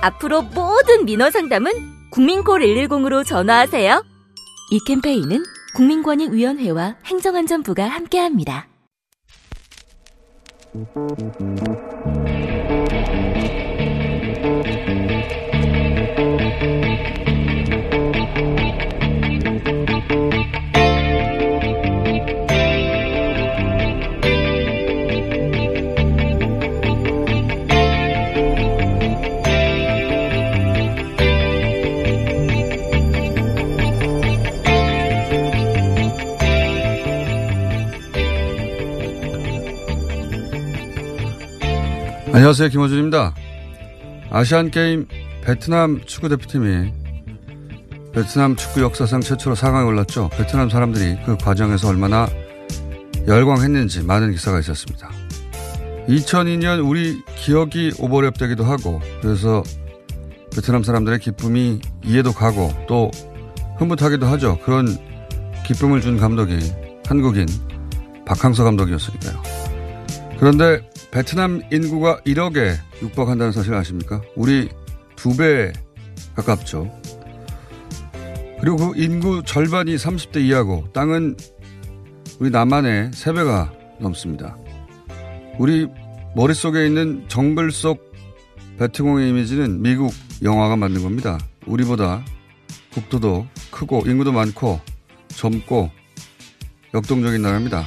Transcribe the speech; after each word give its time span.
앞으로 0.00 0.42
모든 0.42 1.04
민원 1.04 1.30
상담은 1.30 1.72
국민콜 2.10 2.60
110으로 2.60 3.26
전화하세요. 3.26 4.04
이 4.70 4.78
캠페인은 4.86 5.42
국민권익위원회와 5.74 6.96
행정안전부가 7.04 7.84
함께합니다. 7.84 8.66
안녕하세요. 42.38 42.68
김호준입니다. 42.68 43.34
아시안게임 44.30 45.08
베트남 45.42 46.00
축구 46.06 46.28
대표팀이 46.28 46.92
베트남 48.12 48.54
축구 48.54 48.80
역사상 48.80 49.22
최초로 49.22 49.56
4강에 49.56 49.84
올랐죠. 49.84 50.30
베트남 50.30 50.70
사람들이 50.70 51.18
그 51.26 51.36
과정에서 51.36 51.88
얼마나 51.88 52.28
열광했는지 53.26 54.04
많은 54.04 54.30
기사가 54.30 54.60
있었습니다. 54.60 55.10
2002년 56.08 56.88
우리 56.88 57.20
기억이 57.34 57.90
오버랩되기도 57.94 58.62
하고 58.62 59.00
그래서 59.20 59.64
베트남 60.54 60.84
사람들의 60.84 61.18
기쁨이 61.18 61.80
이해도 62.04 62.32
가고 62.32 62.72
또 62.86 63.10
흐뭇하기도 63.78 64.26
하죠. 64.26 64.60
그런 64.60 64.86
기쁨을 65.66 66.00
준 66.02 66.18
감독이 66.18 66.56
한국인 67.04 67.46
박항서 68.26 68.62
감독이었으니까요. 68.62 69.42
그런데 70.38 70.87
베트남 71.10 71.62
인구가 71.72 72.20
1억에 72.20 72.76
육박한다는 73.02 73.52
사실 73.52 73.74
아십니까? 73.74 74.20
우리 74.36 74.68
두 75.16 75.36
배 75.36 75.72
가깝죠. 76.36 76.90
그리고 78.60 78.76
그 78.76 78.92
인구 78.96 79.42
절반이 79.44 79.96
30대 79.96 80.40
이하고 80.42 80.88
땅은 80.92 81.36
우리 82.40 82.50
남한의 82.50 83.10
3배가 83.10 83.70
넘습니다. 84.00 84.56
우리 85.58 85.88
머릿속에 86.36 86.86
있는 86.86 87.24
정글 87.28 87.72
속 87.72 88.12
베트공의 88.78 89.30
이미지는 89.30 89.82
미국 89.82 90.12
영화가 90.42 90.76
만든 90.76 91.02
겁니다. 91.02 91.38
우리보다 91.66 92.24
국토도 92.92 93.46
크고 93.70 94.04
인구도 94.06 94.30
많고 94.32 94.80
젊고 95.28 95.90
역동적인 96.94 97.42
나라입니다. 97.42 97.84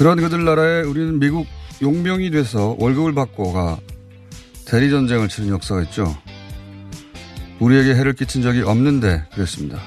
그런 0.00 0.16
그들 0.16 0.46
나라에 0.46 0.80
우리는 0.80 1.18
미국 1.18 1.46
용병이 1.82 2.30
돼서 2.30 2.74
월급을 2.78 3.12
받고가 3.12 3.78
대리전쟁을 4.66 5.28
치른 5.28 5.50
역사가 5.50 5.82
있죠. 5.82 6.16
우리에게 7.58 7.94
해를 7.94 8.14
끼친 8.14 8.40
적이 8.40 8.62
없는데 8.62 9.24
그랬습니다. 9.34 9.78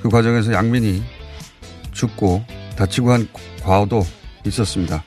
그 0.00 0.10
과정에서 0.10 0.52
양민이 0.52 1.02
죽고 1.90 2.44
다치고 2.76 3.10
한 3.10 3.26
과오도 3.64 4.06
있었습니다. 4.46 5.02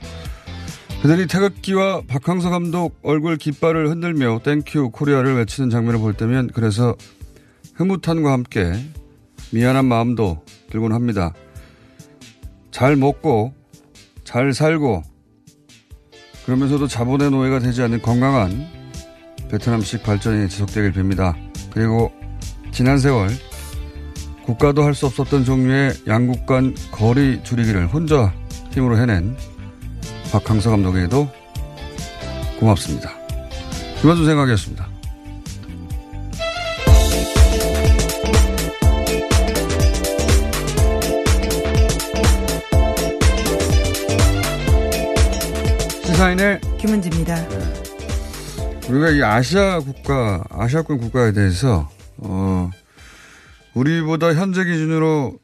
그들이 1.01 1.25
태극기와 1.25 2.01
박항서 2.05 2.49
감독 2.49 2.99
얼굴 3.03 3.37
깃발을 3.37 3.87
흔들며 3.87 4.41
thank 4.43 4.91
you 4.91 5.03
Korea를 5.03 5.37
외치는 5.37 5.69
장면을 5.69 5.97
볼 6.01 6.13
때면 6.13 6.49
그래서 6.53 6.93
흐뭇함과 7.75 8.33
함께 8.33 8.73
미안한 9.51 9.85
마음도 9.85 10.43
들곤 10.71 10.91
합니다. 10.91 11.31
잘 12.71 12.97
먹고 12.97 13.57
잘 14.29 14.53
살고 14.53 15.01
그러면서도 16.45 16.87
자본의 16.87 17.31
노예가 17.31 17.57
되지 17.57 17.81
않는 17.81 18.03
건강한 18.03 18.67
베트남식 19.49 20.03
발전이 20.03 20.47
지속되길 20.47 20.93
빕니다. 20.93 21.33
그리고 21.71 22.11
지난 22.71 22.99
세월 22.99 23.27
국가도 24.45 24.83
할 24.83 24.93
수 24.93 25.07
없었던 25.07 25.45
종류의 25.45 25.93
양국 26.05 26.45
간 26.45 26.75
거리 26.91 27.43
줄이기를 27.43 27.87
혼자 27.87 28.31
힘으로 28.69 28.99
해낸 28.99 29.35
박항서 30.31 30.69
감독에게도 30.69 31.27
고맙습니다. 32.59 33.09
김원준 34.01 34.27
생각이었습니다. 34.27 34.88
시사인의 46.19 46.59
김은지입니다. 46.77 47.33
우리가 48.89 49.09
이 49.11 49.23
아시아 49.23 49.79
국가, 49.79 50.43
아시아권 50.49 50.97
국가에 50.97 51.31
대해서, 51.31 51.89
어, 52.17 52.69
우리보다 53.73 54.33
현재 54.33 54.65
기준으로 54.65 55.39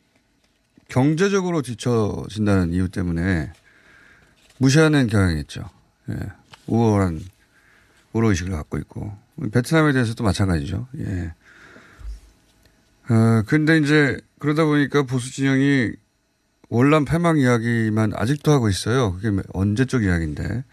경제적으로 0.89 1.61
뒤처진다는 1.61 2.73
이유 2.73 2.89
때문에 2.89 3.53
무시하는 4.57 5.07
경향이 5.07 5.39
있죠. 5.41 5.63
예. 6.09 6.15
우월한, 6.67 7.21
우월의식을 8.11 8.51
갖고 8.51 8.77
있고. 8.79 9.17
베트남에 9.53 9.93
대해서도 9.93 10.25
마찬가지죠. 10.25 10.87
예. 10.99 11.33
어, 13.13 13.43
근데 13.47 13.77
이제 13.77 14.19
그러다 14.39 14.65
보니까 14.65 15.03
보수 15.03 15.31
진영이 15.31 15.93
월남 16.75 17.05
패망 17.05 17.37
이야기만 17.37 18.11
아직도 18.15 18.51
하고 18.51 18.67
있어요. 18.67 19.13
그게 19.13 19.31
언제적 19.53 20.03
이야기인데. 20.03 20.65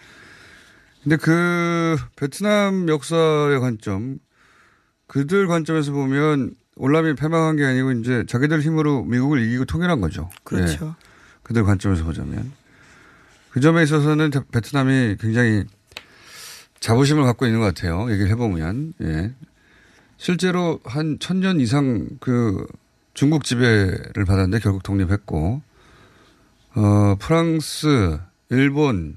근데 1.02 1.16
그 1.16 1.96
베트남 2.16 2.88
역사의 2.88 3.60
관점, 3.60 4.18
그들 5.06 5.46
관점에서 5.46 5.92
보면 5.92 6.54
월남이 6.74 7.14
패망한 7.14 7.56
게 7.56 7.64
아니고 7.64 7.92
이제 7.92 8.24
자기들 8.26 8.62
힘으로 8.62 9.04
미국을 9.04 9.42
이기고 9.42 9.64
통일한 9.66 10.00
거죠. 10.00 10.28
그렇죠. 10.42 10.86
네. 10.86 10.92
그들 11.44 11.62
관점에서 11.62 12.02
보자면. 12.02 12.50
그 13.50 13.60
점에 13.60 13.84
있어서는 13.84 14.30
베트남이 14.50 15.18
굉장히 15.20 15.64
자부심을 16.80 17.22
갖고 17.22 17.46
있는 17.46 17.60
것 17.60 17.66
같아요. 17.66 18.10
얘기를 18.10 18.28
해보면. 18.30 18.94
예. 19.02 19.34
실제로 20.16 20.80
한 20.84 21.18
천년 21.20 21.60
이상 21.60 22.08
그 22.18 22.66
중국 23.14 23.44
지배를 23.44 24.24
받았는데 24.26 24.58
결국 24.60 24.82
독립했고, 24.82 25.62
어, 26.74 27.16
프랑스, 27.18 28.18
일본, 28.50 29.16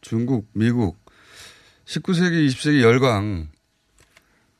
중국, 0.00 0.48
미국, 0.52 0.98
19세기, 1.84 2.48
20세기 2.48 2.80
열강, 2.82 3.48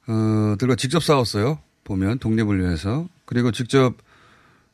어, 0.09 0.57
들과 0.59 0.77
직접 0.77 1.03
싸웠어요. 1.03 1.59
보면, 1.83 2.19
독립을 2.19 2.61
위해서. 2.61 3.09
그리고 3.25 3.51
직접, 3.51 3.95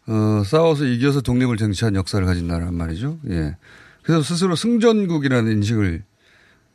어, 0.06 0.42
싸워서 0.44 0.84
이겨서 0.84 1.22
독립을 1.22 1.56
쟁취한 1.56 1.94
역사를 1.94 2.24
가진 2.26 2.46
나라란 2.46 2.74
말이죠. 2.74 3.18
예. 3.30 3.56
그래서 4.02 4.22
스스로 4.22 4.54
승전국이라는 4.54 5.52
인식을 5.52 6.02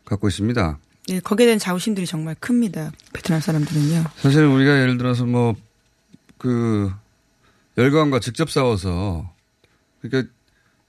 갖고 0.05 0.27
있습니다. 0.27 0.79
예, 1.09 1.19
거기에 1.19 1.45
대한 1.45 1.59
자부심들이 1.59 2.07
정말 2.07 2.35
큽니다. 2.39 2.91
베트남 3.13 3.39
사람들은요. 3.39 4.03
사실 4.15 4.43
우리가 4.45 4.81
예를 4.81 4.97
들어서 4.97 5.25
뭐, 5.25 5.55
그, 6.37 6.91
열강과 7.77 8.19
직접 8.19 8.49
싸워서 8.49 9.31
그러니까 10.01 10.31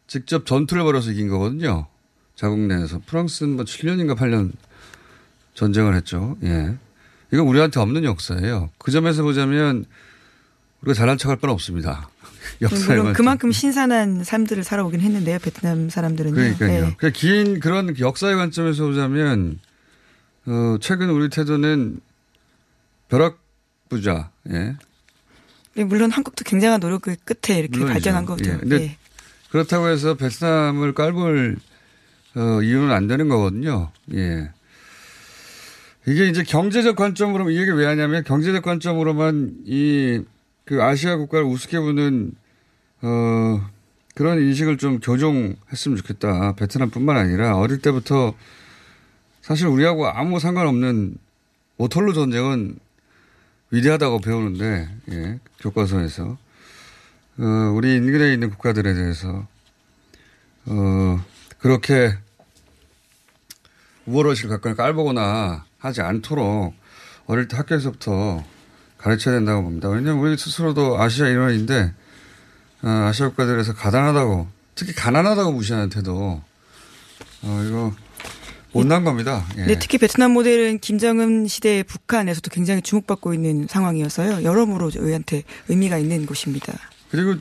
직접 0.09 0.47
전투를 0.47 0.83
벌여서 0.83 1.13
이긴 1.13 1.29
거거든요. 1.29 1.87
자국 2.35 2.59
내에서 2.59 3.01
프랑스는 3.07 3.57
뭐 3.57 3.65
7년인가 3.65 4.17
8년 4.17 4.53
전쟁을 5.55 5.95
했죠. 5.95 6.37
예. 6.43 6.75
이건 7.33 7.47
우리한테 7.47 7.79
없는 7.79 8.05
역사예요. 8.05 8.71
그 8.79 8.91
점에서 8.91 9.23
보자면 9.23 9.85
우리가 10.81 10.95
잘난 10.95 11.19
척할 11.19 11.37
건 11.37 11.51
없습니다. 11.51 12.09
물론 12.87 13.13
그만큼 13.13 13.53
신선한 13.53 14.25
삶들을 14.25 14.65
살아오긴 14.65 15.01
했는데요. 15.01 15.39
베트남 15.41 15.91
사람들은요. 15.91 16.35
그러니까요. 16.35 16.69
네. 16.71 16.95
그러니까 16.97 17.11
긴 17.11 17.61
그런 17.61 17.99
역사의 17.99 18.37
관점에서 18.37 18.87
보자면 18.87 19.59
어, 20.47 20.77
최근 20.81 21.11
우리 21.11 21.29
태도는 21.29 22.01
벼락부자. 23.09 24.31
예. 24.51 24.77
네, 25.75 25.85
물론 25.85 26.11
한국도 26.11 26.45
굉장한 26.45 26.81
노력의 26.81 27.19
끝에 27.25 27.59
이렇게. 27.59 27.85
발전한 27.85 28.25
거죠. 28.25 28.51
예. 28.51 28.57
근데 28.57 28.83
예. 28.83 28.97
그렇다고 29.51 29.89
해서 29.89 30.15
베트남을 30.15 30.95
깔볼 30.95 31.57
어, 32.37 32.63
이유는 32.63 32.93
안 32.93 33.07
되는 33.07 33.29
거거든요. 33.29 33.91
예. 34.15 34.51
이게 36.07 36.29
이제 36.29 36.43
경제적 36.43 36.97
관점으로 36.97 37.51
이 37.51 37.59
얘기 37.59 37.71
왜 37.71 37.87
하냐면 37.87 38.25
경제적 38.25 38.63
관점으로만 38.63 39.63
이 39.67 40.23
그 40.69 40.83
아시아 40.83 41.17
국가를 41.17 41.47
우습게 41.47 41.81
보는 41.81 42.33
어 43.01 43.67
그런 44.15 44.39
인식을 44.39 44.77
좀 44.77 45.01
교정했으면 45.01 45.97
좋겠다. 45.97 46.53
베트남뿐만 46.57 47.17
아니라 47.17 47.57
어릴 47.57 47.81
때부터 47.81 48.35
사실 49.41 49.67
우리하고 49.67 50.07
아무 50.09 50.39
상관없는 50.39 51.17
오톨로 51.79 52.13
전쟁은 52.13 52.79
위대하다고 53.71 54.21
배우는데 54.21 54.91
예, 55.13 55.41
교과서에서 55.61 56.37
어, 57.39 57.73
우리 57.73 57.97
인근에 57.97 58.33
있는 58.33 58.51
국가들에 58.51 58.95
대해서 58.95 59.47
어, 60.67 61.25
그렇게 61.59 62.17
우월의식을 64.07 64.51
갖거나 64.51 64.75
깔보거나 64.75 65.65
하지 65.79 66.01
않도록 66.01 66.75
어릴 67.27 67.47
때 67.47 67.57
학교에서부터 67.57 68.45
가르쳐야 68.97 69.37
된다고 69.37 69.63
봅니다. 69.63 69.89
왜냐하면 69.89 70.25
우리 70.25 70.37
스스로도 70.37 71.01
아시아 71.01 71.29
일원인데 71.29 71.93
어, 72.83 72.89
아시아 72.89 73.29
국가들에서 73.29 73.75
가난하다고 73.75 74.49
특히 74.75 74.93
가난하다고 74.93 75.53
무시하는 75.53 75.89
태도 75.91 76.43
어, 77.43 77.65
이거 77.67 77.95
못난 78.73 79.05
겁니다. 79.05 79.47
예. 79.57 79.67
네, 79.67 79.79
특히 79.79 79.99
베트남 79.99 80.33
모델은 80.33 80.81
김정은 80.81 81.47
시대의 81.47 81.85
북한에서도 81.85 82.51
굉장히 82.51 82.83
주목받고 82.83 83.33
있는 83.33 83.67
상황이어서요. 83.69 84.43
여러모로 84.43 84.91
저희한테 84.91 85.45
의미가 85.69 85.99
있는 85.99 86.27
곳입니다. 86.27 86.75
그리고 87.11 87.35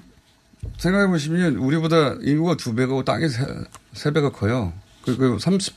생각해 0.78 1.08
보시면 1.08 1.56
우리보다 1.56 2.16
인구가 2.22 2.56
두 2.56 2.74
배고 2.76 3.04
땅이 3.04 3.30
세, 3.30 3.46
세 3.94 4.12
배가 4.12 4.32
커요. 4.32 4.74
그리고 5.04 5.40
30 5.40 5.74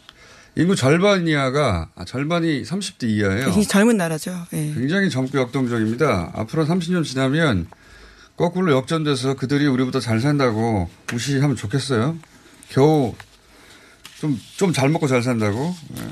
인구 0.56 0.74
절반 0.74 1.28
이하가 1.28 1.88
아, 1.94 2.04
절반이 2.04 2.62
30대 2.62 3.04
이하예요. 3.08 3.44
굉장히 3.46 3.66
젊은 3.66 3.96
나라죠. 3.96 4.34
네. 4.50 4.72
굉장히 4.74 5.08
젊고 5.08 5.38
역동적입니다. 5.38 6.32
앞으로 6.34 6.66
30년 6.66 7.04
지나면 7.04 7.68
거꾸로 8.36 8.72
역전돼서 8.72 9.34
그들이 9.34 9.66
우리보다 9.66 10.00
잘 10.00 10.20
산다고 10.20 10.88
무시하면 11.12 11.56
좋겠어요. 11.56 12.16
겨우 12.68 13.14
좀, 14.18 14.38
좀 14.56 14.72
잘 14.72 14.88
먹고 14.88 15.06
잘 15.06 15.22
산다고. 15.22 15.74
네. 15.88 16.02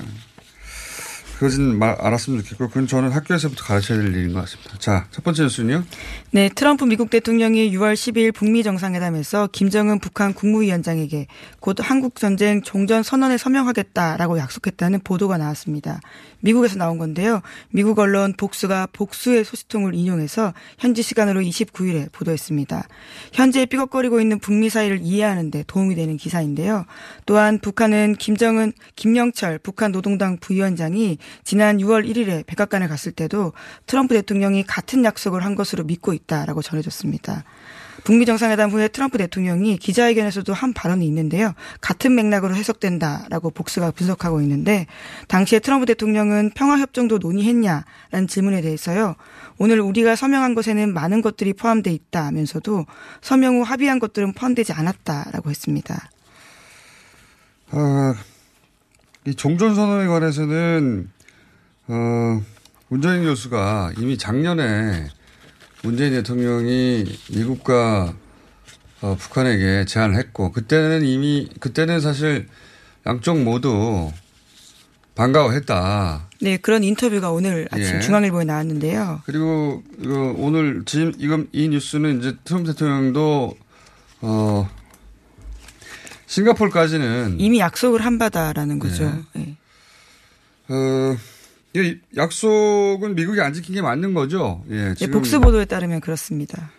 그러진 1.38 1.79
말, 1.79 1.90
알았으면 2.00 2.43
좋겠고, 2.43 2.69
그건 2.69 2.88
저는 2.88 3.11
학교에서부터 3.11 3.64
가르쳐야 3.64 3.99
될 3.99 4.14
일인 4.14 4.32
것 4.32 4.40
같습니다. 4.40 4.76
자, 4.79 5.06
첫 5.12 5.23
번째 5.23 5.44
뉴스는요? 5.44 5.85
네, 6.32 6.49
트럼프 6.49 6.85
미국 6.85 7.11
대통령이 7.11 7.70
6월 7.76 7.94
10일 7.94 8.35
북미 8.35 8.64
정상회담에서 8.64 9.49
김정은 9.52 10.00
북한 10.00 10.35
국무위원장에게 10.35 11.29
곧 11.61 11.76
한국전쟁 11.81 12.62
종전 12.62 13.05
선언에 13.05 13.38
서명하겠다라고 13.38 14.38
약속했다는 14.38 15.00
보도가 15.05 15.38
나왔습니다. 15.38 16.00
미국에서 16.40 16.76
나온 16.76 16.99
건데요. 16.99 17.43
미국 17.70 17.99
언론 17.99 18.32
복수가 18.37 18.88
복수의 18.93 19.44
소식통을 19.44 19.94
인용해서 19.94 20.55
현지 20.79 21.02
시간으로 21.02 21.40
29일에 21.40 22.11
보도했습니다. 22.12 22.87
현재 23.32 23.67
삐걱거리고 23.67 24.20
있는 24.20 24.38
북미 24.38 24.69
사이를 24.69 25.00
이해하는 25.02 25.50
데 25.50 25.64
도움이 25.67 25.94
되는 25.94 26.17
기사인데요. 26.17 26.85
또한 27.26 27.58
북한은 27.58 28.17
김정은, 28.19 28.73
김영철 28.96 29.58
북한 29.58 29.93
노동당 29.93 30.37
부위원장이 30.38 31.19
지난 31.44 31.79
6월 31.79 32.08
1일에 32.08 32.46
백악관에 32.46 32.87
갔을 32.88 33.12
때도 33.12 33.52
트럼프 33.87 34.14
대통령이 34.14 34.64
같은 34.64 35.05
약속을 35.05 35.44
한 35.44 35.55
것으로 35.55 35.85
믿고 35.85 36.12
있다라고 36.12 36.62
전해졌습니다. 36.62 37.44
북미 38.09 38.25
정상회담 38.25 38.71
후에 38.71 38.89
트럼프 38.89 39.19
대통령이 39.19 39.77
기자회견에서도 39.77 40.51
한 40.55 40.73
발언이 40.73 41.05
있는데요. 41.05 41.53
같은 41.83 42.15
맥락으로 42.15 42.55
해석된다라고 42.55 43.51
복수가 43.51 43.91
분석하고 43.91 44.41
있는데 44.41 44.87
당시에 45.27 45.59
트럼프 45.59 45.85
대통령은 45.85 46.53
평화협정도 46.55 47.19
논의했냐라는 47.19 48.27
질문에 48.27 48.63
대해서요. 48.63 49.15
오늘 49.59 49.81
우리가 49.81 50.17
서명한 50.17 50.55
것에는 50.55 50.95
많은 50.95 51.21
것들이 51.21 51.53
포함되어 51.53 51.93
있다면서도 51.93 52.87
서명 53.21 53.57
후 53.57 53.63
합의한 53.63 53.99
것들은 53.99 54.33
포함되지 54.33 54.73
않았다라고 54.73 55.51
했습니다. 55.51 56.09
아, 57.73 58.15
이 59.27 59.35
종전 59.35 59.75
선언에 59.75 60.07
관해서는 60.07 61.11
어, 61.89 62.41
문재인 62.89 63.25
교수가 63.25 63.93
이미 63.99 64.17
작년에 64.17 65.09
문재인 65.83 66.13
대통령이 66.13 67.05
미국과 67.31 68.15
어, 69.01 69.17
북한에게 69.19 69.85
제안을 69.85 70.17
했고 70.17 70.51
그때는 70.51 71.05
이미 71.05 71.49
그때는 71.61 72.01
사실 72.01 72.49
양쪽 73.07 73.41
모두 73.43 74.11
반가워했다. 75.15 76.29
네, 76.41 76.57
그런 76.59 76.85
인터뷰가 76.85 77.31
오늘 77.31 77.69
아침 77.71 77.97
예. 77.97 78.01
중앙일보에 78.01 78.45
나왔는데요. 78.45 79.23
그리고 79.25 79.83
이거 79.99 80.35
오늘 80.39 80.85
지금 80.85 81.13
이건 81.19 81.49
이 81.53 81.69
뉴스는 81.69 82.21
이제 82.21 82.37
트럼프 82.45 82.73
대통령도 82.73 83.57
어 84.21 84.71
싱가폴까지는 86.27 87.41
이미 87.41 87.59
약속을 87.59 88.05
한 88.05 88.19
바다라는 88.19 88.79
거죠. 88.79 89.05
네. 89.33 89.43
네. 89.43 89.57
어, 90.69 91.17
이 91.75 91.99
약속은 92.17 93.15
미국이 93.15 93.41
안 93.41 93.53
지킨 93.53 93.75
게 93.75 93.82
맞는 93.82 94.15
거죠. 94.15 94.65
예, 94.70 94.94
네, 94.94 95.06
복수 95.11 95.41
보도에 95.41 95.65
따르면 95.67 96.00
그렇습니다. 96.00 96.70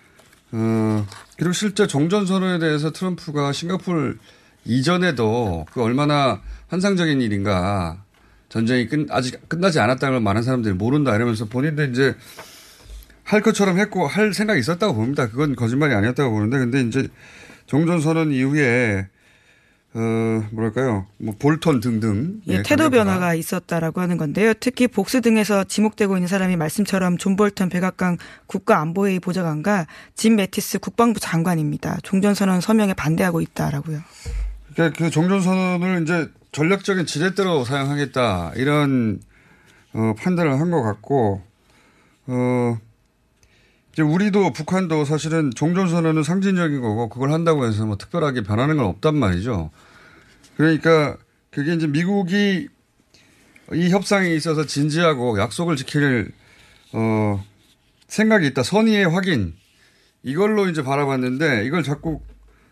어, 0.52 1.06
그리고 1.38 1.54
실제 1.54 1.86
종전 1.86 2.26
선언에 2.26 2.60
대해서 2.60 2.92
트럼프가 2.92 3.52
싱가폴 3.54 4.18
이전에도 4.66 5.66
그 5.72 5.82
얼마나 5.84 6.42
환상적인 6.70 7.22
일인가 7.22 8.04
전쟁이 8.50 8.88
끝, 8.88 9.08
아직 9.12 9.48
끝나지 9.48 9.80
않았다는 9.80 10.16
걸 10.16 10.22
많은 10.22 10.42
사람들이 10.42 10.74
모른다 10.74 11.16
이러면서 11.16 11.46
본인도 11.46 11.84
이제 11.86 12.16
할 13.24 13.42
것처럼 13.42 13.78
했고 13.78 14.08
할 14.08 14.34
생각이 14.34 14.60
있었다고 14.60 14.96
봅니다. 14.96 15.30
그건 15.30 15.56
거짓말이 15.56 15.94
아니었다고 15.94 16.32
보는데 16.32 16.58
근데 16.58 16.82
이제 16.82 17.08
종전 17.68 18.02
선언 18.02 18.32
이후에 18.32 19.08
어, 19.94 20.00
뭐랄까요. 20.52 21.08
뭐 21.18 21.34
볼턴 21.40 21.80
등등. 21.80 22.42
예, 22.48 22.56
예 22.56 22.64
태도 22.64 22.90
변화가 22.92 23.34
있었다라고 23.34 24.02
하는 24.02 24.18
건데요. 24.18 24.54
특히 24.60 24.88
Vox 24.88 25.22
등에서 25.22 25.64
지목되고 25.64 26.16
있는 26.16 26.28
사람이 26.28 26.58
말씀처럼 26.58 27.18
존 27.18 27.36
볼턴 27.36 27.70
백악관 27.70 28.18
국가안보회의 28.46 29.20
보좌관과 29.20 29.88
짐 30.16 30.36
매티스 30.36 30.80
국방부 30.80 31.20
장관입니다. 31.20 31.98
종전선언 32.04 32.62
서명에 32.62 32.94
반대하고 32.94 33.42
있다라고요. 33.42 34.00
그러니까 34.76 34.98
그 34.98 35.10
종전선언을 35.10 36.04
이제 36.04 36.30
전략적인 36.52 37.06
지렛대로 37.08 37.64
사용하겠다 37.66 38.54
이런 38.56 39.20
어, 39.94 40.14
판단을 40.20 40.60
한 40.60 40.70
것 40.70 40.84
같고 40.84 41.42
어, 42.28 42.78
이제 43.94 44.02
우리도 44.02 44.54
북한도 44.54 45.06
사실은 45.06 45.52
종전선언은 45.56 46.24
상징적인 46.24 46.82
거고 46.82 47.10
그걸 47.10 47.32
한다고 47.32 47.66
해서 47.66 47.86
뭐 47.86 47.98
특별하게 47.98 48.42
변하는 48.44 48.78
건 48.78 48.86
없단 48.86 49.16
말이죠. 49.16 49.72
그러니까 50.58 51.18
그게 51.52 51.74
이제 51.74 51.88
미국이 51.88 52.68
이 53.74 53.90
협상에 53.90 54.30
있어서 54.34 54.66
진지하고 54.66 55.40
약속을 55.40 55.76
지킬 55.76 56.32
어 56.94 57.44
생각이 58.08 58.48
있다. 58.48 58.64
선의의 58.64 59.10
확인 59.10 59.56
이걸로 60.24 60.68
이제 60.68 60.84
바라봤는데 60.84 61.66
이걸 61.66 61.84
자꾸 61.84 62.22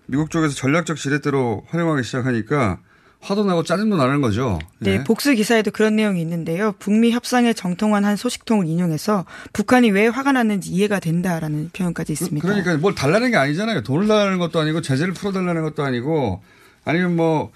미국 0.07 0.31
쪽에서 0.31 0.55
전략적 0.55 0.97
지렛대로 0.97 1.65
활용하기 1.67 2.03
시작하니까 2.03 2.79
화도 3.27 3.43
나고 3.43 3.63
짜증도 3.63 3.97
나는 3.97 4.21
거죠. 4.21 4.57
네, 4.79 4.97
네, 4.97 5.03
복수 5.03 5.33
기사에도 5.35 5.69
그런 5.69 5.97
내용이 5.97 6.21
있는데요. 6.21 6.73
북미 6.79 7.11
협상에 7.11 7.51
정통한 7.51 8.05
한 8.05 8.15
소식통을 8.15 8.67
인용해서 8.67 9.25
북한이 9.51 9.91
왜 9.91 10.07
화가 10.07 10.31
났는지 10.31 10.71
이해가 10.71 11.01
된다라는 11.01 11.71
표현까지 11.73 12.13
있습니다. 12.13 12.47
그, 12.47 12.53
그러니까 12.53 12.77
뭘 12.77 12.95
달라는 12.95 13.31
게 13.31 13.37
아니잖아요. 13.37 13.83
돈을 13.83 14.07
달라는 14.07 14.37
것도 14.37 14.61
아니고 14.61 14.81
제재를 14.81 15.13
풀어달라는 15.13 15.61
것도 15.63 15.83
아니고 15.83 16.41
아니면 16.85 17.17
뭐 17.17 17.51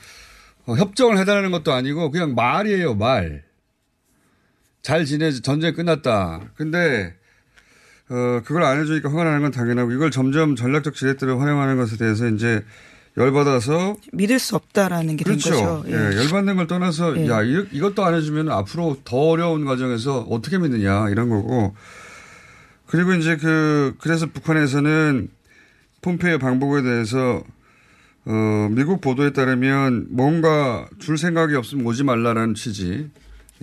어, 0.66 0.76
협정을 0.76 1.18
해달라는 1.18 1.52
것도 1.52 1.72
아니고 1.72 2.12
그냥 2.12 2.36
말이에요, 2.36 2.96
말. 2.96 3.44
잘 4.82 5.06
지내지 5.06 5.42
전쟁 5.42 5.74
끝났다. 5.74 6.42
근데 6.56 7.14
어, 8.10 8.42
그걸 8.44 8.64
안 8.64 8.82
해주니까 8.82 9.10
화가 9.10 9.24
나는 9.24 9.42
건 9.42 9.52
당연하고 9.52 9.94
이걸 9.94 10.12
점점 10.12 10.58
전략적 10.58 10.96
지렛대로 10.96 11.40
활용하는 11.40 11.78
것에 11.78 11.96
대해서 11.96 12.28
이제 12.28 12.62
열받아서 13.18 13.98
믿을 14.14 14.40
수 14.40 14.56
없다라는 14.56 15.18
게된 15.18 15.38
그렇죠. 15.38 15.52
거죠. 15.52 15.84
예. 15.88 16.18
열받는 16.18 16.56
걸 16.56 16.68
떠나서 16.68 17.18
예. 17.18 17.28
야 17.28 17.44
이, 17.44 17.66
이것도 17.72 18.06
안 18.06 18.14
해주면 18.16 18.50
앞으로 18.50 18.98
더 19.04 19.18
어려운 19.18 19.66
과정에서 19.66 20.22
어떻게 20.30 20.58
믿느냐 20.58 21.10
이런 21.10 21.30
거고 21.30 21.76
그리고 22.88 23.14
이제 23.14 23.36
그 23.38 23.96
그래서 24.00 24.28
북한에서는 24.28 25.30
폼페이오 26.02 26.40
방북에 26.40 26.84
대해서 26.84 27.44
어 28.26 28.70
미국 28.72 29.02
보도에 29.02 29.34
따르면 29.34 30.08
뭔가 30.10 30.88
줄 31.00 31.18
생각이 31.18 31.56
없으면 31.56 31.86
오지 31.86 32.04
말라라는 32.04 32.56
취지. 32.56 33.10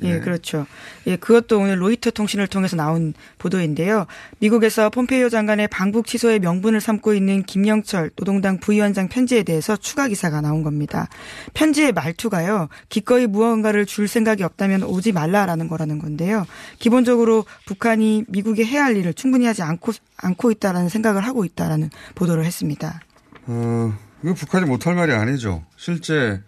예, 0.03 0.21
그렇죠. 0.21 0.67
예, 1.07 1.17
그것도 1.17 1.59
오늘 1.59 1.83
로이터 1.83 2.11
통신을 2.11 2.47
통해서 2.47 2.77
나온 2.77 3.15
보도인데요. 3.39 4.07
미국에서 4.39 4.91
폼페이오 4.91 5.29
장관의 5.29 5.69
방북 5.69 6.07
취소의 6.07 6.39
명분을 6.41 6.81
삼고 6.81 7.15
있는 7.15 7.43
김영철 7.43 8.11
노동당 8.17 8.59
부위원장 8.59 9.09
편지에 9.09 9.43
대해서 9.43 9.77
추가 9.77 10.09
기사가 10.09 10.41
나온 10.41 10.63
겁니다. 10.63 11.09
편지의 11.55 11.93
말투가요. 11.93 12.69
기꺼이 12.89 13.27
무언가를 13.27 13.87
줄 13.87 14.09
생각이 14.09 14.43
없다면 14.43 14.85
오지 14.85 15.13
말라라는 15.13 15.69
거라는 15.69 15.99
건데요. 15.99 16.47
기본적으로 16.79 17.45
북한이 17.67 18.25
미국이 18.29 18.65
해야 18.65 18.85
할 18.85 18.97
일을 18.97 19.15
충분히 19.15 19.47
하지 19.47 19.63
않고 19.63 19.93
않고 20.17 20.51
있다라는 20.51 20.89
생각을 20.89 21.25
하고 21.25 21.45
있다라는 21.45 21.91
보도를 22.15 22.45
했습니다. 22.45 23.01
어, 23.47 23.95
이거 24.23 24.35
북한이 24.35 24.67
못할 24.67 24.95
말이 24.95 25.13
아니죠. 25.13 25.65
실제, 25.77 26.41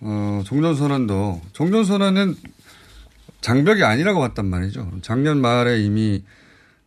어, 0.00 0.42
종전선언도, 0.44 1.40
종전선언은 1.52 2.36
장벽이 3.40 3.82
아니라고 3.82 4.20
봤단 4.20 4.46
말이죠. 4.46 4.90
작년 5.02 5.40
말에 5.40 5.78
이미, 5.80 6.24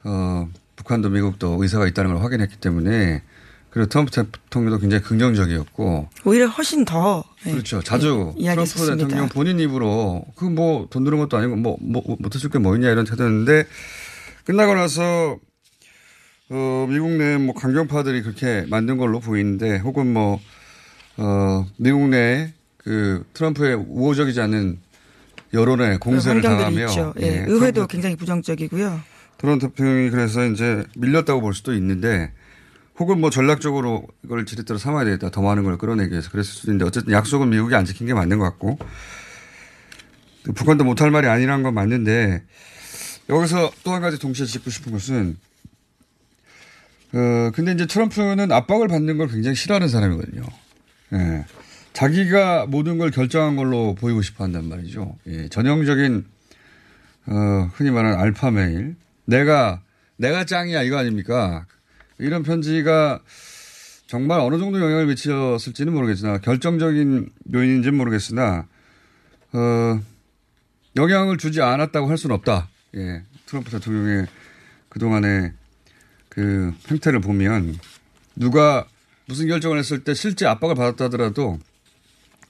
어, 0.04 0.48
북한도 0.76 1.10
미국도 1.10 1.58
의사가 1.62 1.88
있다는 1.88 2.14
걸 2.14 2.24
확인했기 2.24 2.58
때문에, 2.58 3.24
그리고 3.70 3.88
트럼프 3.88 4.12
대통령도 4.12 4.80
굉장히 4.80 5.04
긍정적이었고, 5.04 6.10
오히려 6.26 6.48
훨씬 6.48 6.86
더 6.86 7.24
예, 7.46 7.52
그렇죠. 7.52 7.82
자주 7.84 8.08
예, 8.08 8.10
트럼프 8.16 8.42
이야기했었습니다. 8.42 8.96
대통령 9.08 9.30
본인 9.30 9.60
입으로, 9.60 10.26
그 10.36 10.46
뭐, 10.46 10.88
돈 10.90 11.04
드는 11.04 11.18
것도 11.20 11.38
아니고, 11.38 11.56
뭐, 11.56 11.78
뭐, 11.82 12.04
못해줄 12.20 12.50
게 12.50 12.60
뭐 12.60 12.76
있냐 12.76 12.90
이런 12.90 13.06
태도였는데, 13.06 13.66
끝나고 14.46 14.74
나서 14.74 15.38
어, 16.52 16.88
미국 16.90 17.12
내 17.12 17.38
뭐 17.38 17.54
강경파들이 17.54 18.24
그렇게 18.24 18.66
만든 18.70 18.98
걸로 18.98 19.20
보이는데 19.20 19.78
혹은 19.78 20.12
뭐, 20.12 20.40
어, 21.18 21.68
미국 21.78 22.08
내 22.10 22.54
그 22.80 23.26
트럼프의 23.34 23.76
우호적이지 23.76 24.40
않은 24.42 24.80
여론에 25.54 25.98
공세를 25.98 26.42
당하며 26.42 26.86
있죠. 26.88 27.14
예, 27.22 27.26
예, 27.26 27.30
의회도 27.48 27.74
트럼프, 27.74 27.88
굉장히 27.92 28.16
부정적이고요. 28.16 29.00
트럼프 29.38 29.68
대통령이 29.70 30.10
그래서 30.10 30.46
이제 30.46 30.84
밀렸다고 30.96 31.42
볼 31.42 31.54
수도 31.54 31.74
있는데 31.74 32.32
혹은 32.98 33.20
뭐 33.20 33.30
전략적으로 33.30 34.06
이걸 34.24 34.46
지렛대로 34.46 34.78
삼아야 34.78 35.06
되겠다. 35.06 35.30
더 35.30 35.42
많은 35.42 35.64
걸 35.64 35.78
끌어내기 35.78 36.12
위해서 36.12 36.30
그랬을 36.30 36.52
수도 36.54 36.72
있는데 36.72 36.86
어쨌든 36.86 37.14
약속은 37.14 37.50
미국이 37.50 37.74
안 37.76 37.86
지킨 37.86 38.08
게 38.08 38.14
맞는 38.14 38.38
것 38.40 38.44
같고 38.46 38.78
북한도 40.56 40.84
못할 40.84 41.10
말이 41.12 41.28
아니라는 41.28 41.64
건 41.64 41.74
맞는데 41.74 42.44
여기서 43.30 43.72
또 43.84 43.92
한 43.94 44.02
가지 44.02 44.20
동시에 44.20 44.46
짚고 44.46 44.70
싶은 44.70 44.92
것은 44.92 45.38
어, 47.14 47.52
근데 47.54 47.72
이제 47.72 47.86
트럼프는 47.88 48.52
압박을 48.52 48.88
받는 48.88 49.18
걸 49.18 49.28
굉장히 49.30 49.56
싫어하는 49.56 49.88
사람이거든요. 49.88 50.44
예. 51.14 51.46
자기가 52.00 52.66
모든 52.68 52.98
걸 52.98 53.12
결정한 53.12 53.58
걸로 53.58 53.94
보이고 53.94 54.22
싶어 54.22 54.46
한단 54.46 54.70
말이죠. 54.70 55.18
예. 55.28 55.50
전형적인, 55.50 56.26
어, 57.26 57.34
흔히 57.74 57.92
말하는 57.92 58.18
알파 58.18 58.52
메일. 58.52 58.96
내가, 59.26 59.82
내가 60.16 60.46
짱이야 60.46 60.84
이거 60.84 60.98
아닙니까? 60.98 61.66
이런 62.18 62.44
편지가 62.44 63.20
정말 64.08 64.40
어느 64.40 64.58
정도 64.60 64.80
영향을 64.80 65.08
미쳤을지는 65.08 65.92
모르겠으나 65.92 66.38
결정적인 66.38 67.32
요인인지는 67.54 67.98
모르겠으나, 67.98 68.66
어, 69.52 70.02
영향을 70.96 71.38
주지 71.38 71.62
않았다고 71.62 72.10
할 72.10 72.18
수는 72.18 72.34
없다. 72.38 72.70
예. 72.96 73.24
트럼프 73.46 73.72
대통령의 73.72 74.26
그동안의 74.88 75.52
그 76.30 76.74
행태를 76.90 77.20
보면 77.20 77.78
누가 78.38 78.88
무슨 79.26 79.50
결정을 79.50 79.78
했을 79.78 80.06
때 80.06 80.14
실제 80.14 80.46
압박을 80.46 80.76
받았다 80.76 81.06
하더라도 81.06 81.60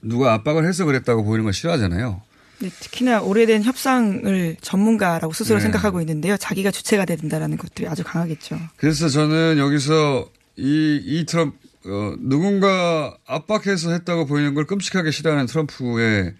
누가 0.02 0.32
압박을 0.34 0.66
해서 0.66 0.84
그랬다고 0.84 1.24
보이는 1.24 1.44
건 1.44 1.52
싫어하잖아요. 1.52 2.22
네, 2.60 2.68
특히나 2.68 3.22
오래된 3.22 3.62
협상을 3.62 4.56
전문가라고 4.60 5.32
스스로 5.32 5.58
네. 5.58 5.62
생각하고 5.62 6.00
있는데요. 6.00 6.36
자기가 6.36 6.70
주체가 6.70 7.06
된다는 7.06 7.56
것들이 7.56 7.88
아주 7.88 8.04
강하겠죠. 8.04 8.58
그래서 8.76 9.08
저는 9.08 9.56
여기서 9.58 10.28
이, 10.56 11.00
이 11.02 11.24
트럼프, 11.24 11.56
어, 11.86 12.14
누군가 12.18 13.16
압박해서 13.26 13.92
했다고 13.92 14.26
보이는 14.26 14.52
걸 14.52 14.66
끔찍하게 14.66 15.10
싫어하는 15.10 15.46
트럼프의 15.46 16.34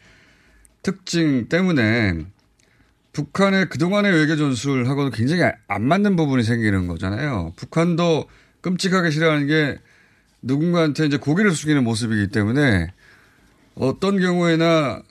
특징 0.82 1.48
때문에 1.48 2.26
북한의 3.12 3.70
그동안의 3.70 4.12
외교 4.12 4.36
전술하고는 4.36 5.10
굉장히 5.12 5.42
안 5.68 5.82
맞는 5.82 6.16
부분이 6.16 6.44
생기는 6.44 6.86
거잖아요. 6.86 7.54
북한도 7.56 8.26
끔찍하게 8.60 9.10
싫어하는 9.10 9.46
게 9.46 9.78
누군가한테 10.42 11.06
이제 11.06 11.16
고개를 11.16 11.52
숙이는 11.52 11.82
모습이기 11.82 12.28
때문에 12.28 12.92
어떤 13.80 14.20
경우에나 14.20 15.02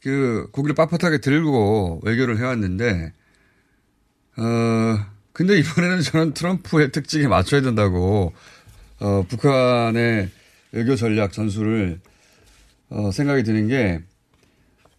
그 0.00 0.48
고기를 0.52 0.76
빳빳하게 0.76 1.20
들고 1.20 2.02
외교를 2.04 2.38
해왔는데 2.38 3.12
어 4.36 4.42
근데 5.32 5.58
이번에는 5.58 6.02
저는 6.02 6.34
트럼프의 6.34 6.92
특징에 6.92 7.26
맞춰야 7.26 7.62
된다고 7.62 8.32
어 9.00 9.24
북한의 9.28 10.30
외교 10.70 10.94
전략 10.94 11.32
전술을 11.32 11.98
어 12.90 13.10
생각이 13.10 13.42
드는 13.42 13.66
게 13.66 14.00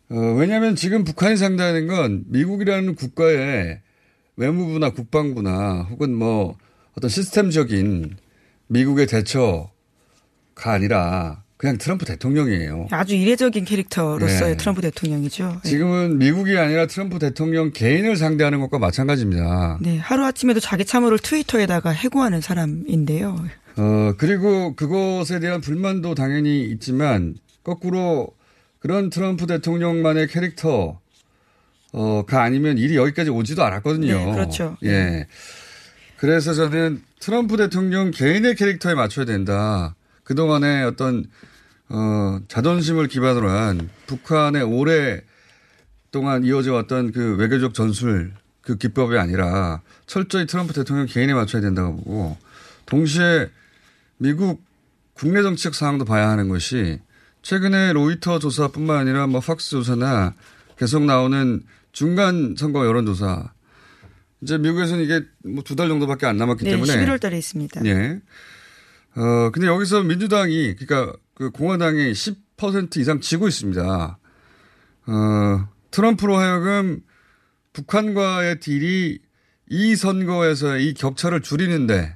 어, 0.09 0.15
왜냐하면 0.37 0.75
지금 0.75 1.05
북한이 1.05 1.37
상대하는 1.37 1.87
건 1.87 2.25
미국이라는 2.27 2.95
국가의 2.95 3.81
외무부나 4.35 4.89
국방부나 4.89 5.87
혹은 5.89 6.13
뭐 6.13 6.57
어떤 6.93 7.09
시스템적인 7.09 8.17
미국의 8.67 9.07
대처가 9.07 9.71
아니라 10.65 11.46
그냥 11.57 11.79
트럼프 11.79 12.05
대통령이에요. 12.05 12.87
아주 12.91 13.15
이례적인 13.15 13.65
캐릭터로서의 13.65 14.51
네. 14.51 14.57
트럼프 14.57 14.81
대통령이죠. 14.81 15.61
네. 15.63 15.69
지금은 15.69 16.19
미국이 16.19 16.55
아니라 16.57 16.85
트럼프 16.85 17.17
대통령 17.17 17.71
개인을 17.71 18.15
상대하는 18.15 18.59
것과 18.59 18.77
마찬가지입니다. 18.77 19.79
네, 19.81 19.97
하루아침에도 19.97 20.59
자기 20.59 20.85
참호를 20.85 21.17
트위터에다가 21.17 21.89
해고하는 21.89 22.41
사람인데요. 22.41 23.43
어, 23.77 24.13
그리고 24.17 24.75
그것에 24.75 25.39
대한 25.39 25.59
불만도 25.59 26.13
당연히 26.13 26.61
있지만 26.65 27.35
거꾸로 27.63 28.29
그런 28.79 29.09
트럼프 29.09 29.47
대통령만의 29.47 30.27
캐릭터 30.27 30.99
어가 31.91 32.43
아니면 32.43 32.77
일이 32.77 32.95
여기까지 32.95 33.31
오지도 33.31 33.63
않았거든요. 33.63 34.13
네, 34.13 34.31
그렇죠. 34.31 34.77
예. 34.83 35.25
그래서 36.17 36.53
저는 36.53 37.01
트럼프 37.19 37.57
대통령 37.57 38.11
개인의 38.11 38.55
캐릭터에 38.55 38.93
맞춰야 38.93 39.25
된다. 39.25 39.95
그동안의 40.27 40.83
어떤 40.83 41.23
어 41.87 42.39
자존심을 42.49 43.07
기반으로 43.07 43.49
한 43.49 43.89
북한의 44.07 44.61
오랫동안 44.61 46.43
이어져 46.43 46.73
왔던 46.73 47.13
그 47.13 47.37
외교적 47.37 47.73
전술 47.73 48.33
그 48.59 48.75
기법이 48.77 49.17
아니라 49.17 49.81
철저히 50.05 50.45
트럼프 50.45 50.73
대통령 50.73 51.05
개인에 51.05 51.33
맞춰야 51.33 51.61
된다고 51.61 51.95
보고 51.95 52.37
동시에 52.87 53.49
미국 54.17 54.61
국내 55.13 55.41
정치적 55.41 55.73
상황도 55.73 56.03
봐야 56.03 56.27
하는 56.29 56.49
것이 56.49 56.99
최근에 57.41 57.93
로이터 57.93 58.39
조사뿐만 58.39 58.97
아니라 58.97 59.27
뭐 59.27 59.39
팍스 59.39 59.69
조사나 59.69 60.33
계속 60.77 61.05
나오는 61.05 61.63
중간 61.93 62.55
선거 62.57 62.85
여론조사 62.85 63.53
이제 64.41 64.57
미국에서는 64.57 65.05
이게 65.05 65.23
뭐 65.45 65.63
두 65.63 65.77
달 65.77 65.87
정도밖에 65.87 66.25
안 66.25 66.35
남았기 66.35 66.65
네, 66.65 66.71
때문에 66.71 66.97
11월 66.97 67.21
달에 67.21 67.37
있습니다. 67.37 67.85
예. 67.85 68.19
어, 69.17 69.49
근데 69.51 69.67
여기서 69.67 70.03
민주당이, 70.03 70.75
그러니까 70.75 71.17
그 71.33 71.49
공화당이 71.49 72.11
10% 72.11 72.97
이상 72.97 73.19
지고 73.19 73.47
있습니다. 73.47 74.19
어, 75.07 75.69
트럼프로 75.89 76.37
하여금 76.37 77.01
북한과의 77.73 78.59
딜이 78.59 79.17
이 79.69 79.95
선거에서의 79.95 80.87
이 80.87 80.93
격차를 80.93 81.41
줄이는데 81.41 82.15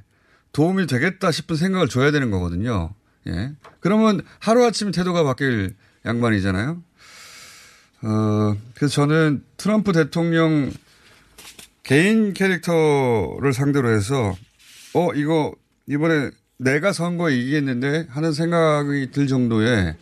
도움이 0.53 0.85
되겠다 0.85 1.31
싶은 1.31 1.55
생각을 1.55 1.87
줘야 1.87 2.11
되는 2.11 2.29
거거든요. 2.29 2.93
예. 3.27 3.53
그러면 3.79 4.21
하루아침에 4.39 4.91
태도가 4.91 5.23
바뀔 5.23 5.75
양반이잖아요. 6.05 6.83
어, 8.03 8.57
그래서 8.75 8.93
저는 8.93 9.43
트럼프 9.57 9.91
대통령 9.91 10.71
개인 11.83 12.33
캐릭터를 12.33 13.53
상대로 13.53 13.89
해서 13.89 14.35
어, 14.93 15.13
이거 15.13 15.53
이번에 15.87 16.31
내가 16.61 16.93
선거에 16.93 17.35
이기겠는데 17.37 18.05
하는 18.09 18.33
생각이 18.33 19.09
들 19.11 19.25
정도의 19.27 19.95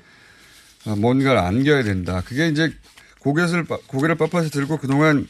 어, 0.85 0.95
뭔가를 0.95 1.37
안겨야 1.39 1.83
된다. 1.83 2.21
그게 2.25 2.47
이제 2.49 2.71
고개를, 3.19 3.63
빠- 3.63 3.77
고개를 3.87 4.15
빳빳이 4.17 4.51
들고 4.51 4.77
그동안 4.77 5.25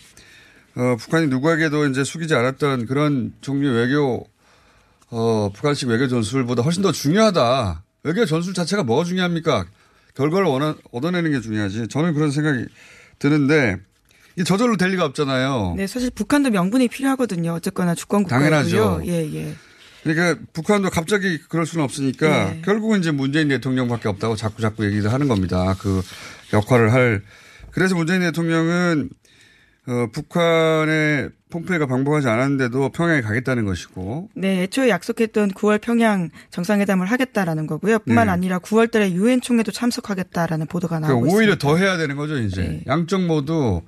어, 0.75 0.95
북한이 0.99 1.27
누구에게도 1.27 1.87
이제 1.87 2.03
숙이지 2.03 2.33
않았던 2.33 2.85
그런 2.87 3.33
종류 3.41 3.71
외교, 3.71 4.27
어, 5.09 5.51
북한식 5.53 5.89
외교 5.89 6.07
전술보다 6.07 6.61
훨씬 6.63 6.81
더 6.81 6.91
중요하다. 6.91 7.83
외교 8.03 8.25
전술 8.25 8.53
자체가 8.53 8.83
뭐가 8.83 9.03
중요합니까? 9.03 9.65
결과를 10.15 10.47
원하, 10.47 10.75
얻어내는 10.91 11.31
게 11.31 11.41
중요하지. 11.41 11.87
저는 11.89 12.13
그런 12.13 12.31
생각이 12.31 12.65
드는데, 13.17 13.77
이게 14.35 14.43
저절로 14.43 14.77
될 14.77 14.91
리가 14.91 15.03
없잖아요. 15.05 15.73
네, 15.75 15.85
사실 15.87 16.11
북한도 16.11 16.51
명분이 16.51 16.87
필요하거든요. 16.87 17.51
어쨌거나 17.53 17.93
주권 17.95 18.23
국가고요. 18.23 18.49
당연하죠. 18.49 19.01
예, 19.05 19.33
예. 19.33 19.55
그러니까 20.03 20.41
북한도 20.53 20.89
갑자기 20.89 21.39
그럴 21.49 21.65
수는 21.65 21.83
없으니까 21.83 22.51
네. 22.51 22.61
결국은 22.63 22.99
이제 22.99 23.11
문재인 23.11 23.49
대통령밖에 23.49 24.07
없다고 24.07 24.35
자꾸 24.35 24.61
자꾸 24.61 24.85
얘기를 24.85 25.11
하는 25.11 25.27
겁니다. 25.27 25.75
그 25.79 26.01
역할을 26.53 26.93
할. 26.93 27.21
그래서 27.71 27.95
문재인 27.95 28.21
대통령은 28.21 29.09
어, 29.87 30.07
북한의 30.11 31.31
폼페이가 31.49 31.87
방북하지 31.87 32.27
않았는데도 32.27 32.89
평양에 32.89 33.21
가겠다는 33.21 33.65
것이고 33.65 34.29
네, 34.35 34.63
애초에 34.63 34.89
약속했던 34.89 35.51
9월 35.51 35.81
평양 35.81 36.29
정상회담을 36.51 37.07
하겠다라는 37.07 37.65
거고요. 37.65 37.99
뿐만 37.99 38.27
네. 38.27 38.31
아니라 38.31 38.59
9월 38.59 38.91
달에 38.91 39.11
유엔 39.13 39.41
총회도 39.41 39.71
참석하겠다라는 39.71 40.67
보도가 40.67 40.99
나오고 40.99 41.21
그러니까 41.21 41.35
오히려 41.35 41.53
있습니다. 41.53 41.67
더 41.67 41.77
해야 41.77 41.97
되는 41.97 42.15
거죠 42.15 42.37
이제 42.37 42.61
네. 42.61 42.83
양쪽 42.85 43.25
모두 43.25 43.81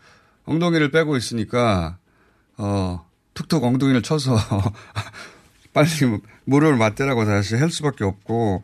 엉덩이를 0.46 0.90
빼고 0.90 1.18
있으니까 1.18 2.00
어 2.58 3.06
툭툭 3.36 3.64
엉덩이를 3.64 4.02
쳐서 4.02 4.36
빨리 5.74 5.90
무릎을 6.46 6.76
맞대라고 6.78 7.26
다시 7.26 7.56
할 7.56 7.70
수밖에 7.72 8.04
없고 8.04 8.64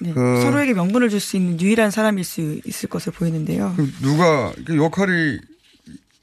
네, 0.00 0.12
그- 0.12 0.40
서로에게 0.42 0.74
명분을 0.74 1.08
줄 1.10 1.20
수 1.20 1.36
있는 1.36 1.60
유일한 1.60 1.90
사람일 1.90 2.24
수 2.24 2.60
있을 2.64 2.88
것으로 2.88 3.12
보이는데요. 3.12 3.72
그럼 3.76 3.92
누가 4.00 4.52
그 4.64 4.76
역할이 4.76 5.38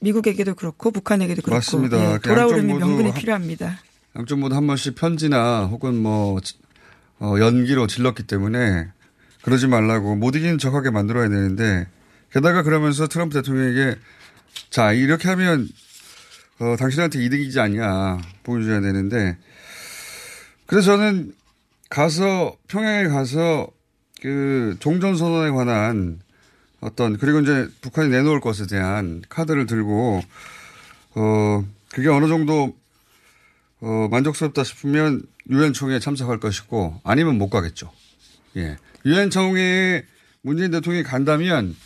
미국에게도 0.00 0.54
그렇고 0.54 0.90
북한에게도 0.90 1.42
그렇고 1.42 1.56
맞습니다. 1.56 2.14
예, 2.14 2.18
그 2.18 2.28
돌아오려면 2.28 2.78
명분이 2.78 3.10
한- 3.10 3.18
필요합니다. 3.18 3.80
양쪽 4.16 4.38
모두 4.38 4.54
한 4.56 4.66
번씩 4.66 4.94
편지나 4.94 5.64
혹은 5.66 5.96
뭐 5.96 6.38
어, 7.18 7.34
연기로 7.38 7.86
질렀기 7.86 8.22
때문에 8.24 8.88
그러지 9.42 9.66
말라고 9.66 10.16
못 10.16 10.34
이기는 10.36 10.58
척하게 10.58 10.90
만들어야 10.90 11.28
되는데 11.28 11.86
게다가 12.32 12.62
그러면서 12.62 13.06
트럼프 13.08 13.34
대통령에게 13.34 13.96
자 14.70 14.92
이렇게 14.92 15.28
하면 15.28 15.68
어, 16.58 16.76
당신한테 16.78 17.22
이득이지 17.24 17.60
않냐 17.60 18.18
보여줘야 18.42 18.80
되는데 18.80 19.36
그래서 20.66 20.96
저는 20.96 21.34
가서 21.88 22.56
평양에 22.68 23.08
가서 23.08 23.68
그 24.20 24.76
종전 24.80 25.16
선언에 25.16 25.50
관한 25.50 26.20
어떤 26.80 27.16
그리고 27.18 27.40
이제 27.40 27.68
북한이 27.80 28.10
내놓을 28.10 28.40
것에 28.40 28.66
대한 28.66 29.22
카드를 29.28 29.66
들고 29.66 30.22
어 31.14 31.64
그게 31.92 32.08
어느 32.08 32.28
정도 32.28 32.74
어, 33.80 34.08
만족스럽다 34.10 34.64
싶으면 34.64 35.22
유엔 35.50 35.72
총회에 35.72 35.98
참석할 35.98 36.40
것이고 36.40 37.00
아니면 37.04 37.38
못 37.38 37.50
가겠죠. 37.50 37.92
예. 38.56 38.76
유엔 39.04 39.30
총회에 39.30 40.04
문재인 40.42 40.70
대통령이 40.70 41.04
간다면 41.04 41.76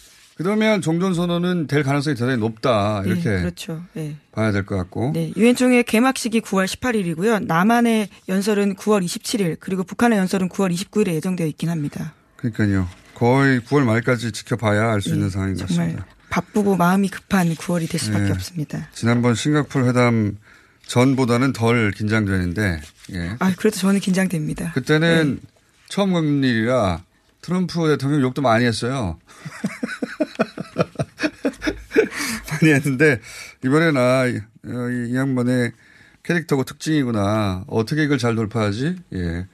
그러면 0.42 0.80
종전 0.80 1.12
선언은 1.12 1.66
될 1.66 1.82
가능성이 1.82 2.16
대단히 2.16 2.38
높다 2.38 3.02
이렇게 3.04 3.28
네, 3.28 3.40
그렇죠. 3.40 3.82
예. 3.99 4.16
봐야 4.32 4.52
될 4.52 4.64
것 4.64 4.75
같고. 4.75 5.11
네, 5.12 5.35
유엔 5.37 5.54
총회 5.54 5.82
개막식이 5.82 6.40
9월 6.40 6.64
18일이고요. 6.64 7.44
남한의 7.44 8.09
연설은 8.26 8.76
9월 8.76 9.04
27일, 9.04 9.59
그리고 9.61 9.85
북한의 9.85 10.18
연설은 10.18 10.49
9월 10.49 10.73
29일에 10.75 11.09
예정되어 11.09 11.47
있긴 11.49 11.68
합니다. 11.68 12.14
그러니까요. 12.37 12.88
거의 13.14 13.61
9월 13.61 13.85
말까지 13.85 14.32
지켜봐야 14.32 14.90
알 14.90 15.02
수 15.02 15.11
있는 15.11 15.26
예, 15.26 15.30
상황인 15.30 15.56
것 15.56 15.68
같습니다. 15.68 16.06
바쁘고 16.30 16.75
마음이 16.76 17.11
급한 17.11 17.47
9월이 17.54 17.90
될 17.90 18.00
수밖에 18.00 18.25
네. 18.25 18.30
없습니다. 18.30 18.88
지난번 18.94 19.35
싱가포르 19.35 19.87
회담 19.88 20.38
전보다는 20.87 21.52
덜 21.52 21.90
긴장되는데 21.90 22.80
예. 23.12 23.37
아, 23.40 23.52
그래도 23.59 23.76
저는 23.76 24.00
긴장됩니다. 24.00 24.73
그때는 24.73 25.35
네. 25.42 25.49
처음 25.90 26.12
처음 26.12 26.12
겪는 26.14 26.44
일이라 26.44 27.02
트럼프 27.42 27.88
대통령 27.88 28.23
욕도 28.23 28.40
많이 28.40 28.64
했어요. 28.64 29.18
많이 32.61 32.73
했는데 32.73 33.18
이번엔 33.64 33.96
아, 33.96 34.27
이, 34.27 34.37
어, 34.37 34.90
이 34.90 35.14
양반의 35.14 35.73
캐릭터고 36.23 36.64
특징이구나. 36.64 37.64
어떻게 37.66 38.05
이걸 38.05 38.18
잘 38.18 38.35
돌파하지? 38.35 38.96
예. 39.14 39.46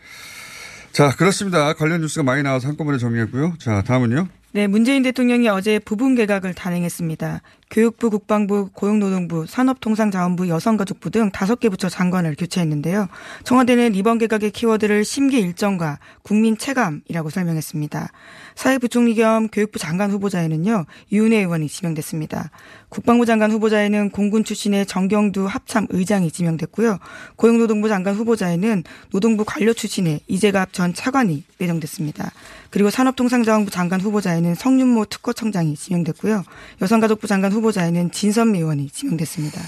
자, 0.93 1.11
그렇습니다. 1.11 1.73
관련 1.75 2.01
뉴스가 2.01 2.23
많이 2.25 2.43
나와서 2.43 2.69
한꺼번에 2.69 2.99
정리했고요. 2.99 3.55
자, 3.59 3.83
다음은요. 3.83 4.29
네, 4.53 4.67
문재인 4.67 5.03
대통령이 5.03 5.49
어제 5.49 5.79
부분 5.79 6.15
개각을 6.15 6.55
단행했습니다. 6.55 7.43
교육부, 7.71 8.11
국방부, 8.11 8.71
고용노동부, 8.73 9.47
산업통상자원부, 9.47 10.49
여성가족부 10.49 11.11
등 11.11 11.31
다섯 11.31 11.59
개 11.59 11.69
부처 11.69 11.89
장관을 11.89 12.37
교체했는데요. 12.39 13.09
청와대는 13.45 13.95
이번 13.95 14.19
개각의 14.19 14.53
키워드를 14.53 15.05
심기 15.05 15.39
일정과 15.41 15.99
국민 16.23 16.57
체감이라고 16.57 17.31
설명했습니다. 17.31 18.11
사회부총리 18.55 19.15
겸 19.17 19.49
교육부 19.49 19.79
장관 19.79 20.11
후보자에는요, 20.11 20.87
유은혜 21.13 21.39
의원이 21.39 21.69
지명됐습니다. 21.69 22.51
국방부 22.89 23.27
장관 23.27 23.51
후보자에는 23.51 24.11
공군 24.11 24.45
출신의 24.45 24.87
정경두 24.87 25.47
합참 25.47 25.87
의장이 25.91 26.31
지명됐고요. 26.31 26.99
고용노동부 27.37 27.89
장관 27.89 28.15
후보자에는 28.15 28.85
노동부 29.11 29.45
관료 29.45 29.73
출신의 29.73 30.21
이재갑 30.29 30.73
전 30.73 30.95
차관이 30.95 31.45
내정됐습니다. 31.59 32.31
그리고 32.71 32.91
산업통상자원부 32.91 33.71
장관 33.71 34.01
후보자에는 34.01 34.55
성윤모 34.55 35.07
특허청장이 35.07 35.75
지명됐고요. 35.77 36.45
여성가족부 36.81 37.27
장관 37.27 37.53
후보자에는 37.57 38.11
진선미 38.11 38.59
의원이 38.59 38.91
지명됐습니다. 38.91 39.61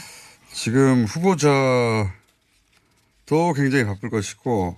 지금 0.52 1.04
후보자도 1.04 2.12
굉장히 3.54 3.84
바쁠 3.84 4.10
것이고 4.10 4.76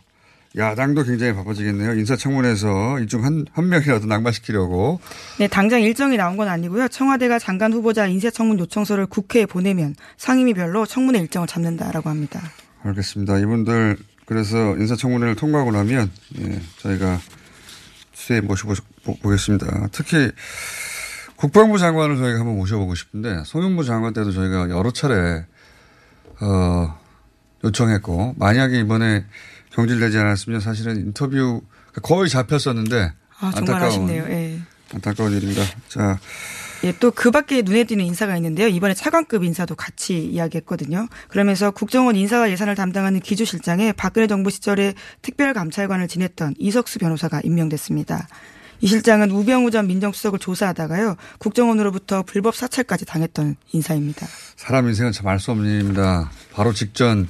야당도 0.56 1.04
굉장히 1.04 1.32
바빠지겠네요. 1.34 1.94
인사청문회에서 1.94 2.98
이중 3.00 3.24
한, 3.24 3.46
한 3.52 3.68
명이라도 3.68 4.06
낙마시키려고. 4.06 5.00
네, 5.38 5.46
당장 5.46 5.80
일정이 5.80 6.16
나온 6.16 6.36
건 6.36 6.48
아니고요. 6.48 6.88
청와대가 6.88 7.38
장관 7.38 7.72
후보자 7.72 8.06
인사청문 8.06 8.58
요청서를 8.58 9.06
국회에 9.06 9.46
보내면 9.46 9.94
상임위별로 10.16 10.86
청문회 10.86 11.20
일정을 11.20 11.46
잡는다라고 11.46 12.10
합니다. 12.10 12.40
알겠습니다. 12.82 13.38
이분들 13.38 13.96
그래서 14.26 14.76
인사청문회를 14.76 15.36
통과하고 15.36 15.70
나면 15.70 16.10
예, 16.40 16.60
저희가 16.78 17.20
수에 18.12 18.40
모셔보겠습니다. 18.40 19.88
특히 19.92 20.30
국방부 21.40 21.78
장관을 21.78 22.18
저희가 22.18 22.40
한번 22.40 22.56
모셔보고 22.56 22.94
싶은데 22.94 23.42
송영무 23.46 23.84
장관 23.84 24.12
때도 24.12 24.30
저희가 24.30 24.68
여러 24.68 24.90
차례 24.90 25.46
어, 26.42 26.98
요청했고 27.64 28.34
만약에 28.36 28.78
이번에 28.80 29.24
경질되지 29.70 30.18
않았으면 30.18 30.60
사실은 30.60 30.96
인터뷰 30.98 31.62
거의 32.02 32.28
잡혔었는데 32.28 33.14
아, 33.38 33.50
정말 33.54 33.56
안타까운, 33.56 33.84
아쉽네요. 33.84 34.24
예. 34.28 34.60
안타까운 34.92 35.32
일입니다. 35.32 35.62
자, 35.88 36.18
예, 36.84 36.92
또 36.98 37.10
그 37.10 37.30
밖에 37.30 37.62
눈에 37.62 37.84
띄는 37.84 38.04
인사가 38.04 38.36
있는데요. 38.36 38.68
이번에 38.68 38.92
차관급 38.92 39.42
인사도 39.42 39.74
같이 39.76 40.22
이야기했거든요. 40.22 41.08
그러면서 41.28 41.70
국정원 41.70 42.16
인사와 42.16 42.50
예산을 42.50 42.74
담당하는 42.74 43.20
기조실장에 43.20 43.92
박근혜 43.92 44.26
정부 44.26 44.50
시절에 44.50 44.92
특별감찰관을 45.22 46.06
지냈던 46.06 46.54
이석수 46.58 46.98
변호사가 46.98 47.40
임명됐습니다. 47.44 48.28
이 48.80 48.86
실장은 48.86 49.30
우병우 49.30 49.70
전 49.70 49.86
민정수석을 49.86 50.38
조사하다가요. 50.38 51.16
국정원으로부터 51.38 52.22
불법 52.22 52.54
사찰까지 52.56 53.04
당했던 53.04 53.56
인사입니다. 53.72 54.26
사람 54.56 54.88
인생은 54.88 55.12
참 55.12 55.26
알 55.28 55.38
수 55.38 55.50
없는 55.50 55.70
일입니다. 55.70 56.30
바로 56.52 56.72
직전 56.72 57.28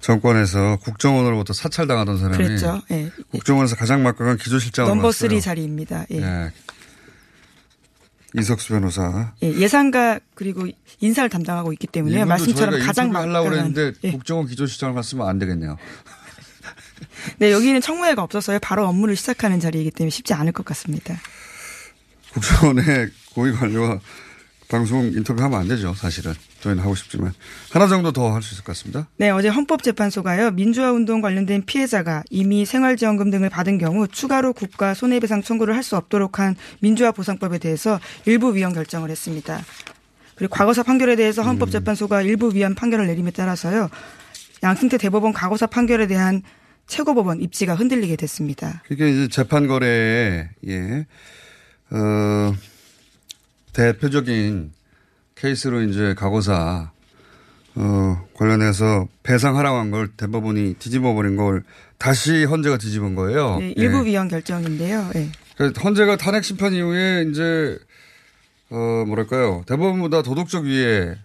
정권에서 0.00 0.76
국정원으로부터 0.82 1.52
사찰당하던 1.52 2.18
사람이 2.18 2.36
그랬죠. 2.36 2.80
예. 2.92 3.10
국정원에서 3.32 3.74
가장 3.76 4.02
막강한 4.04 4.36
기조실장으로 4.36 4.94
넘버 4.94 5.08
갔어요. 5.08 5.30
3 5.30 5.40
자리입니다. 5.40 6.06
예. 6.12 6.22
예. 6.22 6.52
이석수 8.38 8.68
변호사. 8.68 9.32
예, 9.42 9.52
예산과 9.52 10.20
그리고 10.34 10.66
인사를 11.00 11.28
담당하고 11.30 11.72
있기 11.72 11.86
때문에 11.86 12.24
말씀처럼 12.24 12.80
가장 12.80 13.06
인터뷰 13.06 13.22
하려고 13.22 13.44
막강한 13.48 13.72
그랬는데 13.72 13.98
예. 14.04 14.12
국정원 14.12 14.46
기조실장을 14.46 14.94
갔으면 14.94 15.26
안 15.28 15.38
되겠네요. 15.38 15.76
네, 17.38 17.52
여기는 17.52 17.80
청문회가 17.80 18.22
없어서요. 18.22 18.58
바로 18.60 18.86
업무를 18.86 19.16
시작하는 19.16 19.60
자리이기 19.60 19.90
때문에 19.92 20.10
쉽지 20.10 20.34
않을 20.34 20.52
것 20.52 20.64
같습니다. 20.64 21.16
국정원의 22.32 23.10
고위 23.34 23.52
관료와 23.52 24.00
방송 24.68 25.04
인터뷰하면 25.06 25.60
안 25.60 25.68
되죠, 25.68 25.94
사실은. 25.94 26.34
저희는 26.60 26.82
하고 26.82 26.94
싶지만. 26.96 27.32
하나 27.70 27.86
정도 27.86 28.10
더 28.12 28.32
할 28.32 28.42
수 28.42 28.54
있을 28.54 28.64
것 28.64 28.72
같습니다. 28.72 29.06
네, 29.16 29.30
어제 29.30 29.48
헌법재판소가요. 29.48 30.50
민주화 30.52 30.90
운동 30.90 31.20
관련된 31.20 31.64
피해자가 31.66 32.24
이미 32.30 32.66
생활지원금 32.66 33.30
등을 33.30 33.48
받은 33.48 33.78
경우 33.78 34.08
추가로 34.08 34.52
국가 34.54 34.92
손해배상 34.94 35.42
청구를 35.42 35.74
할 35.76 35.84
수 35.84 35.96
없도록 35.96 36.40
한 36.40 36.56
민주화 36.80 37.12
보상법에 37.12 37.58
대해서 37.58 38.00
일부 38.24 38.56
위헌 38.56 38.72
결정을 38.74 39.08
했습니다. 39.10 39.62
그리고 40.34 40.52
과거사 40.54 40.82
판결에 40.82 41.14
대해서 41.14 41.42
헌법재판소가 41.42 42.22
일부 42.22 42.52
위헌 42.52 42.74
판결을 42.74 43.06
내림에 43.06 43.30
따라서요. 43.30 43.88
양승태 44.64 44.98
대법원 44.98 45.32
과거사 45.32 45.66
판결에 45.68 46.08
대한 46.08 46.42
최고법원 46.86 47.40
입지가 47.40 47.74
흔들리게 47.74 48.16
됐습니다. 48.16 48.82
그게 48.86 49.10
이제 49.10 49.28
재판 49.28 49.66
거래에, 49.66 50.48
예, 50.68 51.06
어, 51.90 52.54
대표적인 53.72 54.72
케이스로 55.34 55.82
이제 55.82 56.14
과거사 56.14 56.90
어, 57.78 58.26
관련해서 58.34 59.06
배상하라고 59.22 59.76
한 59.76 59.90
걸 59.90 60.08
대법원이 60.16 60.74
뒤집어 60.78 61.12
버린 61.14 61.36
걸 61.36 61.62
다시 61.98 62.44
헌재가 62.44 62.78
뒤집은 62.78 63.14
거예요. 63.14 63.58
네, 63.58 63.68
예. 63.68 63.74
일부 63.76 64.04
위헌 64.06 64.28
결정인데요. 64.28 65.10
예. 65.14 65.30
그러니까 65.56 65.82
헌재가 65.82 66.16
탄핵 66.16 66.42
심판 66.44 66.72
이후에 66.72 67.26
이제 67.30 67.78
어 68.70 69.04
뭐랄까요 69.06 69.62
대법원보다 69.66 70.22
도덕적 70.22 70.64
위에 70.64 71.16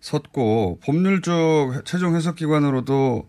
섰고 0.00 0.80
법률적 0.84 1.84
최종 1.86 2.14
해석 2.16 2.36
기관으로도 2.36 3.28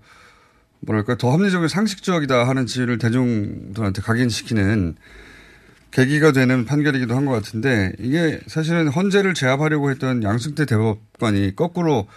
뭐랄까 0.82 1.18
더 1.18 1.32
합리적이고 1.32 1.68
상식적이다 1.68 2.48
하는 2.48 2.66
지위를 2.66 2.98
대중들한테 2.98 4.02
각인시키는 4.02 4.96
계기가 5.92 6.32
되는 6.32 6.66
판결이기도 6.66 7.16
한 7.16 7.26
것 7.26 7.32
같은데 7.32 7.94
이게 8.00 8.40
사실은 8.48 8.88
헌재를 8.88 9.34
제압하려고 9.34 9.90
했던 9.90 10.22
양승태 10.24 10.66
대법관이 10.66 11.56
거꾸로 11.56 12.08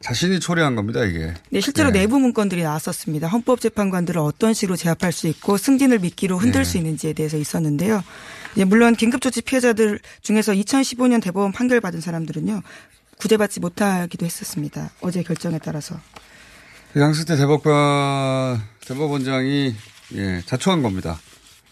자신이 0.00 0.40
초래한 0.40 0.74
겁니다 0.74 1.04
이게. 1.04 1.32
네, 1.50 1.60
실제로 1.60 1.90
네. 1.90 2.00
내부 2.00 2.18
문건들이 2.18 2.62
나왔었습니다. 2.64 3.28
헌법재판관들을 3.28 4.20
어떤 4.20 4.52
식으로 4.52 4.76
제압할 4.76 5.12
수 5.12 5.28
있고 5.28 5.56
승진을 5.56 6.00
미끼로 6.00 6.36
흔들 6.38 6.64
네. 6.64 6.64
수 6.64 6.76
있는지에 6.76 7.12
대해서 7.12 7.36
있었는데요. 7.36 8.02
이제 8.54 8.64
물론 8.64 8.96
긴급조치 8.96 9.42
피해자들 9.42 10.00
중에서 10.22 10.52
2015년 10.52 11.22
대법원 11.22 11.52
판결 11.52 11.80
받은 11.80 12.00
사람들은요. 12.00 12.62
구제받지 13.18 13.60
못하기도 13.60 14.26
했었습니다. 14.26 14.90
어제 15.00 15.22
결정에 15.22 15.58
따라서. 15.62 15.98
양승태 16.94 17.36
대법관 17.36 18.60
대법원장이 18.86 19.74
예, 20.14 20.42
자초한 20.44 20.82
겁니다. 20.82 21.18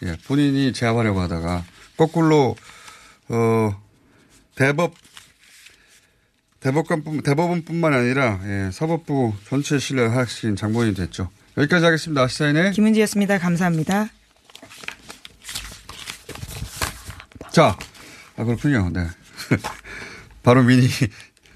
예, 0.02 0.16
본인이 0.26 0.72
제압하려고 0.72 1.20
하다가 1.20 1.62
거꾸로 1.98 2.56
어 3.28 3.82
대법 4.54 4.94
대법관 6.60 7.22
대법원뿐만 7.22 7.92
아니라 7.92 8.40
예, 8.44 8.70
사법부 8.72 9.34
전체 9.46 9.78
신뢰를 9.78 10.12
하락시킨 10.12 10.56
장본인이 10.56 10.94
됐죠. 10.94 11.30
여기까지 11.58 11.84
하겠습니다. 11.84 12.22
아시사인의 12.22 12.72
김은지였습니다. 12.72 13.36
감사합니다. 13.38 14.08
자, 17.50 17.76
아 18.38 18.44
그렇군요. 18.44 18.88
네. 18.90 19.06
바로 20.42 20.62
미니 20.62 20.88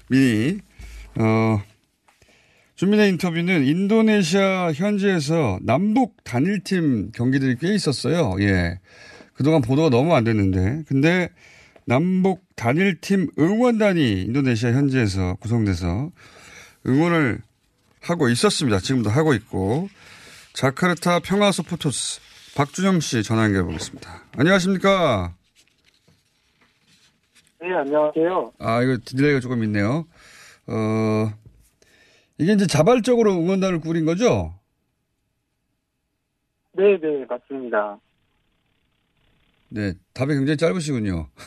미니 0.07 0.59
어 1.15 1.63
주민의 2.75 3.09
인터뷰는 3.09 3.65
인도네시아 3.65 4.73
현지에서 4.73 5.59
남북 5.61 6.23
단일팀 6.25 7.11
경기들이 7.13 7.55
꽤 7.59 7.73
있었어요. 7.73 8.35
예. 8.41 8.79
그동안 9.33 9.61
보도가 9.61 9.89
너무 9.89 10.13
안 10.13 10.25
됐는데. 10.25 10.83
근데 10.87 11.29
남북 11.85 12.43
단일팀 12.57 13.29
응원단이 13.39 14.23
인도네시아 14.23 14.73
현지에서 14.73 15.35
구성돼서 15.35 16.11
응원을 16.85 17.39
하고 18.01 18.27
있었습니다. 18.27 18.79
지금도 18.79 19.09
하고 19.09 19.33
있고. 19.33 19.87
자카르타 20.53 21.19
평화소포토스 21.19 22.21
박준영 22.55 22.99
씨 22.99 23.23
전화 23.23 23.43
연결해 23.45 23.63
보겠습니다. 23.65 24.23
안녕하십니까? 24.37 25.33
네, 27.61 27.73
안녕하세요. 27.73 28.53
아, 28.59 28.81
이거 28.81 28.97
delay가 29.03 29.39
조금 29.39 29.63
있네요. 29.63 30.05
어, 30.67 31.33
이게 32.37 32.53
이제 32.53 32.67
자발적으로 32.67 33.31
응원단을 33.33 33.79
꾸린 33.79 34.05
거죠? 34.05 34.53
네, 36.73 36.97
네, 36.99 37.25
맞습니다. 37.29 37.97
네, 39.69 39.93
답이 40.13 40.33
굉장히 40.33 40.57
짧으시군요. 40.57 41.27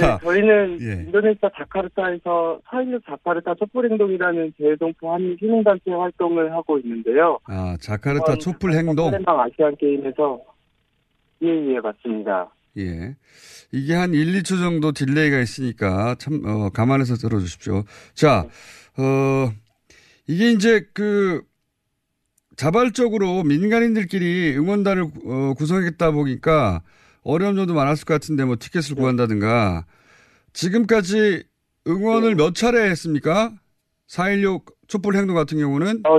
네, 0.00 0.18
저희는 0.22 0.78
예. 0.80 0.92
인도네시아 1.04 1.50
자카르타에서 1.56 2.60
4.16 2.66 3.04
자카르타 3.06 3.54
촛불행동이라는 3.56 4.52
재외동포 4.58 5.12
한인 5.12 5.36
시민단체 5.40 5.90
활동을 5.90 6.52
하고 6.52 6.78
있는데요. 6.78 7.38
아, 7.44 7.76
자카르타 7.80 8.24
이번 8.24 8.38
촛불 8.38 8.72
행동. 8.74 9.10
팔렘방 9.10 9.40
아시안 9.40 9.76
게임에서 9.76 10.40
예, 11.42 11.48
예, 11.48 11.80
맞습니다. 11.80 12.50
예. 12.76 13.14
이게 13.70 13.94
한 13.94 14.14
1, 14.14 14.40
2초 14.40 14.58
정도 14.58 14.92
delay가 14.92 15.40
있으니까 15.40 16.14
참, 16.18 16.42
어, 16.44 16.70
감안해서 16.70 17.16
들어주십시오. 17.16 17.84
자, 18.14 18.46
어, 18.96 19.52
이게 20.26 20.52
이제 20.52 20.86
그, 20.94 21.42
자발적으로 22.56 23.44
민간인들끼리 23.44 24.56
응원단을 24.56 25.02
어, 25.26 25.54
구성했다 25.56 26.10
보니까 26.10 26.82
어려운 27.22 27.54
점도 27.54 27.72
많았을 27.74 28.04
것 28.04 28.14
같은데 28.14 28.44
뭐 28.44 28.56
티켓을 28.58 28.96
구한다든가 28.96 29.86
지금까지 30.52 31.44
응원을 31.86 32.34
몇 32.34 32.56
차례 32.56 32.90
했습니까? 32.90 33.52
4.16 34.08 34.64
촛불 34.88 35.16
행동 35.16 35.36
같은 35.36 35.58
경우는 35.58 36.00
어, 36.04 36.18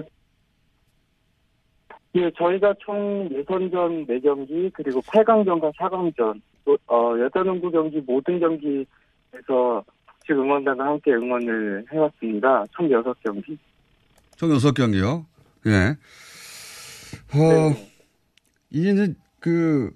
예, 2.16 2.32
저희가 2.38 2.74
총 2.80 3.30
예선전 3.32 4.08
4경기, 4.08 4.72
그리고 4.74 5.00
8강전과 5.02 5.76
4강전, 5.76 6.42
또, 6.66 6.78
어, 6.88 7.14
여자농구 7.20 7.70
경기 7.72 8.02
모든 8.02 8.40
경기에서 8.40 9.84
북측 10.08 10.32
응원단과 10.40 10.86
함께 10.86 11.12
응원을 11.14 11.86
해왔습니다. 11.92 12.66
총 12.72 12.88
6경기. 12.90 13.58
총 14.38 14.50
6경기요. 14.50 15.26
예. 15.68 15.98
어, 17.34 17.70
네. 17.70 17.92
이제 18.72 19.14
그 19.40 19.92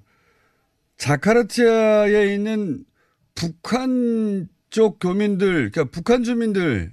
자카르타에 0.97 2.33
있는 2.33 2.85
북한 3.33 4.47
쪽 4.69 4.99
교민들, 4.99 5.71
그러니까 5.71 5.85
북한 5.85 6.23
주민들, 6.23 6.91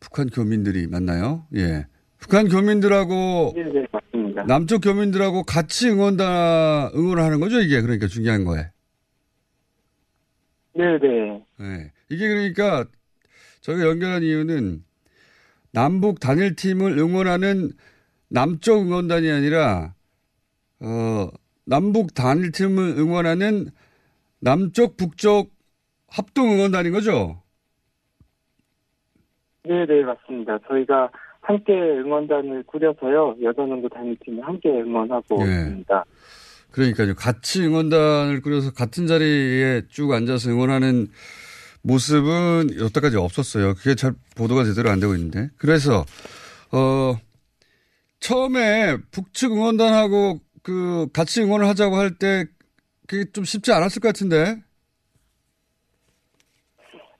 북한 0.00 0.28
교민들이 0.28 0.86
맞나요? 0.86 1.46
예. 1.56 1.86
북한 2.20 2.48
교민들하고 2.48 3.52
네, 3.56 3.64
네, 3.64 3.86
맞습니다. 3.90 4.44
남쪽 4.44 4.80
교민들하고 4.82 5.42
같이 5.42 5.88
응원다 5.88 6.90
응원을 6.94 7.22
하는 7.22 7.40
거죠, 7.40 7.60
이게 7.60 7.80
그러니까 7.80 8.06
중요한 8.06 8.44
거에. 8.44 8.70
네, 10.74 10.98
네. 10.98 11.44
예. 11.60 11.92
이게 12.10 12.28
그러니까 12.28 12.84
저희가 13.62 13.86
연결한 13.88 14.22
이유는 14.22 14.84
남북 15.72 16.20
단일 16.20 16.54
팀을 16.54 16.98
응원하는 16.98 17.72
남쪽 18.28 18.82
응원단이 18.82 19.30
아니라 19.30 19.94
어 20.80 21.28
남북 21.64 22.14
단일 22.14 22.52
팀을 22.52 22.96
응원하는 22.98 23.66
남쪽 24.40 24.96
북쪽 24.96 25.50
합동 26.08 26.52
응원단인 26.52 26.92
거죠. 26.92 27.42
네, 29.64 29.84
네, 29.86 30.02
맞습니다. 30.02 30.58
저희가 30.68 31.10
함께 31.50 31.72
응원단을 31.72 32.62
꾸려서요, 32.64 33.36
여자농구 33.42 33.88
단일팀이 33.88 34.40
함께 34.40 34.68
응원하고 34.70 35.42
예. 35.46 35.50
있습니다. 35.50 36.04
그러니까요. 36.70 37.14
같이 37.14 37.64
응원단을 37.64 38.40
꾸려서 38.42 38.72
같은 38.72 39.06
자리에 39.06 39.82
쭉 39.88 40.12
앉아서 40.12 40.50
응원하는 40.50 41.08
모습은 41.82 42.78
여태까지 42.80 43.16
없었어요. 43.16 43.74
그게 43.74 43.94
잘 43.94 44.12
보도가 44.36 44.64
제대로 44.64 44.90
안 44.90 45.00
되고 45.00 45.14
있는데. 45.14 45.48
그래서 45.58 46.04
어 46.72 47.16
처음에 48.20 48.96
북측 49.10 49.52
응원단하고 49.52 50.38
그 50.62 51.08
같이 51.12 51.42
응원을 51.42 51.66
하자고 51.66 51.96
할 51.96 52.10
때 52.18 52.44
그게 53.08 53.24
좀 53.32 53.42
쉽지 53.44 53.72
않았을 53.72 54.00
것 54.00 54.08
같은데. 54.08 54.62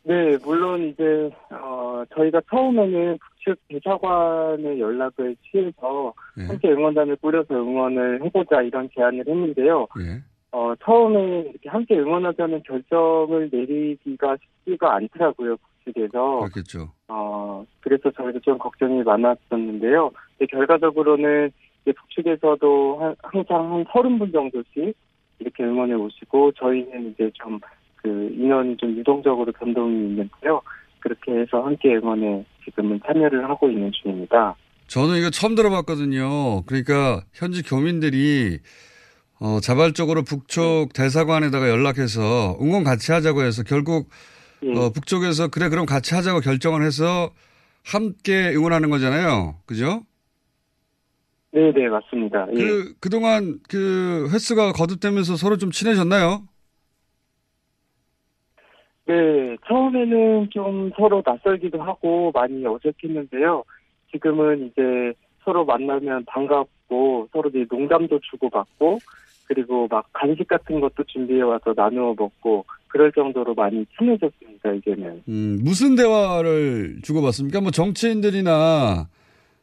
네, 0.03 0.37
물론 0.45 0.89
이제, 0.89 1.31
어, 1.51 2.03
저희가 2.15 2.41
처음에는 2.51 3.19
북 3.19 3.30
측 3.45 3.57
대사관의 3.69 4.81
연락을 4.81 5.37
취해서 5.51 6.13
예. 6.39 6.45
함께 6.45 6.71
응원단을 6.71 7.17
꾸려서 7.17 7.55
응원을 7.55 8.23
해보자 8.25 8.63
이런 8.63 8.89
제안을 8.95 9.25
했는데요. 9.27 9.87
예. 10.01 10.23
어, 10.53 10.75
처음에 10.85 11.41
이렇게 11.51 11.69
함께 11.69 11.99
응원하자는 11.99 12.63
결정을 12.65 13.51
내리기가 13.53 14.37
쉽지가 14.65 14.95
않더라고요, 14.97 15.57
북측에서. 15.85 16.41
그렇겠죠. 16.41 16.89
어, 17.09 17.65
그래서 17.81 18.11
저희도 18.11 18.41
좀 18.41 18.59
걱정이 18.59 19.03
많았었는데요. 19.03 20.11
결과적으로는 20.51 21.51
이제 21.83 21.93
북측에서도 21.93 22.99
한- 23.01 23.17
항상 23.23 23.73
한 23.73 23.85
서른 23.93 24.19
분 24.19 24.31
정도씩 24.33 24.95
이렇게 25.39 25.65
응원해 25.65 25.95
오시고, 25.95 26.53
저희는 26.53 27.11
이제 27.13 27.31
좀 27.35 27.59
그 28.03 28.09
인원이 28.35 28.79
좀 28.79 28.97
유동적으로 28.97 29.53
변동이 29.53 29.93
있는데요. 30.07 30.63
그렇게 31.01 31.33
해서 31.33 31.61
함께 31.61 31.97
응원에 31.97 32.43
지금은 32.81 33.01
참여를 33.07 33.49
하고 33.49 33.69
있는 33.71 33.91
중입니다. 33.93 34.57
저는 34.87 35.19
이거 35.19 35.31
처음 35.31 35.55
들어봤거든요. 35.55 36.63
그러니까 36.65 37.23
현지 37.33 37.63
교민들이 37.63 38.59
어, 39.39 39.61
자발적으로 39.61 40.23
북쪽 40.25 40.93
대사관에다가 40.93 41.69
연락해서 41.69 42.59
응원 42.61 42.85
같이 42.85 43.13
하자고 43.13 43.43
해서 43.43 43.63
결국 43.63 44.09
예. 44.63 44.73
어, 44.77 44.91
북쪽에서 44.91 45.49
그래 45.49 45.69
그럼 45.69 45.87
같이 45.87 46.15
하자고 46.15 46.41
결정을 46.41 46.85
해서 46.85 47.31
함께 47.85 48.53
응원하는 48.55 48.91
거잖아요. 48.91 49.57
그죠? 49.65 50.03
네, 51.53 51.73
네, 51.73 51.89
맞습니다. 51.89 52.47
예. 52.53 52.57
그 52.57 52.95
그동안 53.01 53.61
그 53.69 54.29
횟수가 54.31 54.73
거듭되면서 54.73 55.37
서로 55.37 55.57
좀 55.57 55.71
친해졌나요? 55.71 56.43
네, 59.11 59.57
처음에는 59.67 60.51
좀 60.51 60.91
서로 60.97 61.23
낯설기도 61.25 61.83
하고 61.83 62.31
많이 62.33 62.65
어색했는데요. 62.65 63.65
지금은 64.13 64.67
이제 64.67 65.13
서로 65.45 65.65
만나면 65.65 66.25
반갑고 66.27 67.29
서로 67.33 67.49
이제 67.49 67.67
농담도 67.71 68.21
주고받고 68.31 68.99
그리고 69.47 69.89
막 69.91 70.07
간식 70.13 70.47
같은 70.47 70.81
것도 70.81 71.03
준비해 71.09 71.43
와서 71.43 71.75
나누어 71.77 72.15
먹고 72.17 72.65
그럴 72.87 73.11
정도로 73.13 73.55
많이 73.55 73.85
친해졌습니다. 73.99 74.73
이제는. 74.75 75.23
음, 75.29 75.59
무슨 75.63 75.97
대화를 75.97 76.99
주고받습니까? 77.03 77.61
뭐 77.61 77.71
정치인들이나 77.71 79.09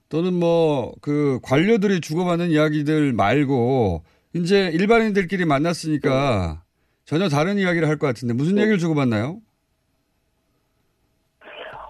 또는 0.10 0.34
뭐 0.34 0.94
그 1.02 1.40
관료들이 1.42 2.02
주고받는 2.02 2.50
이야기들 2.50 3.14
말고 3.14 4.04
이제 4.34 4.70
일반인들끼리 4.74 5.46
만났으니까 5.46 6.64
전혀 7.08 7.30
다른 7.30 7.58
이야기를 7.58 7.88
할 7.88 7.98
것 7.98 8.08
같은데 8.08 8.34
무슨 8.34 8.58
얘기를 8.58 8.78
주고받나요? 8.78 9.40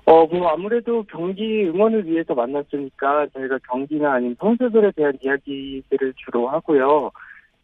어, 0.05 0.25
뭐 0.27 0.47
아무래도 0.49 1.03
경기 1.03 1.65
응원을 1.65 2.05
위해서 2.05 2.33
만났으니까 2.35 3.27
저희가 3.33 3.57
경기나 3.67 4.13
아니면 4.13 4.35
선수들에 4.39 4.91
대한 4.95 5.17
이야기들을 5.21 6.13
주로 6.17 6.47
하고요. 6.49 7.11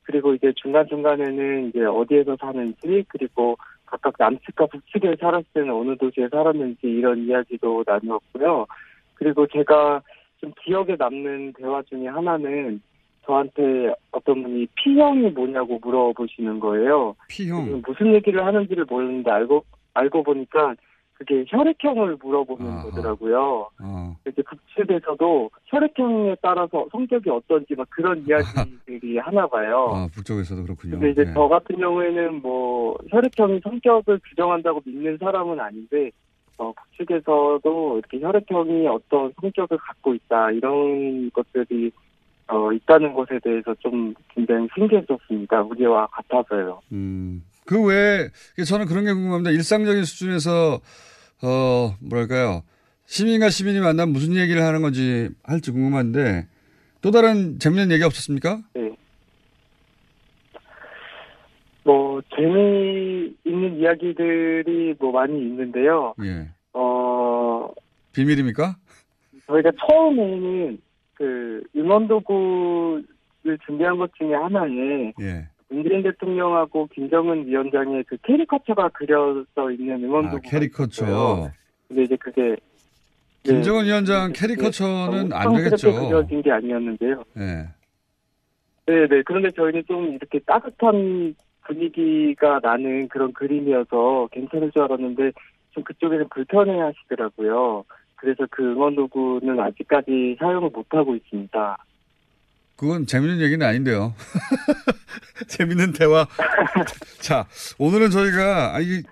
그리고 0.01 0.33
이제 0.33 0.51
중간중간에는 0.57 1.69
이제 1.69 1.85
어디에서 1.85 2.35
사는지 2.41 3.05
그리고 3.07 3.55
각각 3.85 4.15
남측과 4.17 4.65
북측에 4.65 5.15
살았을 5.21 5.45
때는 5.53 5.71
어느 5.71 5.95
도시에 5.95 6.27
살았는지 6.29 6.79
이런 6.87 7.19
이야기도 7.19 7.83
나누었고요. 7.87 8.65
그리고 9.13 9.47
제가 9.47 10.01
좀 10.41 10.51
기억에 10.65 10.95
남는 10.97 11.53
대화 11.53 11.81
중에 11.83 12.07
하나는 12.07 12.81
저한테 13.25 13.93
어떤 14.11 14.43
분이 14.43 14.67
P형이 14.75 15.29
뭐냐고 15.31 15.79
물어보시는 15.81 16.59
거예요. 16.59 17.15
P형. 17.29 17.81
무슨 17.85 18.13
얘기를 18.13 18.45
하는지를 18.45 18.85
모르는데 18.85 19.31
알고 19.31 19.63
알고 19.93 20.23
보니까 20.23 20.75
그게 21.13 21.45
혈액형을 21.47 22.17
물어보는 22.21 22.67
아하. 22.71 22.83
거더라고요. 22.83 23.69
어. 23.81 24.15
이제 24.27 24.41
북측에서도 24.41 25.49
혈액형에 25.65 26.35
따라서 26.41 26.87
성격이 26.91 27.29
어떤지 27.29 27.75
막 27.75 27.87
그런 27.89 28.25
이야기들이 28.27 29.17
하나 29.19 29.47
봐요. 29.47 29.91
아, 29.93 30.07
북쪽에서도 30.13 30.63
그렇군요. 30.63 30.99
근데 30.99 31.11
이제 31.11 31.23
네. 31.23 31.33
저 31.33 31.47
같은 31.47 31.77
경우에는 31.77 32.41
뭐 32.41 32.97
혈액형이 33.09 33.61
성격을 33.63 34.19
규정한다고 34.29 34.81
믿는 34.85 35.17
사람은 35.17 35.59
아닌데 35.59 36.11
어, 36.57 36.73
북측에서도 36.73 37.99
이렇게 37.99 38.19
혈액형이 38.19 38.87
어떤 38.87 39.31
성격을 39.39 39.77
갖고 39.77 40.13
있다 40.15 40.51
이런 40.51 41.29
것들이 41.31 41.91
어, 42.53 42.71
있다는 42.71 43.13
것에 43.13 43.39
대해서 43.43 43.73
좀 43.79 44.13
굉장히 44.29 44.67
신기했었습니다. 44.75 45.63
우리와 45.63 46.05
같아서요. 46.07 46.81
음. 46.91 47.43
그 47.65 47.83
외에 47.83 48.29
저는 48.67 48.85
그런 48.85 49.05
게 49.05 49.13
궁금합니다. 49.13 49.49
일상적인 49.49 50.03
수준에서 50.03 50.79
어 51.41 51.95
뭐랄까요 52.01 52.61
시민과 53.05 53.49
시민이 53.49 53.79
만나면 53.79 54.13
무슨 54.13 54.35
얘기를 54.35 54.61
하는 54.61 54.81
건지 54.81 55.29
할지 55.43 55.71
궁금한데 55.71 56.47
또 57.01 57.11
다른 57.11 57.57
재밌는 57.57 57.91
얘기 57.91 58.03
없었습니까? 58.03 58.61
네. 58.75 58.95
뭐 61.83 62.21
재미있는 62.35 63.79
이야기들이 63.79 64.95
뭐 64.99 65.11
많이 65.11 65.39
있는데요. 65.39 66.13
예. 66.23 66.49
어 66.73 67.69
비밀입니까? 68.13 68.75
저희가 69.47 69.71
처음에는 69.87 70.77
그 71.23 71.63
응원도구를 71.75 73.57
준비한 73.65 73.97
것 73.97 74.13
중에 74.15 74.33
하나에 74.33 75.13
예. 75.21 75.47
문재인 75.69 76.03
대통령하고 76.03 76.87
김정은 76.93 77.47
위원장의 77.47 78.03
그 78.03 78.17
캐리커처가 78.23 78.89
그려져 78.89 79.71
있는 79.71 79.93
아, 79.93 79.97
응원도구가 80.07 80.49
캐리커처. 80.49 81.05
있어요. 81.05 81.51
근데 81.87 82.03
이제 82.03 82.17
그게 82.17 82.41
네, 83.43 83.53
김정은 83.53 83.85
위원장 83.85 84.31
이제 84.31 84.47
캐리커처는 84.47 85.31
안 85.31 85.53
되겠죠. 85.55 85.93
그려진 85.93 86.41
게 86.41 86.51
아니었는데요. 86.51 87.23
예. 87.37 87.69
네네. 88.85 89.23
그런데 89.25 89.49
저희는 89.51 89.83
좀 89.87 90.09
이렇게 90.13 90.39
따뜻한 90.39 91.35
분위기가 91.61 92.59
나는 92.61 93.07
그런 93.07 93.31
그림이어서 93.31 94.27
괜찮을 94.33 94.71
줄 94.71 94.81
알았는데 94.81 95.31
좀 95.71 95.83
그쪽에서 95.85 96.25
불편해 96.29 96.79
하시더라고요. 96.81 97.85
그래서 98.23 98.47
그 98.49 98.63
응원 98.63 98.95
도구는 98.95 99.59
아직까지 99.59 100.37
사용을 100.39 100.69
못하고 100.69 101.13
있습니다. 101.13 101.77
그건 102.77 103.05
재밌는 103.05 103.41
얘기는 103.41 103.65
아닌데요. 103.67 104.15
재밌는 105.49 105.91
대화. 105.91 106.25
자, 107.19 107.45
오늘은 107.77 108.11
저희가, 108.11 108.75
아, 108.75 108.79
이게, 108.79 109.03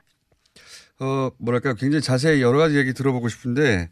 어, 1.01 1.29
뭐랄까, 1.39 1.73
굉장히 1.73 2.01
자세히 2.01 2.41
여러 2.41 2.57
가지 2.57 2.77
얘기 2.77 2.93
들어보고 2.93 3.27
싶은데, 3.27 3.89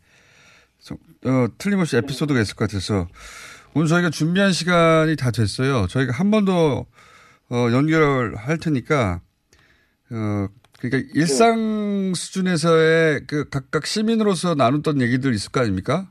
좀, 0.82 0.98
어, 1.26 1.48
틀림없이 1.58 1.98
에피소드가 1.98 2.40
있을 2.40 2.56
것 2.56 2.70
같아서, 2.70 3.10
오늘 3.74 3.88
저희가 3.88 4.10
준비한 4.12 4.54
시간이 4.54 5.18
다 5.18 5.32
됐어요. 5.32 5.86
저희가 5.88 6.14
한 6.14 6.32
번 6.32 6.46
더, 6.46 6.86
어, 7.50 7.68
연결할 7.74 8.58
테니까, 8.58 9.20
어, 10.12 10.48
그러니까 10.80 11.12
일상 11.14 12.14
수준에서의 12.16 13.22
그 13.28 13.50
각각 13.50 13.86
시민으로서 13.86 14.56
나눴던 14.56 15.02
얘기들 15.02 15.34
있을 15.34 15.52
거 15.52 15.60
아닙니까? 15.62 16.10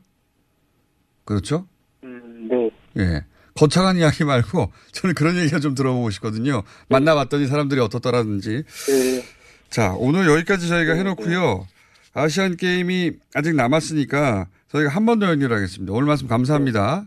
그렇죠? 1.25 1.67
음, 2.03 2.47
네. 2.49 2.69
예. 2.97 3.25
거창한 3.55 3.97
이야기 3.97 4.23
말고 4.23 4.71
저는 4.93 5.15
그런 5.15 5.35
얘기가 5.37 5.59
좀 5.59 5.75
들어보고 5.75 6.09
싶거든요. 6.11 6.63
만나봤더니 6.89 7.47
사람들이 7.47 7.81
어떻더라든지. 7.81 8.63
네. 8.87 9.23
자, 9.69 9.93
오늘 9.97 10.27
여기까지 10.27 10.67
저희가 10.67 10.93
해놓고요. 10.93 11.67
아시안 12.13 12.55
게임이 12.57 13.13
아직 13.35 13.55
남았으니까 13.55 14.47
저희가 14.69 14.89
한 14.89 15.05
번 15.05 15.19
더 15.19 15.27
연결하겠습니다. 15.29 15.91
오늘 15.93 16.07
말씀 16.07 16.27
감사합니다. 16.27 17.05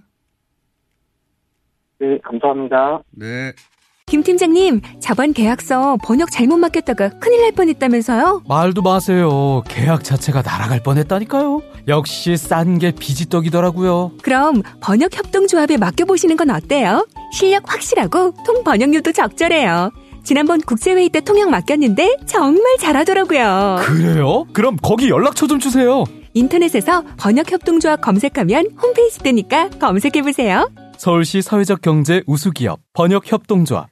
네, 2.00 2.18
감사합니다. 2.24 3.02
네. 3.12 3.52
김 4.12 4.22
팀장님, 4.22 4.82
자반 5.00 5.32
계약서 5.32 5.96
번역 6.04 6.30
잘못 6.30 6.58
맡겼다가 6.58 7.18
큰일 7.18 7.40
날 7.40 7.52
뻔했다면서요? 7.52 8.42
말도 8.46 8.82
마세요. 8.82 9.62
계약 9.66 10.04
자체가 10.04 10.42
날아갈 10.42 10.82
뻔했다니까요. 10.82 11.62
역시 11.88 12.36
싼 12.36 12.78
게 12.78 12.90
비지떡이더라고요. 12.90 14.12
그럼 14.22 14.60
번역 14.82 15.16
협동조합에 15.16 15.78
맡겨보시는 15.78 16.36
건 16.36 16.50
어때요? 16.50 17.06
실력 17.32 17.72
확실하고 17.72 18.34
통 18.44 18.62
번역료도 18.64 19.12
적절해요. 19.12 19.90
지난번 20.24 20.60
국제회의 20.60 21.08
때 21.08 21.20
통역 21.22 21.48
맡겼는데 21.48 22.18
정말 22.26 22.76
잘하더라고요. 22.78 23.78
그래요? 23.80 24.44
그럼 24.52 24.76
거기 24.82 25.08
연락처 25.08 25.46
좀 25.46 25.58
주세요. 25.58 26.04
인터넷에서 26.34 27.02
번역협동조합 27.16 28.02
검색하면 28.02 28.72
홈페이지 28.82 29.20
뜨니까 29.20 29.70
검색해보세요. 29.70 30.68
서울시 30.98 31.40
사회적 31.40 31.80
경제 31.80 32.22
우수기업 32.26 32.78
번역협동조합. 32.92 33.91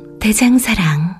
대장사랑. 0.21 1.19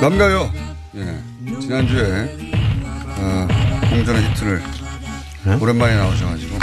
남가요. 0.00 0.52
예. 0.94 1.60
지난주에 1.60 2.38
어, 3.18 3.48
공전의 3.90 4.30
히트를 4.30 4.62
오랜만에 5.60 5.96
나오셔가지고. 5.96 6.58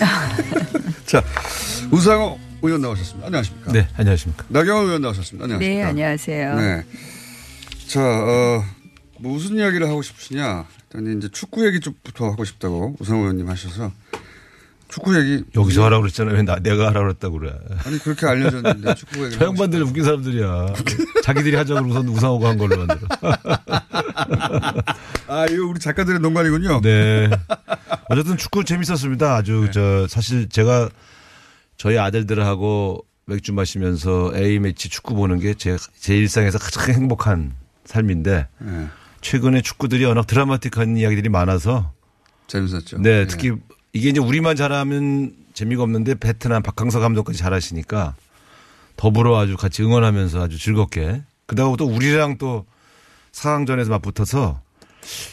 자, 1.06 1.22
우상호 1.92 2.40
의원 2.62 2.80
나오셨습니다. 2.80 3.26
안녕하십니까? 3.26 3.70
네, 3.72 3.86
안녕하십니까? 3.96 4.44
나경원 4.48 4.86
의원 4.86 5.02
나오셨습니다. 5.02 5.44
안녕하십니까? 5.44 5.80
네, 5.80 5.88
안녕하세요. 5.88 6.54
네. 6.56 6.82
자, 7.86 8.00
어, 8.02 8.64
뭐 8.64 8.77
무슨 9.18 9.56
이야기를 9.56 9.88
하고 9.88 10.02
싶으시냐? 10.02 10.66
일단 10.92 11.18
이제 11.18 11.28
축구 11.32 11.66
얘기 11.66 11.80
좀부터 11.80 12.30
하고 12.30 12.44
싶다고 12.44 12.96
우상호 12.98 13.22
의원님 13.22 13.48
하셔서 13.48 13.92
축구 14.88 15.18
얘기 15.18 15.44
여기서 15.54 15.84
하라고 15.84 16.02
그랬잖아요. 16.02 16.34
왜 16.34 16.42
나, 16.42 16.56
내가 16.60 16.86
하라고 16.88 17.06
그랬다고 17.08 17.38
그래. 17.38 17.52
아니 17.84 17.98
그렇게 17.98 18.26
알려졌는데 18.26 18.94
축구 18.96 19.24
얘기 19.26 19.36
저 19.38 19.46
양반들 19.46 19.82
웃긴 19.82 20.02
사람들이야. 20.04 20.72
자기들이 21.22 21.56
하자고 21.56 21.88
우선 21.88 22.08
우상호가 22.08 22.48
한 22.48 22.58
걸로 22.58 22.76
만들어. 22.78 23.00
아, 25.28 25.46
이거 25.50 25.66
우리 25.66 25.78
작가들의 25.78 26.20
농간이군요. 26.20 26.80
네. 26.80 27.28
어쨌든 28.08 28.36
축구 28.38 28.64
재밌었습니다. 28.64 29.34
아주 29.36 29.64
네. 29.66 29.70
저 29.72 30.06
사실 30.08 30.48
제가 30.48 30.88
저희 31.76 31.98
아들들하고 31.98 33.04
맥주 33.26 33.52
마시면서 33.52 34.32
A 34.34 34.58
매치 34.58 34.88
축구 34.88 35.14
보는 35.14 35.38
게 35.38 35.52
제 35.54 35.76
제 36.00 36.16
일상에서 36.16 36.58
가장 36.58 36.94
행복한 36.94 37.52
삶인데 37.84 38.48
네. 38.58 38.88
최근에 39.20 39.62
축구들이 39.62 40.04
워낙 40.04 40.26
드라마틱한 40.26 40.96
이야기들이 40.96 41.28
많아서 41.28 41.92
재밌었죠. 42.46 42.98
네, 42.98 43.26
특히 43.26 43.52
이게 43.92 44.10
이제 44.10 44.20
우리만 44.20 44.56
잘하면 44.56 45.34
재미가 45.54 45.82
없는데 45.82 46.14
베트남 46.14 46.62
박항서 46.62 47.00
감독까지 47.00 47.38
잘하시니까 47.38 48.14
더불어 48.96 49.38
아주 49.38 49.56
같이 49.56 49.82
응원하면서 49.82 50.42
아주 50.42 50.58
즐겁게 50.58 51.22
그다음 51.46 51.76
또 51.76 51.86
우리랑 51.86 52.38
또 52.38 52.66
4강전에서 53.32 53.88
맞붙어서 53.88 54.60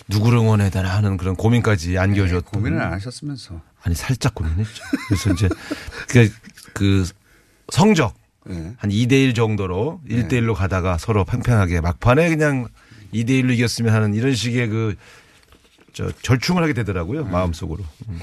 누구를 0.07 0.39
응원해야 0.39 0.69
되나 0.69 0.95
하는 0.95 1.17
그런 1.17 1.35
고민까지 1.35 1.97
안겨줬던 1.97 2.43
네, 2.43 2.49
고민을 2.51 2.81
안 2.81 2.93
하셨으면서 2.93 3.61
아니 3.83 3.95
살짝 3.95 4.35
고민했죠. 4.35 4.83
그래서 5.07 5.31
이제 5.31 5.49
그, 6.09 6.31
그 6.73 7.05
성적 7.69 8.13
네. 8.45 8.73
한 8.77 8.89
2대1 8.89 9.35
정도로 9.35 10.01
1대1로 10.07 10.53
가다가 10.53 10.97
서로 10.97 11.25
팽팽하게 11.25 11.81
막판에 11.81 12.29
그냥 12.29 12.67
2대1로 13.13 13.53
이겼으면 13.53 13.93
하는 13.93 14.13
이런 14.13 14.33
식의 14.35 14.67
그 14.69 14.95
저 15.95 16.11
절충을 16.21 16.61
하게 16.61 16.73
되더라고요. 16.73 17.23
네. 17.23 17.31
마음속으로. 17.31 17.83
음. 18.09 18.19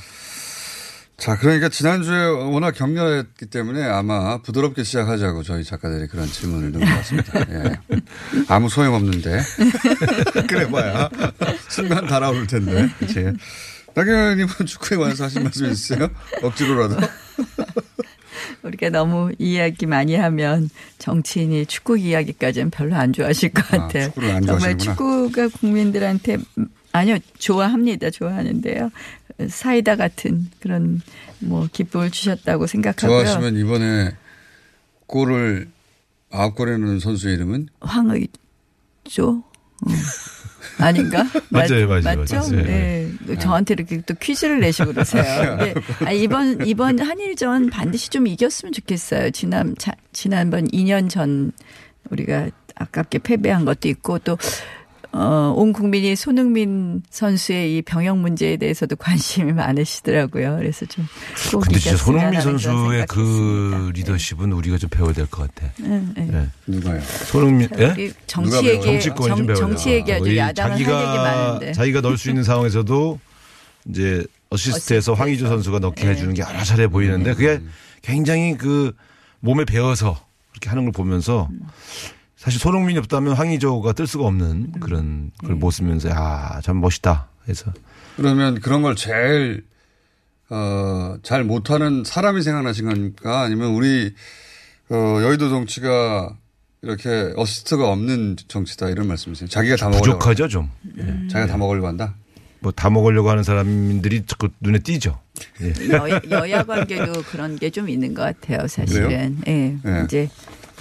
자, 1.17 1.39
그러니까 1.39 1.69
지난주에 1.69 2.25
워낙 2.27 2.73
격렬했기 2.73 3.47
때문에 3.47 3.83
아마 3.83 4.43
부드럽게 4.43 4.85
시작하자고 4.85 5.43
저희 5.43 5.65
작가들이 5.65 6.09
그런 6.09 6.27
질문을 6.27 6.73
넣은 6.73 6.85
것 6.85 6.91
같습니다. 6.97 7.41
예. 7.49 7.81
아무 8.49 8.69
소용없는데. 8.69 9.41
그래 10.49 10.69
봐야. 10.71 11.09
순간 11.69 12.07
달아오를 12.07 12.47
텐데. 12.47 12.89
그치. 12.99 13.33
나경원님은 13.95 14.51
축구에 14.67 14.99
관해서 14.99 15.25
하신 15.25 15.45
말씀 15.45 15.67
있으세요? 15.71 16.09
억지로라도? 16.43 16.97
우리가 18.83 18.91
너무 18.91 19.31
이야기 19.39 19.87
많이 19.87 20.17
하면 20.17 20.69
정치인이 20.99 21.67
축구 21.67 21.97
이야기까지는 21.97 22.71
별로 22.71 22.97
안 22.97 23.13
좋아하실 23.13 23.51
것 23.53 23.67
같아요. 23.69 24.07
축구를 24.07 24.31
안 24.33 24.43
정말. 24.45 24.77
축구가 24.77 25.49
국민들한테 25.49 26.39
아니요 26.91 27.19
좋아합니다. 27.39 28.11
좋아하는데요. 28.11 28.91
사이다 29.49 29.97
같은 29.97 30.51
그런 30.61 31.01
뭐 31.39 31.69
기쁨을 31.73 32.11
주셨다고 32.11 32.67
생각하고요. 32.67 33.25
좋아하시면 33.25 33.57
이번에 33.57 34.17
골을 35.07 35.71
아홉 36.31 36.57
골에 36.57 36.77
넣은 36.77 36.99
선수의 36.99 37.35
이름은? 37.37 37.69
황의조 37.81 39.45
음. 39.89 39.95
아닌가? 40.79 41.25
맞아요, 41.51 41.89
맞아요, 41.89 42.19
맞죠? 42.19 42.37
맞아요. 42.37 42.63
네. 42.63 43.11
저한테 43.39 43.75
이렇게 43.75 44.01
또 44.03 44.15
퀴즈를 44.15 44.61
내시고 44.61 44.93
그러세요. 44.93 45.57
네. 45.57 45.75
아, 46.05 46.13
이번 46.13 46.67
이번 46.67 46.99
한일전 46.99 47.71
반드시 47.71 48.11
좀 48.11 48.27
이겼으면 48.27 48.73
좋겠어요. 48.73 49.31
지난 49.31 49.75
자, 49.79 49.93
지난번 50.13 50.67
2년 50.69 51.09
전 51.09 51.53
우리가 52.11 52.51
아깝게 52.75 53.21
패배한 53.21 53.65
것도 53.65 53.89
있고 53.89 54.19
또 54.21 54.37
어, 55.15 55.53
온 55.57 55.73
국민이 55.75 56.17
손흥민 56.17 57.03
선수의 57.11 57.77
이 57.77 57.83
병역 57.83 58.17
문제에 58.19 58.57
대해서도 58.57 58.97
관심이 58.97 59.53
많으시더라고요. 59.55 60.57
그래서 60.59 60.87
좀. 60.87 61.07
꼭 61.53 61.61
근데 61.61 61.79
진짜 61.79 61.97
손흥민 61.99 62.41
선수의 62.41 63.07
그 63.09 63.71
생각이 63.71 63.93
리더십은 64.01 64.53
우리가 64.53 64.79
좀 64.79 64.89
배워야 64.89 65.13
될 65.13 65.27
것 65.27 65.55
같아. 65.55 65.71
네, 65.79 66.03
네. 66.17 66.25
네. 66.31 66.49
누가요? 66.67 67.01
손흥민, 67.27 67.69
예? 67.79 68.11
정치 68.27 68.67
얘기, 68.67 68.83
정치권이 68.85 69.29
좀 69.29 69.37
정- 69.37 69.47
배워야 69.47 69.61
정치. 69.61 69.91
얘기하죠. 69.91 70.37
야당은 70.37 70.83
많은데. 70.87 71.73
자기가 71.73 72.01
넣을 72.01 72.17
수 72.17 72.31
있는 72.31 72.43
상황에서도 72.43 73.21
이제 73.91 74.25
어시스트에서 74.51 75.13
황의조 75.15 75.47
선수가 75.49 75.79
넣게 75.81 76.05
네. 76.05 76.11
해주는 76.13 76.33
게 76.35 76.43
여러 76.43 76.63
차례 76.65 76.87
보이는데 76.87 77.35
그게 77.35 77.49
음. 77.53 77.71
굉장히 78.01 78.57
그 78.57 78.93
몸에 79.41 79.65
배어서 79.65 80.25
그렇게 80.53 80.69
하는 80.71 80.85
걸 80.85 80.93
보면서 80.93 81.49
음. 81.51 81.61
사실 82.43 82.59
손흥민이 82.59 82.99
없다면 82.99 83.35
황의조가 83.35 83.93
뜰 83.93 84.09
수가 84.09 84.27
없는 84.27 84.47
음. 84.75 84.81
그런 84.81 85.31
네. 85.43 85.47
걸 85.47 85.55
모습면서 85.57 86.09
아, 86.13 86.61
참 86.61 86.81
멋있다 86.81 87.29
해서 87.49 87.73
그러면 88.17 88.59
그런 88.61 88.83
걸 88.83 88.97
제일, 88.97 89.65
어, 90.51 91.17
잘 91.23 91.45
못하는 91.45 92.03
사람이 92.05 92.43
생각나신 92.43 92.89
겁니까? 92.89 93.43
아니면 93.43 93.71
우리, 93.71 94.13
어, 94.91 94.95
여의도 95.23 95.51
정치가 95.51 96.37
이렇게 96.83 97.33
어시스트가 97.37 97.89
없는 97.89 98.37
정치다 98.49 98.89
이런 98.91 99.07
말씀이세요? 99.07 99.49
자기가 99.49 99.77
다 99.77 99.89
먹으려고. 99.89 100.19
부족하죠 100.19 100.49
좀. 100.49 100.69
음. 100.99 101.29
자기가 101.31 101.47
다 101.53 101.57
먹으려고 101.57 101.87
한다? 101.87 102.17
뭐 102.59 102.73
다 102.73 102.91
먹으려고 102.91 103.31
하는 103.31 103.45
사람들이 103.45 104.25
자꾸 104.27 104.49
눈에 104.61 104.81
띄죠. 104.81 105.21
예. 105.63 105.73
여, 105.93 106.09
여야 106.33 106.65
관계도 106.65 107.23
그런 107.31 107.57
게 107.57 107.71
좀 107.71 107.89
있는 107.89 108.15
것 108.15 108.23
같아요, 108.23 108.67
사실은. 108.67 109.39
예. 109.47 109.77
네. 109.83 110.03
이제 110.05 110.29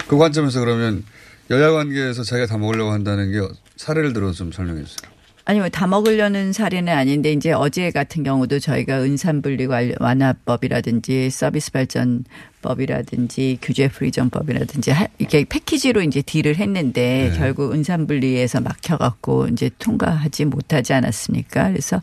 그 0.08 0.18
관점에서 0.18 0.58
그러면 0.60 1.04
여야 1.52 1.70
관계에서 1.70 2.22
자기가 2.24 2.46
다 2.46 2.56
먹으려고 2.58 2.90
한다는 2.92 3.30
게 3.30 3.40
사례를 3.76 4.12
들어 4.14 4.32
좀 4.32 4.50
설명해 4.52 4.84
주세요. 4.84 5.12
아니면 5.44 5.70
다 5.72 5.88
먹으려는 5.88 6.52
사례는 6.52 6.92
아닌데 6.92 7.32
이제 7.32 7.50
어제 7.52 7.90
같은 7.90 8.22
경우도 8.22 8.60
저희가 8.60 9.02
은산분리 9.02 9.66
완화법이라든지 9.98 11.30
서비스 11.30 11.72
발전법이라든지 11.72 13.58
규제 13.60 13.88
free 13.88 14.07
zone법이라든지 14.07 14.90
하- 14.92 15.08
이렇게 15.18 15.44
패키지로 15.44 16.02
이제 16.02 16.22
deal을 16.22 16.56
했는데 16.56 17.30
네. 17.32 17.38
결국 17.38 17.72
은산분리에서 17.72 18.60
막혀갖고 18.60 19.48
이제 19.48 19.68
통과하지 19.80 20.44
못하지 20.44 20.92
않았습니까? 20.94 21.70
그래서 21.70 22.00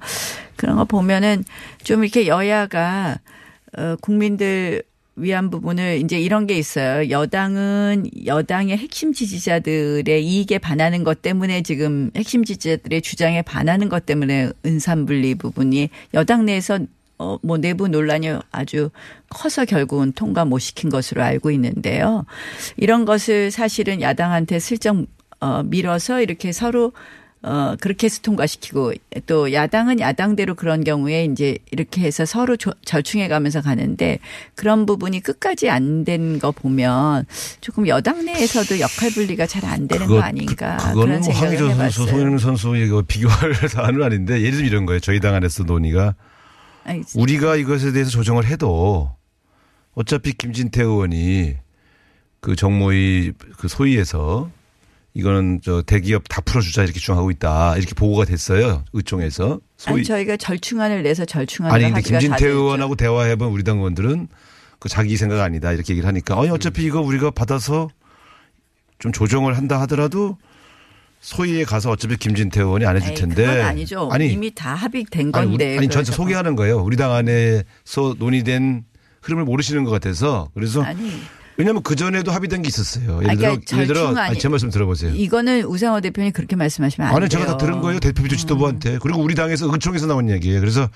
그런 0.58 0.76
거 0.76 0.84
보면은 0.84 1.46
좀 1.84 2.04
이렇게 2.04 2.28
여야가 2.28 3.20
어, 3.78 3.96
국민들 4.02 4.84
위한 5.21 5.49
부분을 5.49 6.01
이제 6.03 6.19
이런 6.19 6.47
게 6.47 6.58
있어요. 6.58 7.10
여당은 7.10 8.10
여당의 8.25 8.77
핵심 8.77 9.13
지지자들의 9.13 10.25
이익에 10.25 10.58
반하는 10.58 11.03
것 11.03 11.21
때문에 11.21 11.62
지금 11.62 12.12
핵심 12.15 12.43
지지자들의 12.43 13.01
주장에 13.01 13.41
반하는 13.41 13.89
것 13.89 14.05
때문에 14.05 14.49
은산분리 14.65 15.36
부분이 15.36 15.89
여당 16.13 16.45
내에서 16.45 16.80
어, 17.17 17.38
뭐 17.43 17.57
내부 17.57 17.89
논란이 17.89 18.30
아주 18.51 18.89
커서 19.30 19.65
결국은 19.65 20.13
통과 20.13 20.45
못 20.45 20.59
시킨 20.59 20.89
것으로 20.89 21.22
알고 21.22 21.51
있는데요. 21.51 22.26
이런 22.78 23.03
것을 23.05 23.51
사실은 23.51 24.01
야당한테 24.01 24.59
슬쩍 24.59 25.05
어, 25.41 25.63
밀어서 25.63 26.22
이렇게 26.22 26.51
서로 26.51 26.93
어, 27.42 27.76
그렇게 27.80 28.08
해서 28.08 28.20
통과시키고 28.22 28.94
또 29.26 29.54
야당은 29.54 30.02
야당대로 30.02 30.56
그런 30.56 30.84
경우에 30.84 31.24
이제 31.24 31.58
이렇게 31.72 32.02
해서 32.02 32.26
서로 32.26 32.58
조- 32.58 32.74
절충해 32.84 33.30
가면서 33.30 33.62
가는데 33.62 34.20
그런 34.56 34.86
부분이 34.86 35.22
끝까지 35.22 35.70
안 35.70 36.04
된 36.04 36.40
거 36.40 36.52
보면 36.52 37.26
조금 37.62 37.88
여당 37.88 38.26
내에서도 38.26 38.80
역할 38.82 39.10
분리가 39.12 39.46
잘 39.48 39.64
안 39.66 39.88
되는 39.88 40.08
거 40.08 40.20
아닌가 40.22 40.76
그거는 40.78 40.94
그런 41.02 41.10
뭐 41.22 41.22
생각을 41.24 41.48
황희조 41.48 41.66
선수, 41.68 41.82
해봤어요. 41.82 42.08
송영민 42.08 42.38
선수 42.40 42.76
이거 42.76 43.02
비교할 43.08 43.54
사안은 43.70 44.04
아닌데 44.04 44.40
예를 44.42 44.52
들면 44.52 44.66
이런 44.68 44.86
거예요. 44.86 45.00
저희 45.00 45.20
당 45.22 45.34
안에서 45.36 45.64
논의가 45.64 46.16
아니, 46.84 47.04
우리가 47.16 47.56
이것에 47.56 47.94
대해서 47.94 48.10
조정을 48.12 48.46
해도 48.48 49.16
어차피 49.94 50.34
김진태 50.34 50.82
의원이 50.84 51.56
그 52.42 52.56
정모의 52.58 53.34
그 53.58 53.68
소위에서 53.70 54.50
이거는 55.14 55.62
저 55.64 55.82
대기업 55.82 56.24
다 56.30 56.41
풀어주자 56.41 56.84
이렇게 56.84 56.99
주장하고 56.99 57.32
있다 57.32 57.78
이렇게 57.78 57.93
보고가 57.95 58.26
됐어요 58.26 58.84
의총에서 58.93 59.60
아니 59.86 60.03
저희가 60.03 60.38
절충안을 60.38 61.03
내서 61.03 61.26
절충안을 61.26 61.76
아니 61.76 61.86
근데 61.86 62.01
김진태. 62.01 62.45
의원하고 62.47 62.95
대화해본 62.95 63.49
우리 63.49 63.64
당 63.64 63.78
의원들은 63.78 64.28
그 64.80 64.88
자기 64.88 65.18
생각 65.18 65.41
아니다 65.41 65.72
이렇게 65.72 65.93
얘기를 65.93 66.07
하니까 66.07 66.39
아니 66.39 66.49
어차피 66.49 66.84
이거 66.84 67.01
우리가 67.01 67.32
받아서 67.32 67.89
좀 68.99 69.12
조정을 69.12 69.57
한다 69.57 69.82
하더라도 69.82 70.38
소위에 71.22 71.66
가서 71.66 71.91
어차피 71.91 72.16
김진태 72.18 72.62
의원이 72.62 72.86
안 72.86 72.95
해줄 72.95 73.10
에이, 73.10 73.16
텐데 73.16 73.45
그건 73.45 73.62
아니죠. 73.62 74.10
아니 74.12 74.32
이미 74.32 74.53
다 74.55 74.74
합의된 74.74 75.32
아니, 75.34 75.49
건데. 75.49 75.72
우리, 75.72 75.78
아니 75.80 75.89
전체 75.89 76.12
그래서 76.12 76.14
소개하는 76.14 76.55
거예요. 76.55 76.78
우리 76.78 76.95
당 76.95 77.12
안에서 77.12 78.16
논의된 78.18 78.86
흐름을 79.22 79.43
모르시는 79.43 79.84
것 79.84 79.91
같아서 79.91 80.49
그래서 80.53 80.82
아니. 80.82 81.12
왜냐하면 81.60 81.84
그 81.84 81.97
전에도 81.97 82.32
합의된 82.32 82.62
게 82.62 82.70
있었어요. 82.70 83.18
예를 83.18 83.30
아니, 83.32 83.38
들어 83.38 83.49
그러니까 83.49 83.76
예를 83.76 83.88
들어 83.88 84.16
아니, 84.16 84.39
제 84.39 84.47
말씀 84.47 84.70
들어보세요. 84.70 85.14
이거는 85.14 85.66
우상호 85.66 85.99
대표님 85.99 86.32
그렇게 86.32 86.55
말씀하시면 86.55 87.05
안 87.05 87.14
돼요. 87.14 87.18
아니 87.18 87.30
제가 87.30 87.45
다 87.45 87.57
들은 87.57 87.82
거예요 87.82 87.99
대표 87.99 88.24
비조 88.24 88.38
지도부한테 88.38 88.97
그리고 89.01 89.22
우리 89.22 89.36
당에서 89.36 89.70
의총에서 89.70 90.07
나온 90.07 90.30
얘기예요. 90.30 90.62
그래서 90.62 90.88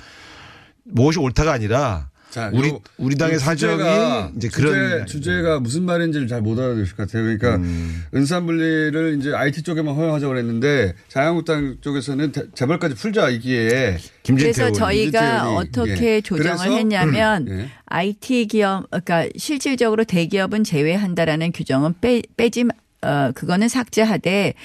무엇이 0.86 1.20
옳다가 1.20 1.52
아니라 1.52 2.08
자, 2.34 2.50
우리 2.52 2.70
요- 2.70 2.82
우리 2.98 3.16
당의 3.16 3.36
요 3.36 3.40
사정이 3.40 4.34
이제 4.38 4.50
주제, 4.50 4.62
그런 4.64 5.06
주제가 5.06 5.60
무슨 5.60 5.84
말인지를 5.84 6.28
잘 6.28 6.42
못 6.42 6.58
알아들으실 6.58 6.96
것 6.96 7.06
같아요. 7.06 7.24
그러니까 7.24 7.58
음. 7.58 8.04
은산 8.16 8.48
분리를 8.48 9.18
이제 9.20 9.32
IT 9.36 9.62
쪽에만 9.62 9.94
허용하자고 9.94 10.34
그랬는데 10.34 10.96
자유한국당 11.10 11.78
쪽에서는 11.82 12.32
대- 12.32 12.46
재벌까지 12.56 12.96
풀자 12.96 13.30
이기에 13.30 13.98
그래서 14.26 14.72
저희가 14.72 15.52
어떻게 15.54 16.22
조정을 16.22 16.72
했냐면 16.72 17.48
예. 17.50 17.70
IT 17.86 18.48
기업 18.48 18.90
그러니까 18.90 19.28
실질적으로 19.38 20.04
대기업은 20.04 20.64
제외한다라는 20.64 21.52
규정은 21.52 21.94
빼, 22.02 22.24
빼지 22.36 22.66
어 23.04 23.32
그거는 23.36 23.68
삭제하되 23.68 24.56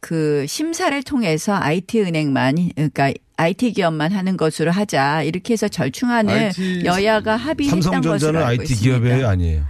그 0.00 0.44
심사를 0.46 1.02
통해서 1.02 1.54
IT 1.54 2.02
은행만 2.02 2.70
그러니까 2.76 3.12
IT 3.38 3.72
기업만 3.72 4.12
하는 4.12 4.36
것으로 4.36 4.70
하자 4.70 5.22
이렇게 5.22 5.52
해서 5.52 5.68
절충안을 5.68 6.32
IT 6.34 6.82
여야가 6.84 7.36
합의했던 7.36 7.80
것으로 7.80 7.92
삼성전자는 7.92 8.40
알고 8.40 8.62
IT 8.62 8.72
있습니다. 8.72 8.98
기업이 9.08 9.24
아니에요. 9.24 9.64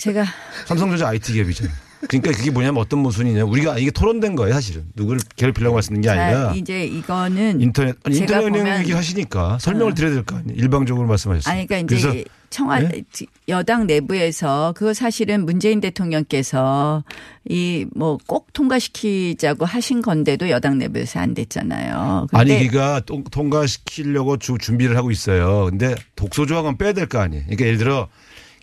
제가 0.00 0.24
삼성전자 0.66 1.08
IT 1.08 1.32
기업이잖아요. 1.32 1.74
그러니까 2.08 2.32
그게 2.32 2.50
뭐냐면 2.50 2.80
어떤 2.82 2.98
모순이냐. 3.00 3.44
우리가 3.44 3.78
이게 3.78 3.90
토론된 3.90 4.36
거예요, 4.36 4.52
사실은. 4.54 4.84
누구를 4.94 5.20
괴롭히려고 5.36 5.74
말씀드린 5.74 6.02
게 6.02 6.08
자, 6.08 6.12
아니라 6.22 6.52
이제 6.54 6.84
이거는 6.84 7.60
인터넷 7.62 7.96
아니, 8.04 8.18
인터넷 8.18 8.44
은행 8.46 8.64
보면- 8.64 8.78
얘기 8.80 8.92
하시니까 8.92 9.58
설명을 9.60 9.94
드려야 9.94 10.12
될 10.12 10.22
거 10.24 10.36
아니에요. 10.36 10.56
일방적으로 10.60 11.06
말씀하셨어요. 11.08 11.52
아니, 11.54 11.66
그러니까 11.66 11.96
이제 11.96 12.24
청와 12.50 12.80
네? 12.80 13.02
여당 13.48 13.86
내부에서 13.86 14.72
그거 14.76 14.92
사실은 14.94 15.44
문재인 15.44 15.80
대통령께서 15.80 17.04
이 17.48 17.86
뭐 17.94 18.18
꼭 18.26 18.52
통과시키자고 18.52 19.64
하신 19.64 20.02
건데도 20.02 20.48
여당 20.50 20.78
내부에서 20.78 21.20
안 21.20 21.34
됐잖아요. 21.34 22.26
아니 22.32 22.58
기가 22.58 23.00
통- 23.00 23.24
통과시키려고 23.24 24.36
주, 24.36 24.58
준비를 24.58 24.96
하고 24.96 25.10
있어요. 25.10 25.66
근데 25.70 25.94
독소 26.16 26.46
조항은 26.46 26.76
빼야 26.78 26.92
될 26.92 27.06
거 27.08 27.18
아니에요. 27.20 27.44
그러니까 27.44 27.66
예를 27.66 27.78
들어 27.78 28.08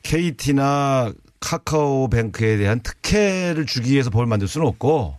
KT나 0.04 1.12
카카오뱅크에 1.40 2.58
대한 2.58 2.80
특혜를 2.82 3.66
주기 3.66 3.92
위해서 3.94 4.10
법을 4.10 4.26
만들 4.28 4.48
수는 4.48 4.68
없고 4.68 5.18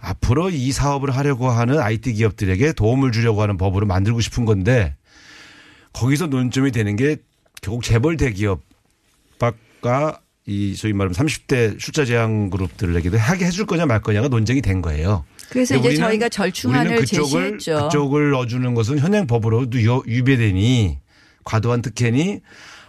앞으로 0.00 0.50
이 0.50 0.70
사업을 0.72 1.10
하려고 1.16 1.48
하는 1.50 1.78
IT 1.80 2.12
기업들에게 2.14 2.72
도움을 2.72 3.12
주려고 3.12 3.42
하는 3.42 3.56
법으로 3.56 3.86
만들고 3.86 4.20
싶은 4.20 4.44
건데 4.44 4.94
거기서 5.92 6.26
논점이 6.26 6.70
되는 6.70 6.96
게 6.96 7.16
결국 7.60 7.82
재벌 7.82 8.16
대기업과 8.16 8.60
이 10.46 10.74
소위 10.74 10.92
말하면 10.94 11.14
30대 11.14 11.78
출자 11.78 12.04
제한 12.06 12.48
그룹들에게도 12.50 13.18
하게 13.18 13.44
해줄 13.46 13.66
거냐 13.66 13.84
말 13.86 14.00
거냐가 14.00 14.28
논쟁이 14.28 14.62
된 14.62 14.80
거예요. 14.80 15.24
그래서 15.50 15.76
이제 15.76 15.90
우리는- 15.90 15.98
저희가 15.98 16.28
절충안을 16.30 16.86
우리는 16.92 17.00
그쪽을, 17.04 17.58
제시했죠. 17.58 17.84
그쪽을 17.88 18.30
넣어주는 18.30 18.74
것은 18.74 18.98
현행 18.98 19.26
법으로도 19.26 19.80
유- 19.82 20.02
유배되니 20.06 20.98
과도한 21.44 21.82
특혜니 21.82 22.40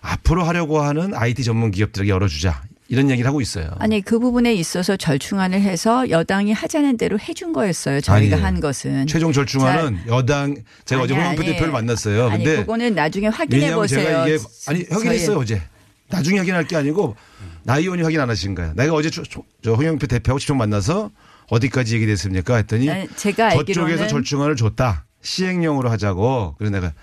앞으로 0.02 0.44
하려고 0.46 0.80
하는 0.82 1.14
IT 1.14 1.44
전문 1.44 1.72
기업들에게 1.72 2.10
열어주자 2.10 2.64
이런 2.90 3.10
얘기를 3.12 3.28
하고 3.28 3.40
있어요. 3.40 3.70
아니 3.78 4.02
그 4.02 4.18
부분에 4.18 4.52
있어서 4.56 4.98
절충안을 4.98 5.62
해서 5.62 6.10
여당이 6.10 6.52
하자는 6.54 6.98
대로 6.98 7.20
해준 7.20 7.54
거였어요. 7.54 8.02
저희가 8.02 8.36
아니에요. 8.36 8.46
한 8.46 8.60
것은 8.60 9.06
최종 9.06 9.32
절충안은 9.32 10.02
여당 10.08 10.56
제가 10.86 11.04
어제 11.04 11.14
아니, 11.14 11.22
홍영표 11.24 11.44
아니. 11.44 11.52
대표를 11.54 11.72
만났어요. 11.72 12.30
아니 12.30 12.44
근데 12.44 12.62
그거는 12.62 12.96
나중에 12.96 13.28
확인해 13.28 13.76
보세요. 13.76 14.04
제가 14.04 14.28
이게 14.28 14.38
아니 14.68 14.86
확인했어요 14.90 15.38
어제. 15.38 15.62
나중에 16.10 16.40
확인할 16.40 16.66
게 16.68 16.76
아니고 16.76 17.16
나 17.64 17.78
의원이 17.78 18.02
확인 18.02 18.20
안 18.20 18.28
하신 18.30 18.56
거야. 18.56 18.74
내가 18.76 18.94
어제 18.96 19.12
저, 19.12 19.22
저- 19.22 19.44
저 19.64 19.74
홍영표 19.74 20.08
대표하고 20.08 20.40
직접 20.40 20.56
만나서 20.56 21.12
어디까지 21.52 21.94
얘기됐습니까? 21.96 22.56
했더니 22.56 22.90
아니, 22.90 23.08
제가 23.16 23.52
저쪽에서 23.52 24.08
절충안을 24.08 24.56
줬다. 24.56 25.06
시행령으로 25.22 25.92
하자고. 25.92 26.56
그래서 26.58 26.74
내가 26.74 26.94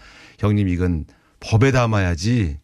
형님 0.40 0.68
이건 0.68 1.04
법에 1.38 1.70
담아야지 1.70 2.58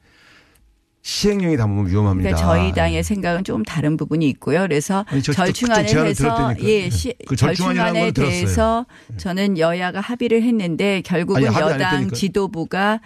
시행령에 1.04 1.56
담으면 1.56 1.88
위험합니다. 1.90 2.30
그러니까 2.30 2.46
저희 2.46 2.72
당의 2.72 3.02
생각은 3.02 3.42
좀 3.42 3.64
다른 3.64 3.96
부분이 3.96 4.28
있고요. 4.30 4.60
그래서 4.60 5.04
아니, 5.08 5.20
저- 5.20 5.32
저- 5.32 5.46
절충안을 5.46 5.82
그쪽 5.82 5.92
제안을 5.92 6.10
해서 6.10 6.22
들었다니까요. 6.22 6.68
예, 6.68 6.82
네. 6.84 6.90
시, 6.90 7.14
그 7.26 7.34
절충안에. 7.34 8.12
대해서 8.12 8.86
저는 9.16 9.58
여야가 9.58 10.00
합의를 10.00 10.44
했는데 10.44 11.00
결국은 11.02 11.44
아니, 11.44 11.56
여당. 11.58 12.08
지도부가 12.12 13.00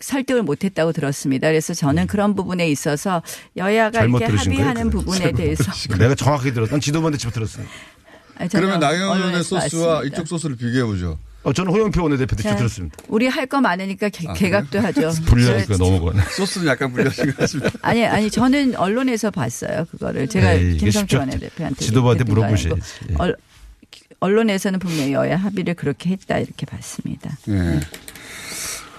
설득을 0.00 0.42
못했다고 0.42 0.92
들었습니다. 0.92 1.48
그래서 1.48 1.74
저는 1.74 2.06
그런 2.06 2.34
부분에 2.34 2.66
있어서 2.70 3.22
여야가 3.58 4.04
이렇게 4.04 4.24
거예요. 4.26 4.38
합의하는 4.38 4.82
그래. 4.84 4.90
부분에 4.90 5.32
대해서 5.32 5.64
거예요. 5.88 5.98
내가 6.02 6.14
정확하게 6.14 6.52
들었. 6.54 6.70
난 6.70 6.80
지도부한테 6.80 7.18
직접 7.18 7.34
들었어요. 7.34 7.66
아니, 8.38 8.48
저는 8.48 8.66
그러면 8.66 8.80
나경원의 8.80 9.44
소스와 9.44 9.60
봤습니다. 9.60 10.02
이쪽 10.04 10.26
소스를 10.26 10.56
비교해 10.56 10.84
보죠. 10.84 11.18
어, 11.44 11.52
저는 11.52 11.72
홍영표 11.72 12.02
원내대표 12.02 12.36
직접 12.36 12.50
자, 12.50 12.56
들었습니다. 12.56 12.96
우리 13.08 13.26
할 13.26 13.46
거 13.46 13.60
많으니까 13.60 14.08
개, 14.10 14.28
아, 14.28 14.32
개각도 14.32 14.80
하죠. 14.80 15.10
불리하니까 15.26 15.76
저- 15.76 15.84
넘어가네. 15.84 16.22
소스는 16.36 16.66
약간 16.68 16.92
불리하신 16.92 17.26
것 17.26 17.36
같습니다. 17.38 17.70
아니 17.82 18.04
아니 18.06 18.30
저는 18.30 18.76
언론에서 18.76 19.30
봤어요 19.32 19.84
그거를 19.90 20.28
제가 20.28 20.52
에이, 20.52 20.76
김성태. 20.76 21.16
원내대표한테 21.18 21.84
지도부한테 21.84 22.24
물어보셔야지. 22.24 22.80
언- 23.18 23.34
언론에서는 24.20 24.78
분명히 24.78 25.12
여야 25.14 25.36
합의를 25.36 25.74
그렇게 25.74 26.10
했다 26.10 26.38
이렇게 26.38 26.64
봤습니다. 26.64 27.36
예. 27.48 27.80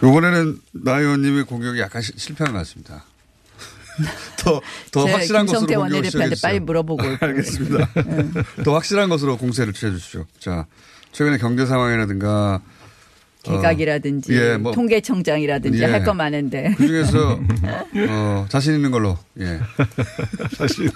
이번에는 0.06 0.60
나 0.74 1.00
의원님의 1.00 1.46
공격이 1.46 1.80
약간 1.80 2.02
시- 2.02 2.12
실패한 2.18 2.52
것 2.52 2.60
같습니다. 2.60 3.06
더, 4.38 4.60
더 4.92 5.06
확실한 5.06 5.46
것으로 5.46 5.80
원내대표한테. 5.80 6.36
빨리 6.42 6.60
물어보고. 6.60 7.04
알겠습니다. 7.22 7.90
더 8.66 8.74
확실한 8.74 9.08
것으로 9.08 9.38
공세를 9.38 9.72
취해 9.72 9.92
주십시오. 9.94 10.26
자, 10.40 10.66
최근의 11.14 11.40
경제 11.40 11.66
상황이라든가 11.66 12.62
개각이라든지 13.44 14.34
어, 14.34 14.36
예, 14.42 14.58
뭐 14.58 14.72
통계청장이라든지 14.72 15.82
예. 15.82 15.86
할거 15.86 16.14
많은데 16.14 16.74
그 16.78 16.88
중에서 16.88 17.40
어, 18.10 18.46
자신 18.48 18.76
있는 18.76 18.90
걸로 18.90 19.18
예. 19.40 19.60
사실 20.58 20.90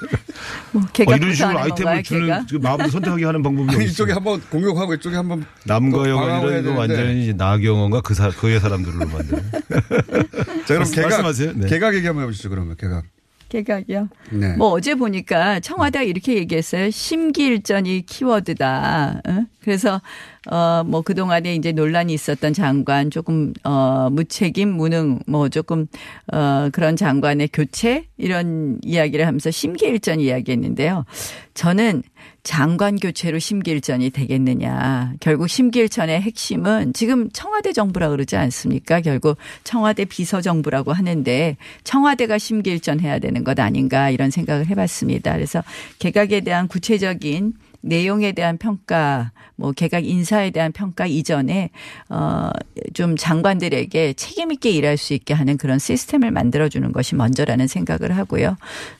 뭐 0.72 0.82
어, 0.82 0.86
개각 0.94 1.18
이런 1.18 1.34
식으로 1.34 1.60
아이템을? 1.60 2.04
주는? 2.04 2.46
그 2.50 2.56
마음대로 2.56 2.90
선택하게 2.90 3.26
하는 3.26 3.44
방법이 3.44 3.76
아니, 3.76 3.86
이쪽에? 3.86 4.14
한번 4.14 4.42
공격하고 4.50 4.94
이쪽에 4.94 5.18
한번 5.18 5.46
남과 5.66 5.98
또 5.98 6.10
여가 6.10 6.24
이런 6.26 6.42
거 6.42 6.50
되는데. 6.50 6.78
완전히 6.78 7.24
이제 7.24 7.34
나경원과 7.34 8.00
그 8.02 8.14
사, 8.14 8.30
그의 8.30 8.62
사람들로 8.62 9.06
만드는. 9.06 9.44
자, 10.66 10.74
그럼 10.74 10.90
개각, 10.90 11.10
말씀하세요. 11.10 11.54
네. 11.54 11.68
개각 11.68 11.96
얘기 11.96 12.08
한번 12.08 12.24
해보시죠, 12.24 12.50
그러면 12.50 12.78
개각. 12.78 13.04
개각이요. 13.50 14.10
네. 14.32 14.56
뭐 14.56 14.70
어제 14.70 14.96
보니까 14.96 15.60
청와대가 15.60 16.04
이렇게 16.04 16.36
얘기했어요. 16.36 16.90
심기일전이 16.90 18.06
키워드다. 18.06 19.22
어? 19.28 19.46
그래서 19.62 20.02
어뭐 20.50 21.02
그동안에 21.02 21.56
이제 21.56 21.72
논란이 21.72 22.14
있었던 22.14 22.54
장관 22.54 23.12
조금 23.12 23.54
어 23.64 24.10
무책임 24.12 24.70
무능 24.70 25.20
뭐 25.28 25.50
조금 25.50 25.88
어 26.32 26.70
그런 26.72 26.96
장관의 26.96 27.50
교체 27.52 28.06
이런 28.18 28.80
이야기를 28.84 29.28
하면서 29.28 29.52
심기일전 29.52 30.20
이야기했는데요. 30.22 31.06
저는 31.54 32.04
장관 32.48 32.96
교체로 32.96 33.40
심기일전이 33.40 34.10
되겠느냐. 34.12 35.16
결국 35.20 35.50
심기일전의 35.50 36.22
핵심은 36.22 36.94
지금 36.94 37.30
청와대 37.34 37.74
정부라 37.74 38.08
그러지 38.08 38.38
않습니까? 38.38 39.02
결국 39.02 39.38
청와대 39.66 40.06
비서정부라고 40.06 40.94
하는데 40.94 41.58
청와대가 41.84 42.38
심기일전 42.38 43.02
해야 43.02 43.20
되는 43.20 43.44
것 43.44 43.60
아닌가 43.60 44.10
이런 44.12 44.32
생각을 44.32 44.68
해봤습니다. 44.68 45.34
그래서 45.34 45.62
개각에 46.00 46.40
대한 46.40 46.70
구체적인 46.70 47.52
내용에 47.82 48.32
대한 48.32 48.58
평가, 48.58 49.32
뭐 49.58 49.74
개각 49.74 50.06
인사에 50.06 50.52
대한 50.52 50.72
평가 50.72 51.06
이전에 51.06 51.70
어좀 52.08 53.18
장관들에게 53.18 54.14
책임 54.14 54.54
있게 54.54 54.70
일할 54.70 54.96
수 54.96 55.14
있게 55.14 55.34
하는 55.34 55.58
그런 55.58 55.80
시스템을 55.80 56.32
만들어 56.32 56.70
주는 56.70 56.94
것이 56.94 57.16
먼저라는 57.16 57.68
생각을 57.68 58.16
하고요. 58.16 58.56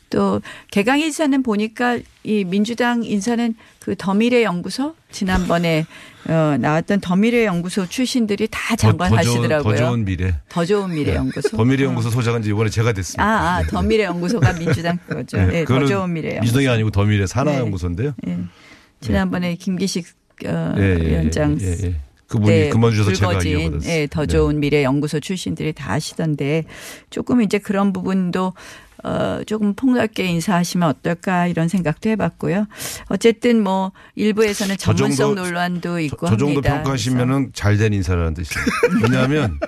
또 0.10 0.42
개강 0.72 1.00
인사는 1.00 1.44
보니까 1.44 2.00
이 2.24 2.44
민주당 2.46 3.04
인사는 3.04 3.56
그 3.80 3.96
더미래 3.98 4.44
연구소 4.44 4.96
지난번에 5.12 5.86
어, 6.28 6.58
나왔던 6.60 7.02
더미래 7.02 7.46
연구소 7.46 7.88
출신들이 7.88 8.48
다 8.52 8.76
장관 8.76 9.10
더, 9.10 9.16
더 9.16 9.22
좋은, 9.24 9.36
하시더라고요. 9.38 9.76
더 9.76 9.86
좋은 9.86 10.06
미래. 10.06 10.36
더 10.50 10.66
좋은 10.66 10.94
미래 10.94 11.16
연구소. 11.16 11.56
더 11.56 11.64
미래 11.64 11.86
연구소 11.86 12.10
소장은 12.10 12.42
이제 12.42 12.50
이번에 12.50 12.70
제가 12.70 12.94
됐습니다. 12.94 13.24
아, 13.24 13.58
아, 13.58 13.64
더 13.64 13.82
미래 13.82 14.04
연구소가 14.04 14.54
민주당 14.54 14.98
거죠. 15.08 15.38
네, 15.38 15.62
더 15.62 15.66
그거는 15.66 15.88
좋은 15.88 16.14
미래 16.14 16.30
연구소. 16.36 16.42
민주당이 16.42 16.68
아니고 16.68 16.92
더 16.92 17.04
미래 17.04 17.26
산하 17.26 17.52
네. 17.54 17.60
연구소인데요. 17.60 18.14
예. 18.28 18.38
지난번에 19.00 19.56
김기식 19.56 20.08
어, 20.46 20.76
예, 20.78 20.82
예, 20.82 21.00
예, 21.00 21.10
위원장 21.10 21.58
예, 21.62 21.78
예. 21.84 21.96
그분이 22.28 22.52
네, 22.52 22.70
그만 22.70 22.92
주셔서 22.92 23.14
제가 23.14 23.42
이어받았어요. 23.42 23.92
예, 23.92 24.08
더 24.10 24.26
좋은 24.26 24.60
미래 24.60 24.84
연구소 24.84 25.20
출신들이 25.20 25.74
다 25.74 25.94
하시던데 25.94 26.66
조금 27.10 27.42
이제 27.42 27.58
그런 27.58 27.94
부분도 27.94 28.54
어, 29.08 29.42
조금 29.46 29.74
폭넓게 29.74 30.26
인사하시면 30.26 30.90
어떨까 30.90 31.48
이런 31.48 31.70
생각도 31.70 32.10
해봤고요. 32.10 32.68
어쨌든 33.08 33.64
뭐 33.64 33.94
일부에서는 34.16 34.76
저 34.78 34.94
정도- 34.94 35.16
전문성 35.16 35.36
논란도 35.36 36.00
있고 36.02 36.28
저 36.28 36.36
정도 36.36 36.46
합니다. 36.56 36.74
평가하시면은 36.76 37.52
잘 37.54 37.78
된 37.78 37.94
인사라는 37.94 38.34
뜻이에요. 38.34 38.66
왜냐하면 39.04 39.60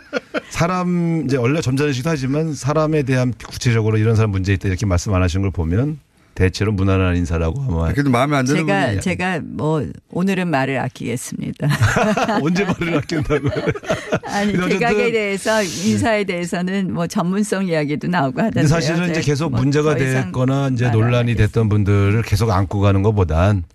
사람 0.50 1.24
이제 1.26 1.38
원래 1.38 1.62
점잖으시기도 1.62 2.10
하지만 2.10 2.54
사람에 2.54 3.04
대한 3.04 3.34
구체적으로 3.48 3.98
이런 3.98 4.16
사람 4.16 4.32
문제 4.32 4.52
있다 4.54 4.68
이렇게 4.68 4.86
말씀 4.86 5.14
안 5.14 5.22
하시는 5.22 5.42
걸 5.44 5.52
보면 5.52 6.00
대체로 6.40 6.72
무난한 6.72 7.18
인사라고 7.18 7.62
아마. 7.68 7.92
그래도 7.92 8.10
마음에 8.10 8.38
안 8.38 8.46
드는 8.46 8.66
제가 8.66 8.88
분이 8.88 9.02
제가 9.02 9.42
뭐 9.44 9.86
오늘은 10.10 10.48
말을 10.48 10.80
아끼겠습니다. 10.80 11.68
언제 12.42 12.64
말을 12.64 12.98
아낀다고? 12.98 13.50
아니 14.24 14.54
개각에 14.54 15.12
대해서 15.12 15.62
인사에 15.62 16.24
대해서는 16.24 16.94
뭐 16.94 17.08
전문성 17.08 17.68
이야기도 17.68 18.08
나오고 18.08 18.40
하던데요. 18.40 18.52
근데 18.54 18.68
사실은 18.70 19.10
이제 19.10 19.20
네, 19.20 19.22
계속 19.22 19.52
뭐 19.52 19.60
문제가 19.60 19.96
됐거나 19.96 20.70
이제 20.70 20.90
논란이 20.90 21.36
됐던 21.36 21.68
분들을 21.68 22.22
계속 22.22 22.52
안고 22.52 22.80
가는 22.80 23.04
것보단 23.04 23.66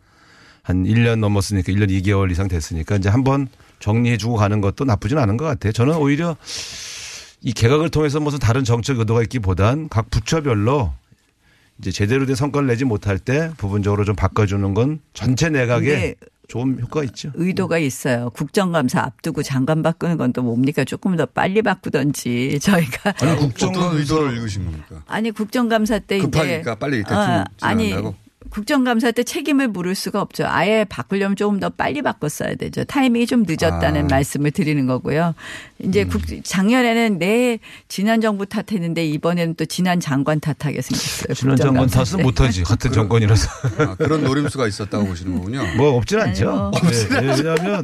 한 0.62 0.84
1년 0.84 1.18
넘었으니까 1.18 1.70
1년 1.70 1.90
2개월 1.90 2.30
이상 2.30 2.48
됐으니까 2.48 2.96
이제 2.96 3.10
한번 3.10 3.48
정리해 3.78 4.16
주고 4.16 4.36
가는 4.36 4.62
것도 4.62 4.86
나쁘진 4.86 5.18
않은 5.18 5.36
것 5.36 5.44
같아요. 5.44 5.72
저는 5.72 5.96
오히려 5.96 6.34
이 7.42 7.52
개각을 7.52 7.90
통해서 7.90 8.20
무슨 8.20 8.38
다른 8.38 8.64
정책 8.64 8.98
의도가 9.00 9.20
있기보단 9.24 9.90
각 9.90 10.08
부처별로 10.08 10.94
이제 11.79 11.91
제대로 11.91 12.25
된 12.27 12.37
성과를 12.37 12.68
내지 12.68 12.85
못할 12.85 13.18
때 13.18 13.51
부분적으로 13.57 14.05
좀 14.05 14.14
바꿔주는 14.14 14.75
건 14.75 15.01
전체 15.12 15.49
내각에 15.51 16.14
좋은 16.47 16.79
효과가 16.81 17.05
있죠. 17.05 17.33
의도가 17.35 17.79
있어요. 17.79 18.29
국정감사 18.31 19.01
앞두고 19.01 19.43
장관 19.43 19.83
바꾸는 19.83 20.18
건 20.18 20.33
또 20.33 20.43
뭡니까? 20.43 20.85
조금 20.85 21.16
더 21.16 21.25
빨리 21.27 21.62
바꾸던지 21.62 22.59
저희가 22.61 23.14
아니 23.20 23.39
국정 23.39 23.70
어떤 23.70 23.97
의도를 23.97 24.37
읽으신 24.37 24.64
겁니까? 24.64 25.03
아니 25.07 25.31
국정감사 25.31 26.01
때 26.01 26.18
급하니까 26.18 26.61
이제 26.61 26.75
빨리 26.79 26.99
대충 27.03 27.16
어, 27.18 27.45
아니? 27.62 27.95
국정감사 28.55 29.11
때 29.11 29.24
책임을 29.24 29.66
물을 29.66 29.96
수가 29.96 30.20
없죠. 30.20 30.44
아예 30.46 30.84
바꾸려면 30.88 31.34
조금 31.34 31.59
더 31.59 31.70
빨리 31.70 32.02
바꿨어야 32.02 32.55
되죠. 32.55 32.84
타이밍이 32.84 33.26
좀 33.26 33.42
늦었다는 33.48 34.02
아. 34.02 34.05
음. 34.05 34.07
말씀을 34.07 34.52
드리는 34.52 34.86
거고요. 34.86 35.34
이제 35.80 36.05
국, 36.05 36.22
작년에는 36.44 37.18
내 37.18 37.59
지난 37.88 38.20
정부 38.20 38.46
탓했는데 38.46 39.05
이번에는 39.07 39.57
또 39.57 39.64
지난 39.64 39.98
장관 39.98 40.38
탓하게 40.38 40.82
생겼어요. 40.82 41.34
지난 41.34 41.57
장관 41.57 41.86
국정감사 41.86 42.05
탓은 42.05 42.16
때. 42.18 42.22
못하지. 42.22 42.62
같은 42.62 42.92
정권이라서. 42.92 43.48
아, 43.78 43.94
그런 43.96 44.22
노림수가 44.22 44.68
있었다고 44.68 45.05
보시는 45.05 45.34
거군요. 45.34 45.64
뭐 45.76 45.96
없진 45.96 46.20
않죠. 46.20 46.70
네, 46.80 47.20
네, 47.20 47.26
왜냐하면 47.36 47.82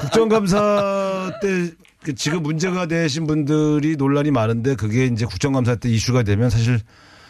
국정감사 0.00 1.30
때그 1.42 2.14
지금 2.14 2.42
문제가 2.42 2.86
되신 2.86 3.26
분들이 3.26 3.96
논란이 3.96 4.30
많은데 4.30 4.76
그게 4.76 5.04
이제 5.04 5.26
국정감사 5.26 5.74
때 5.74 5.90
이슈가 5.90 6.22
되면 6.22 6.48
사실 6.48 6.80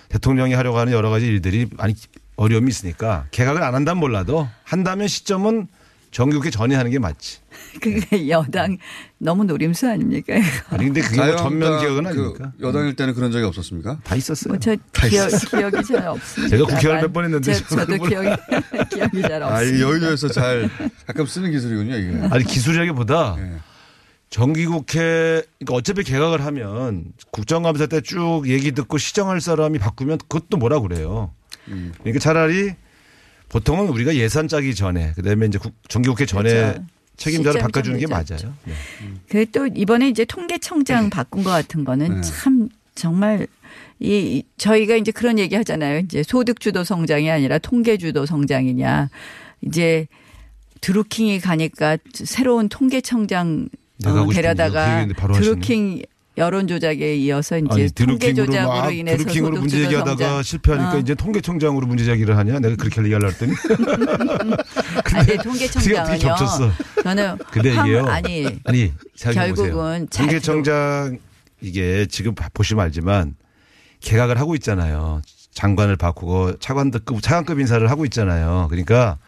대통령이 0.09 0.55
하려고 0.55 0.79
하는 0.79 0.93
여러 0.93 1.11
가지 1.11 1.27
일들이 1.27 1.67
많이 1.77 1.95
어려움이 2.37 2.69
있으니까 2.69 3.27
개각을 3.31 3.63
안 3.63 3.75
한다면 3.75 4.01
몰라도 4.01 4.49
한다면 4.65 5.09
시점은 5.09 5.69
정규국회 6.11 6.51
전에 6.51 6.77
하는 6.77 6.93
게 6.93 7.01
맞지. 7.01 7.39
그게 7.83 8.29
여당 8.29 8.79
너무 9.19 9.43
노림수 9.45 9.89
아닙니까? 9.91 10.35
아니 10.71 10.85
근데 10.85 11.01
그게 11.01 11.17
뭐 11.17 11.35
전면 11.37 11.81
개혁은 11.81 12.05
그 12.05 12.09
아닙니까? 12.09 12.53
여당일 12.61 12.95
때는 12.95 13.15
그런 13.15 13.33
적이 13.33 13.47
없었습니까? 13.47 13.99
다 14.05 14.15
있었어요. 14.15 14.53
뭐저 14.53 14.77
기억, 15.09 15.29
기억이 15.51 15.85
잘 15.85 16.07
없습니다. 16.07 16.57
제가 16.57 16.67
국회의원 16.69 17.01
몇 17.03 17.13
번 17.13 17.25
했는데 17.25 17.53
저, 17.55 17.65
저도 17.67 17.97
저는 17.97 18.09
기억이, 18.09 18.29
기억이 18.95 19.23
잘 19.23 19.43
없습니다. 19.43 19.47
아, 19.49 19.81
여의도에서 19.81 20.29
잘 20.29 20.71
가끔 21.07 21.27
쓰는 21.27 21.51
기술이군요, 21.51 21.97
이게. 21.97 22.29
아니 22.31 22.45
기술이라기보다 22.45 23.35
네. 23.37 23.57
정기국회 24.31 25.43
그러니까 25.59 25.75
어차피 25.75 26.03
개각을 26.05 26.45
하면 26.45 27.07
국정감사 27.33 27.87
때 27.87 28.01
쭉 28.01 28.43
얘기 28.47 28.73
듣고 28.73 28.99
시정할 28.99 29.41
사람이 29.41 29.79
바꾸면 29.79 30.19
그것도 30.19 30.57
뭐라 30.59 30.81
그래요. 30.81 31.33
음. 31.69 31.93
그러니까 31.99 32.21
차라리 32.21 32.75
보통은 33.49 33.89
우리가 33.89 34.15
예산 34.17 34.49
짜기 34.49 34.75
전에 34.75 35.13
그다음에 35.15 35.47
이제 35.47 35.59
국- 35.59 35.75
정기국회 35.89 36.27
전에 36.27 36.51
그렇죠. 36.51 36.85
책임자를 37.17 37.61
바꿔주는 37.61 37.99
게 37.99 38.07
늦었죠. 38.07 38.35
맞아요. 38.47 38.57
네. 38.65 38.75
그또 39.29 39.69
이번에 39.69 40.09
이제 40.09 40.25
통계청장 40.25 41.11
바꾼 41.11 41.45
것 41.45 41.51
같은 41.51 41.85
거는 41.85 42.17
네. 42.17 42.21
참 42.23 42.69
정말 42.95 43.47
이 44.01 44.09
이- 44.39 44.43
저희가 44.57 44.97
이제 44.97 45.13
그런 45.13 45.39
얘기 45.39 45.55
하잖아요. 45.55 46.01
이제 46.01 46.23
소득 46.25 46.59
주도 46.61 46.83
성장이 46.85 47.31
아니라 47.31 47.59
통계 47.59 47.97
주도 47.97 48.27
성장이냐. 48.27 49.09
이제 49.63 50.07
드루킹이 50.81 51.41
가니까 51.41 51.97
새로운 52.13 52.69
통계청장 52.69 53.69
어, 54.05 54.29
데려다가. 54.33 55.07
드루킹 55.35 56.03
여론 56.37 56.67
조작에 56.67 57.15
이어서 57.17 57.59
이제 57.59 57.67
아니 57.71 57.91
통계 57.93 58.33
드루킹으로 58.33 58.47
조작으로 58.47 58.69
막 58.83 58.91
인해서 58.97 59.19
드루킹으로 59.19 59.57
문제 59.61 59.83
제기하다가. 59.83 60.43
실패하니까 60.43 60.95
어. 60.95 60.99
이제 60.99 61.15
통계청장으로 61.15 61.87
문제 61.87 62.05
제기를 62.05 62.37
하냐? 62.37 62.59
내가 62.59 62.75
그렇게 62.75 63.01
얘기하려고 63.03 63.33
했더니 63.33 63.53
아니 64.35 64.57
그게 65.05 65.33
어떻게 65.35 65.37
통계청장은요. 65.39 66.19
겹쳤어? 66.19 66.71
저는 67.05 67.39
근데 67.53 67.71
황- 67.77 67.87
이게요. 67.87 68.07
아니 68.07 68.47
아니. 68.65 68.93
결국은 69.17 70.09
잘 70.11 70.27
통계청장 70.27 71.19
이게 71.61 72.07
지금 72.11 72.35
보시면 72.53 72.85
알지만 72.85 73.37
개각을 74.01 74.39
하고 74.41 74.57
있잖아요. 74.57 75.23
장관을 75.53 75.95
바꾸고 75.97 76.59
차관급 76.59 77.23
차관급 77.23 77.61
인사를 77.61 77.89
하고 77.89 78.05
있잖아요. 78.07 78.67
그러니까 78.71 79.19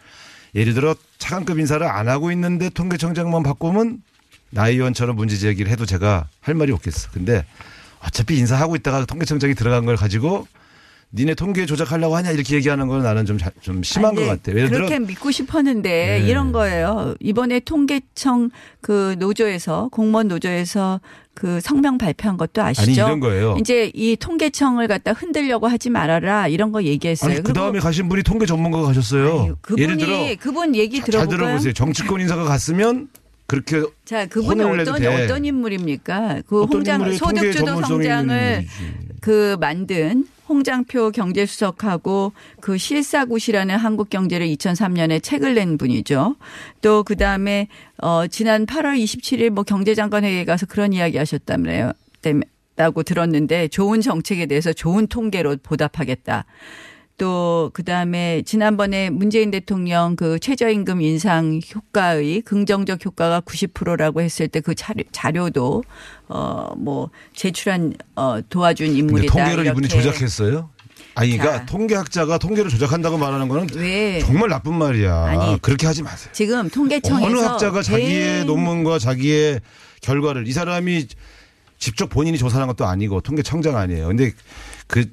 예를 0.55 0.73
들어 0.73 0.93
차관급 1.19 1.57
인사를 1.57 1.87
안 1.87 2.09
하고 2.09 2.31
있는데 2.31 2.69
통계청장만 2.69 3.43
바꾸면 3.43 4.01
나 4.49 4.69
의원처럼 4.69 5.15
문제 5.15 5.37
제기를 5.37 5.71
해도 5.71 5.85
제가 5.85 6.27
할 6.41 6.55
말이 6.55 6.71
없겠어. 6.71 7.09
근데 7.11 7.45
어차피 7.99 8.37
인사하고 8.37 8.75
있다가 8.75 9.05
통계청장이 9.05 9.55
들어간 9.55 9.85
걸 9.85 9.95
가지고 9.95 10.47
니네 11.13 11.35
통계 11.35 11.65
조작하려고 11.65 12.17
하냐 12.17 12.31
이렇게 12.31 12.55
얘기하는 12.55 12.87
건 12.87 13.01
나는 13.01 13.25
좀, 13.25 13.37
자- 13.37 13.49
좀 13.61 13.81
심한 13.81 14.11
아니, 14.11 14.19
것 14.19 14.25
같아요. 14.27 14.57
예를 14.57 14.69
들어 14.69 14.85
그렇게 14.87 14.99
믿고 14.99 15.31
싶었는데 15.31 16.19
네. 16.21 16.27
이런 16.27 16.51
거예요. 16.51 17.15
이번에 17.21 17.61
통계청 17.61 18.49
그 18.81 19.15
노조에서 19.17 19.87
공무원 19.91 20.27
노조에서 20.27 20.99
그 21.33 21.61
성명 21.61 21.97
발표한 21.97 22.35
것도 22.35 22.61
아시죠? 22.61 22.83
아니, 22.83 22.93
이런 22.93 23.19
거예요. 23.21 23.55
이제 23.59 23.89
이 23.93 24.17
통계청을 24.17 24.87
갖다 24.89 25.13
흔들려고 25.13 25.67
하지 25.67 25.89
말아라 25.89 26.49
이런 26.49 26.71
거 26.73 26.83
얘기했어요. 26.83 27.31
아니 27.31 27.41
그 27.43 27.53
다음에 27.53 27.79
가신 27.79 28.09
분이 28.09 28.23
통계 28.23 28.45
전문가가 28.45 28.87
가셨어요. 28.87 29.57
그분이 29.61 29.81
예를 29.83 29.97
들어 29.97 30.35
그분 30.39 30.75
얘기 30.75 30.97
잘 30.99 31.05
들어볼까요? 31.05 31.37
들어보세요. 31.37 31.73
정치권 31.73 32.19
인사가 32.19 32.43
갔으면 32.43 33.07
그렇게 33.47 33.81
자, 34.03 34.25
그분이 34.25 34.61
어떤 34.61 34.99
돼. 34.99 35.23
어떤 35.23 35.45
인물입니까? 35.45 36.41
그 36.47 36.63
어떤 36.63 36.77
홍장 36.79 37.13
소득주도 37.13 37.81
성장을. 37.81 38.65
그 39.21 39.57
만든 39.59 40.27
홍장표 40.47 41.11
경제수석하고 41.11 42.33
그 42.61 42.77
실사굿이라는 42.77 43.75
한국 43.75 44.09
경제를 44.09 44.47
2003년에 44.47 45.23
책을 45.23 45.55
낸 45.55 45.77
분이죠. 45.77 46.35
또 46.81 47.03
그 47.03 47.15
다음에 47.15 47.67
어 48.01 48.27
지난 48.27 48.65
8월 48.65 49.01
27일 49.01 49.49
뭐 49.49 49.63
경제장관 49.63 50.23
회의에 50.23 50.45
가서 50.45 50.65
그런 50.65 50.93
이야기 50.93 51.17
하셨다며요. 51.17 51.93
라고 52.75 53.01
들었는데 53.01 53.69
좋은 53.69 54.01
정책에 54.01 54.45
대해서 54.45 54.71
좋은 54.71 55.07
통계로 55.07 55.57
보답하겠다. 55.63 56.45
또 57.27 57.71
그다음에 57.73 58.43
지난번에 58.45 59.09
문재인 59.09 59.49
대통령 59.49 60.15
그 60.15 60.39
최저임금 60.39 61.01
인상 61.01 61.59
효과의 61.73 62.41
긍정적 62.41 63.03
효과가 63.03 63.41
90%라고 63.41 64.21
했을 64.21 64.47
때그 64.47 64.75
자료, 64.75 65.03
자료도 65.11 65.83
어 66.29 66.67
뭐 66.77 67.09
제출한 67.33 67.93
어 68.15 68.39
도와준 68.49 68.95
인물이다. 68.95 69.33
통계를 69.33 69.65
이분이. 69.65 69.87
조작했어요? 69.87 70.69
아니 71.15 71.31
그러니까 71.37 71.59
자. 71.59 71.65
통계학자가 71.65 72.37
통계를 72.37 72.69
조작한다고 72.69 73.17
말하는 73.17 73.47
거는 73.47 73.67
왜 73.75 74.19
정말 74.19 74.49
나쁜 74.49 74.75
말이야. 74.75 75.15
아니, 75.25 75.61
그렇게 75.61 75.87
하지 75.87 76.03
마세요. 76.03 76.29
지금 76.33 76.69
통계청에서 76.69 77.25
어느 77.25 77.39
학자가 77.39 77.81
자기의 77.81 78.39
개- 78.39 78.43
논문과 78.43 78.99
자기의 78.99 79.61
결과를 80.01 80.47
이 80.47 80.51
사람이 80.51 81.07
직접 81.79 82.09
본인이 82.09 82.37
조사한 82.37 82.67
것도 82.67 82.85
아니고 82.85 83.21
통계청장 83.21 83.75
아니에요. 83.75 84.07
근데 84.07 84.31
그 84.85 85.05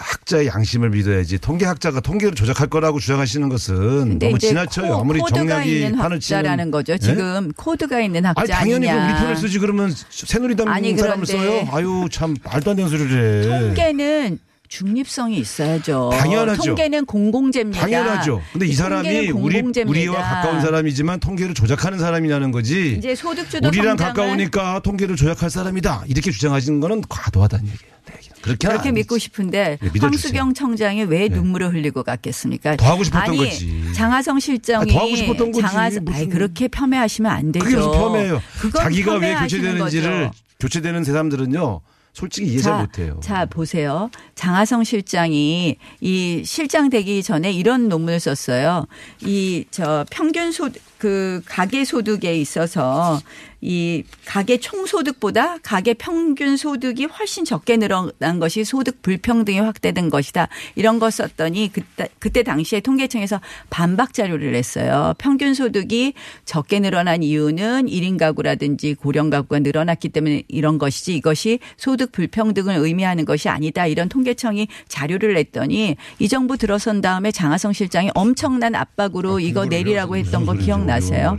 학자의 0.00 0.46
양심을 0.46 0.90
믿어야지 0.90 1.38
통계학자가 1.38 2.00
통계를 2.00 2.34
조작할 2.34 2.68
거라고 2.68 2.98
주장하시는 2.98 3.48
것은 3.48 4.18
너무 4.18 4.38
지나쳐요. 4.38 4.94
코, 4.94 5.00
아무리 5.00 5.20
정략이 5.28 5.92
판을 5.92 6.20
치는 6.20 6.70
거죠. 6.70 6.94
예? 6.94 6.98
지금 6.98 7.52
코드가 7.52 8.00
있는 8.00 8.24
학자 8.24 8.40
아니 8.40 8.50
당연히 8.50 8.86
그 8.86 8.92
아니냐. 8.92 9.04
우리 9.04 9.20
편을 9.20 9.36
쓰지 9.36 9.58
그러면 9.58 9.94
새누리당 10.10 10.68
아니, 10.68 10.96
사람을 10.96 11.26
써요. 11.26 11.68
아유 11.70 12.08
참 12.10 12.34
말도 12.42 12.70
안 12.70 12.76
되는 12.76 12.90
소리를 12.90 13.44
해. 13.44 13.48
통계는 13.66 14.38
중립성이 14.70 15.38
있어야죠. 15.38 16.10
당연하죠. 16.14 16.62
통계는 16.62 17.04
공공재입니다. 17.04 17.80
당연하죠. 17.80 18.40
근데 18.52 18.66
이 18.66 18.72
사람이 18.72 19.30
우리. 19.30 19.60
우리와 19.60 20.22
가까운 20.22 20.60
사람이지만 20.60 21.18
통계를 21.18 21.54
조작하는 21.54 21.98
사람이냐는 21.98 22.52
거지. 22.52 22.94
이제 22.96 23.16
소득주도 23.16 23.66
우리랑 23.68 23.96
가까우니까 23.96 24.80
통계를 24.84 25.16
조작할 25.16 25.50
사람이다. 25.50 26.04
이렇게 26.06 26.30
주장하시는 26.30 26.78
거는 26.78 27.02
과도하다는 27.08 27.64
얘기예요. 27.66 27.90
네, 28.06 28.14
그렇게 28.42 28.68
그렇게 28.68 28.92
믿고 28.92 29.18
싶은데 29.18 29.78
네, 29.80 29.90
믿어주세요. 29.92 30.02
황수경 30.02 30.54
청장이 30.54 31.02
왜 31.02 31.28
눈물을 31.28 31.74
흘리고 31.74 32.04
갔겠습니까? 32.04 32.76
더 32.76 32.86
하고 32.92 33.02
싶었던 33.02 33.28
아니, 33.28 33.38
거지. 33.38 33.92
장하성 33.92 34.38
실장이 34.38 34.92
아, 34.92 34.94
더 34.94 35.00
하고 35.04 35.16
싶었던 35.16 35.50
거지. 35.50 35.62
장하성 35.62 36.04
아니 36.12 36.28
그렇게 36.28 36.68
폄훼하시면 36.68 37.30
안 37.30 37.50
되죠. 37.50 37.64
그게 37.64 37.76
무슨 37.76 37.90
폄훼예요. 37.92 38.42
자기가 38.76 39.14
왜 39.16 39.34
교체되는지를. 39.34 40.30
교체되는 40.60 41.02
사람들은요. 41.04 41.80
솔직히 42.12 42.48
이해 42.48 42.58
잘 42.60 42.72
자, 42.72 42.80
못해요. 42.80 43.20
자, 43.22 43.46
보세요. 43.46 44.10
장하성 44.34 44.84
실장이 44.84 45.76
이 46.00 46.42
실장 46.44 46.90
되기 46.90 47.22
전에 47.22 47.52
이런 47.52 47.88
논문을 47.88 48.20
썼어요. 48.20 48.86
이 49.22 49.64
저 49.70 50.04
평균 50.10 50.50
소득 50.52 50.82
그 50.98 51.40
가계 51.46 51.84
소득에 51.84 52.36
있어서 52.38 53.20
이 53.60 54.04
가계 54.24 54.58
총소득보다 54.58 55.58
가계 55.58 55.94
평균 55.94 56.56
소득이 56.56 57.04
훨씬 57.04 57.44
적게 57.44 57.76
늘어난 57.76 58.38
것이 58.38 58.64
소득 58.64 59.02
불평등이 59.02 59.60
확대된 59.60 60.08
것이다. 60.08 60.48
이런 60.76 60.98
거 60.98 61.10
썼더니 61.10 61.70
그때 61.72 62.08
그때 62.18 62.42
당시에 62.42 62.80
통계청에서 62.80 63.40
반박 63.68 64.14
자료를 64.14 64.52
냈어요. 64.52 65.14
평균 65.18 65.54
소득이 65.54 66.14
적게 66.44 66.80
늘어난 66.80 67.22
이유는 67.22 67.86
1인 67.86 68.18
가구라든지 68.18 68.94
고령 68.94 69.30
가구가 69.30 69.58
늘어났기 69.60 70.08
때문에 70.08 70.44
이런 70.48 70.78
것이지 70.78 71.14
이것이 71.16 71.58
소득 71.76 72.12
불평등을 72.12 72.76
의미하는 72.76 73.24
것이 73.24 73.48
아니다. 73.48 73.86
이런 73.86 74.08
통계청이 74.08 74.68
자료를 74.88 75.34
냈더니 75.34 75.96
이 76.18 76.28
정부 76.28 76.56
들어선 76.56 77.00
다음에 77.00 77.30
장하성 77.30 77.72
실장이 77.72 78.10
엄청난 78.14 78.74
압박으로 78.74 79.40
이거 79.40 79.66
내리라고 79.66 80.16
했던 80.16 80.46
거 80.46 80.54
기억나세요? 80.54 81.36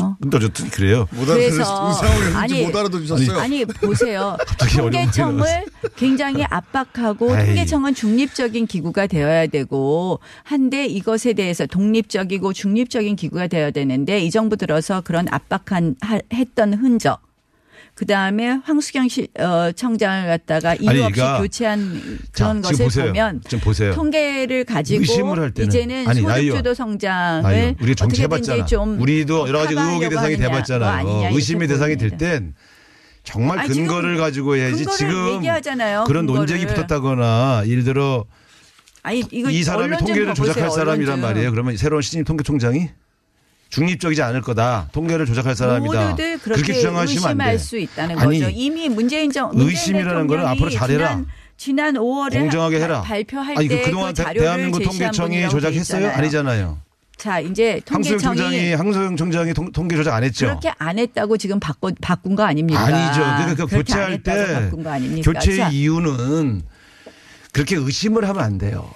어? 0.00 0.16
근데 0.20 0.36
어쨌든 0.36 0.68
그래요. 0.70 1.06
그래서 1.14 1.92
아니, 2.34 2.62
못 2.66 2.76
알아들으셨어요. 2.76 3.38
아니 3.38 3.64
보세요. 3.64 4.36
통계청을 4.76 5.64
굉장히 5.96 6.44
압박하고 6.44 7.32
아이. 7.34 7.46
통계청은 7.46 7.94
중립적인 7.94 8.66
기구가 8.66 9.06
되어야 9.06 9.46
되고 9.46 10.20
한데 10.42 10.86
이것에 10.86 11.32
대해서 11.34 11.66
독립적이고 11.66 12.52
중립적인 12.52 13.16
기구가 13.16 13.46
되어야 13.46 13.70
되는데 13.70 14.20
이 14.20 14.30
정부 14.30 14.56
들어서 14.56 15.00
그런 15.00 15.26
압박한 15.30 15.96
하- 16.00 16.20
했던 16.32 16.74
흔적. 16.74 17.20
그 17.94 18.06
다음에 18.06 18.58
황수경 18.64 19.08
시, 19.08 19.28
어, 19.38 19.70
청장을 19.70 20.26
갖다가 20.26 20.74
이유 20.74 20.90
아니, 20.90 21.00
없이 21.02 21.20
교체한 21.20 22.02
자, 22.32 22.46
그런 22.46 22.62
지금 22.62 22.70
것을 22.72 22.84
보세요. 22.86 23.06
보면. 23.06 23.40
통계를 23.94 24.64
가지고 24.64 25.00
의심을 25.00 25.38
할 25.38 25.50
때는 25.52 25.68
이제는 25.68 26.08
아니, 26.08 26.20
소득주도 26.20 26.52
나이요. 26.62 26.74
성장을 26.74 27.42
나이요. 27.42 27.74
우리 27.80 27.94
정치 27.94 28.24
어떻게든지 28.24 28.50
해봤잖아. 28.50 28.66
좀 28.66 29.00
우리도 29.00 29.46
여러 29.48 29.60
가지 29.60 29.74
의혹의 29.74 30.08
대상이 30.10 30.34
하느냐, 30.34 30.48
뭐 30.48 30.56
돼봤잖아요. 30.58 30.90
아니냐, 30.90 31.28
의심의 31.30 31.68
대상이. 31.68 31.96
될 31.96 32.10
땐 32.18 32.54
정말 33.22 33.60
아니, 33.60 33.68
근거를 33.72 34.16
가지고 34.16 34.56
해야지 34.56 34.84
지금 34.98 35.36
얘기하잖아요, 35.36 36.04
그런 36.06 36.26
근거를. 36.26 36.46
논쟁이 36.46 36.66
붙었다거나 36.66 37.62
예를 37.66 37.84
들어 37.84 38.24
아니 39.02 39.22
이 39.30 39.62
사람이 39.62 39.96
통계를 39.98 40.34
조작할 40.34 40.70
사람이란 40.70 41.16
좀. 41.16 41.20
말이에요. 41.20 41.50
그러면 41.52 41.76
새로운 41.76 42.02
신임 42.02 42.24
통계총장이 42.24 42.88
중립적이지 43.78 44.22
않을 44.22 44.40
거다. 44.42 44.88
통계를 44.92 45.26
조작할 45.26 45.56
사람이다. 45.56 46.04
모두들 46.10 46.38
그렇게 46.38 46.72
주장하시면 46.72 47.24
안 47.24 47.30
의심할 47.40 47.52
돼. 47.52 47.58
수 47.58 47.76
있다는 47.78 48.18
아니, 48.18 48.38
거죠. 48.38 48.50
이미 48.54 48.88
문재인 48.88 49.32
정 49.32 49.50
의심이라는 49.52 50.26
거는 50.28 50.46
앞으로 50.46 50.70
잘해라. 50.70 51.08
지난, 51.08 51.26
지난 51.56 51.94
5월에 51.94 52.38
공정하게 52.38 52.80
해라. 52.80 53.02
발표할 53.02 53.58
아니 53.58 53.66
그때 53.68 53.82
그동안 53.82 54.08
그 54.08 54.14
대- 54.14 54.22
자료를 54.22 54.42
대한민국 54.42 54.82
통계청이 54.84 55.48
조작했어요? 55.48 56.08
아니잖아요. 56.10 56.78
자 57.16 57.40
이제 57.40 57.80
통계청이 57.84 58.20
총장이 58.20 58.74
황소영 58.74 59.16
총장이 59.16 59.54
통, 59.54 59.70
통계 59.72 59.96
조작 59.96 60.14
안 60.14 60.24
했죠. 60.24 60.46
그렇게 60.46 60.72
안 60.78 60.98
했다고 60.98 61.36
지금 61.36 61.58
바꿔 61.60 61.90
바꾼 62.00 62.34
거 62.36 62.42
아닙니까? 62.44 62.80
아니죠. 62.80 63.20
그러니까 63.20 63.66
그 63.66 63.70
그렇게 63.70 63.94
안 63.94 64.18
교체할 64.18 64.22
때 64.22 64.54
바꾼 64.64 64.82
거 64.84 64.90
아닙니까? 64.90 65.32
교체의 65.32 65.58
자, 65.58 65.68
이유는 65.70 66.62
그렇게 67.52 67.76
의심을 67.76 68.28
하면 68.28 68.42
안 68.44 68.58
돼요. 68.58 68.88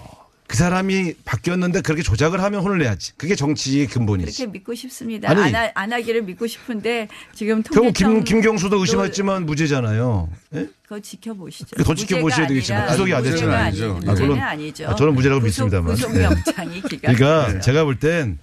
그 0.49 0.57
사람이 0.57 1.13
바뀌었는데 1.27 1.83
그렇게 1.83 2.03
조작을 2.03 2.43
하면 2.43 2.63
혼을 2.63 2.79
내야지. 2.79 3.13
그게 3.19 3.35
정치의 3.37 3.87
근본이지. 3.87 4.33
그렇게 4.35 4.51
믿고 4.51 4.75
싶습니다. 4.75 5.29
아니, 5.31 5.43
안, 5.43 5.55
하, 5.55 5.71
안 5.75 5.93
하기를 5.93 6.23
믿고 6.23 6.47
싶은데 6.47 7.07
지금 7.35 7.63
결국 7.63 7.93
통계청 7.93 8.15
김, 8.15 8.25
김경수도 8.25 8.79
의심했지만 8.81 9.45
무죄잖아요. 9.45 10.31
예? 10.55 10.67
그거 10.85 10.99
지켜보시죠. 11.01 11.77
더 11.85 11.95
지켜보셔야 11.95 12.47
무죄가 12.47 12.49
되겠지만 12.49 12.87
구속이 12.89 13.13
안 13.13 13.23
무죄가 13.23 13.37
됐잖아요. 13.37 13.65
아니죠. 13.67 13.85
아, 13.85 13.93
무죄는 13.99 14.21
물론 14.27 14.39
아니죠. 14.41 14.89
아, 14.89 14.95
저는 14.97 15.15
무죄라고 15.15 15.41
구속- 15.43 15.65
믿습니다만. 15.67 15.95
구속영장이 15.95 16.81
기각. 16.89 17.15
그러니까 17.15 17.61
제가 17.61 17.85
볼 17.85 17.99
땐 17.99 18.39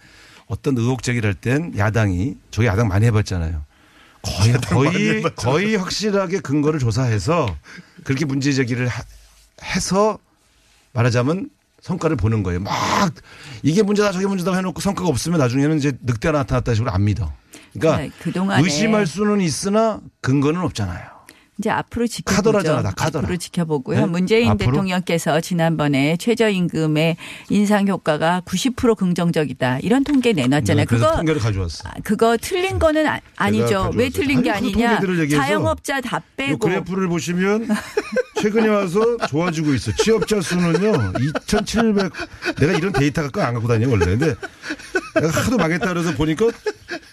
어떤 0.45 0.77
의혹적일 0.77 1.25
할땐 1.25 1.73
야당이 1.75 2.35
저희 2.51 2.67
야당 2.67 2.87
많이 2.87 3.07
해봤잖아요. 3.07 3.65
거의 4.21 4.53
거의 4.61 5.23
거의 5.35 5.75
확실하게 5.75 6.39
근거를 6.41 6.79
조사해서 6.79 7.57
그렇게 8.03 8.25
문제 8.25 8.53
제기를 8.53 8.87
하- 8.87 9.03
해서 9.63 10.19
말하자면 10.93 11.49
성과를 11.85 12.15
보는 12.15 12.41
거예요. 12.41 12.61
막 12.61 12.73
이게 13.61 13.83
문제다 13.83 14.11
저게 14.11 14.25
문제다 14.25 14.55
해놓고 14.55 14.81
성과가 14.81 15.07
없으면 15.07 15.37
나중에는 15.37 15.77
이제 15.77 15.91
늑대가 16.01 16.39
나타났다 16.39 16.73
식으로 16.73 16.91
안 16.91 17.03
믿어. 17.05 17.31
그러니까 17.73 18.01
네, 18.01 18.11
그동안에 18.23 18.63
의심할 18.63 19.05
수는 19.05 19.39
있으나 19.39 20.01
근거는 20.21 20.61
없잖아요. 20.61 21.13
이제 21.59 21.69
앞으로 21.69 22.07
지켜보죠. 22.07 22.41
카더라잖아, 22.51 22.81
나 22.81 22.91
카더라. 22.91 23.25
앞으로 23.25 23.37
지켜보고요. 23.37 23.99
네? 23.99 24.05
문재인 24.07 24.49
앞으로? 24.49 24.71
대통령께서 24.71 25.39
지난번에 25.41 26.17
최저임금의 26.17 27.17
인상 27.49 27.87
효과가 27.87 28.41
90% 28.45 28.97
긍정적이다. 28.97 29.79
이런 29.79 30.03
통계 30.03 30.33
내놨잖아요. 30.33 30.85
네, 30.85 30.89
그거 30.89 31.15
통계를 31.17 31.39
가져왔어. 31.39 31.91
그거 32.03 32.35
틀린 32.41 32.79
거는 32.79 33.07
아, 33.07 33.21
아니죠. 33.35 33.91
왜 33.93 34.09
틀린 34.09 34.41
게 34.41 34.49
아니, 34.49 34.73
그 34.73 34.83
아니냐? 34.83 35.27
자영업자 35.29 36.01
다이 36.01 36.19
빼고 36.35 36.57
그래프를 36.57 37.07
보시면 37.07 37.67
최근에 38.41 38.67
와서 38.67 39.17
좋아지고 39.29 39.73
있어. 39.75 39.91
취업자 39.93 40.41
수는요, 40.41 41.13
2,700. 41.47 42.11
내가 42.59 42.73
이런 42.73 42.91
데이터 42.91 43.21
갖고 43.23 43.41
안 43.41 43.53
갖고 43.53 43.67
다녀, 43.67 43.89
원래. 43.89 44.05
근데 44.05 44.35
내가 45.15 45.29
하도 45.29 45.57
망했다 45.57 45.87
그래서 45.87 46.13
보니까 46.13 46.47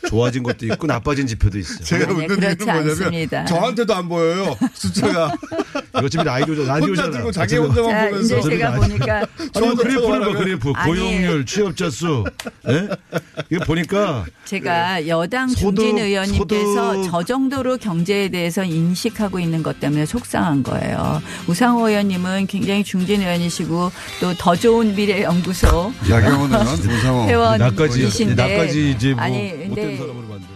좋아진 0.08 0.42
것도 0.42 0.66
있고 0.66 0.86
나빠진 0.86 1.26
지표도 1.26 1.58
있어. 1.58 1.82
제가 1.84 2.10
웃는 2.12 2.18
이유는 2.22 2.36
그렇지 2.40 2.64
뭐냐면 2.64 2.90
않습니다. 2.90 3.44
저한테도 3.46 3.94
안 3.94 4.08
보여요 4.08 4.56
숫자가 4.74 5.32
이거 5.98 6.08
지금 6.08 6.24
라디오, 6.24 6.54
라디오잖아. 6.54 7.06
혼자 7.06 7.10
들고 7.10 7.32
자기 7.32 7.56
혼자만 7.56 7.90
자, 7.90 8.08
보면서 8.08 8.38
이제 8.38 8.50
제가 8.50 8.72
보니까 8.74 9.26
저한테 9.52 9.82
그래프를 9.82 10.20
봐, 10.20 10.32
그래프. 10.38 10.72
아니. 10.74 10.92
고용률, 10.92 11.46
취업자 11.46 11.88
수. 11.90 12.24
예? 12.68 12.88
이거 13.50 13.64
보니까 13.64 14.24
제가 14.44 15.06
여당 15.08 15.48
소득, 15.48 15.82
중진 15.82 15.98
의원님께서 15.98 16.94
소득. 16.94 17.10
저 17.10 17.24
정도로 17.24 17.78
경제에 17.78 18.28
대해서 18.28 18.64
인식하고 18.64 19.38
있는 19.38 19.62
것 19.62 19.80
때문에 19.80 20.06
속상한 20.06 20.62
거예요. 20.62 21.11
우상호 21.46 21.88
의원님은 21.88 22.46
굉장히 22.46 22.84
중진 22.84 23.20
의원이시고 23.20 23.90
또 24.20 24.32
더 24.38 24.56
좋은 24.56 24.94
미래 24.94 25.22
연구소 25.22 25.92
야경원 26.08 26.50
의원, 26.52 26.66
우상호. 26.66 27.28
회원이신데 27.28 28.34
나까지, 28.34 28.90
이제 28.92 29.12
뭐 29.14 29.22
아니 29.22 29.52
못된 29.52 29.96
사람으로 29.98 30.26
만드는. 30.28 30.51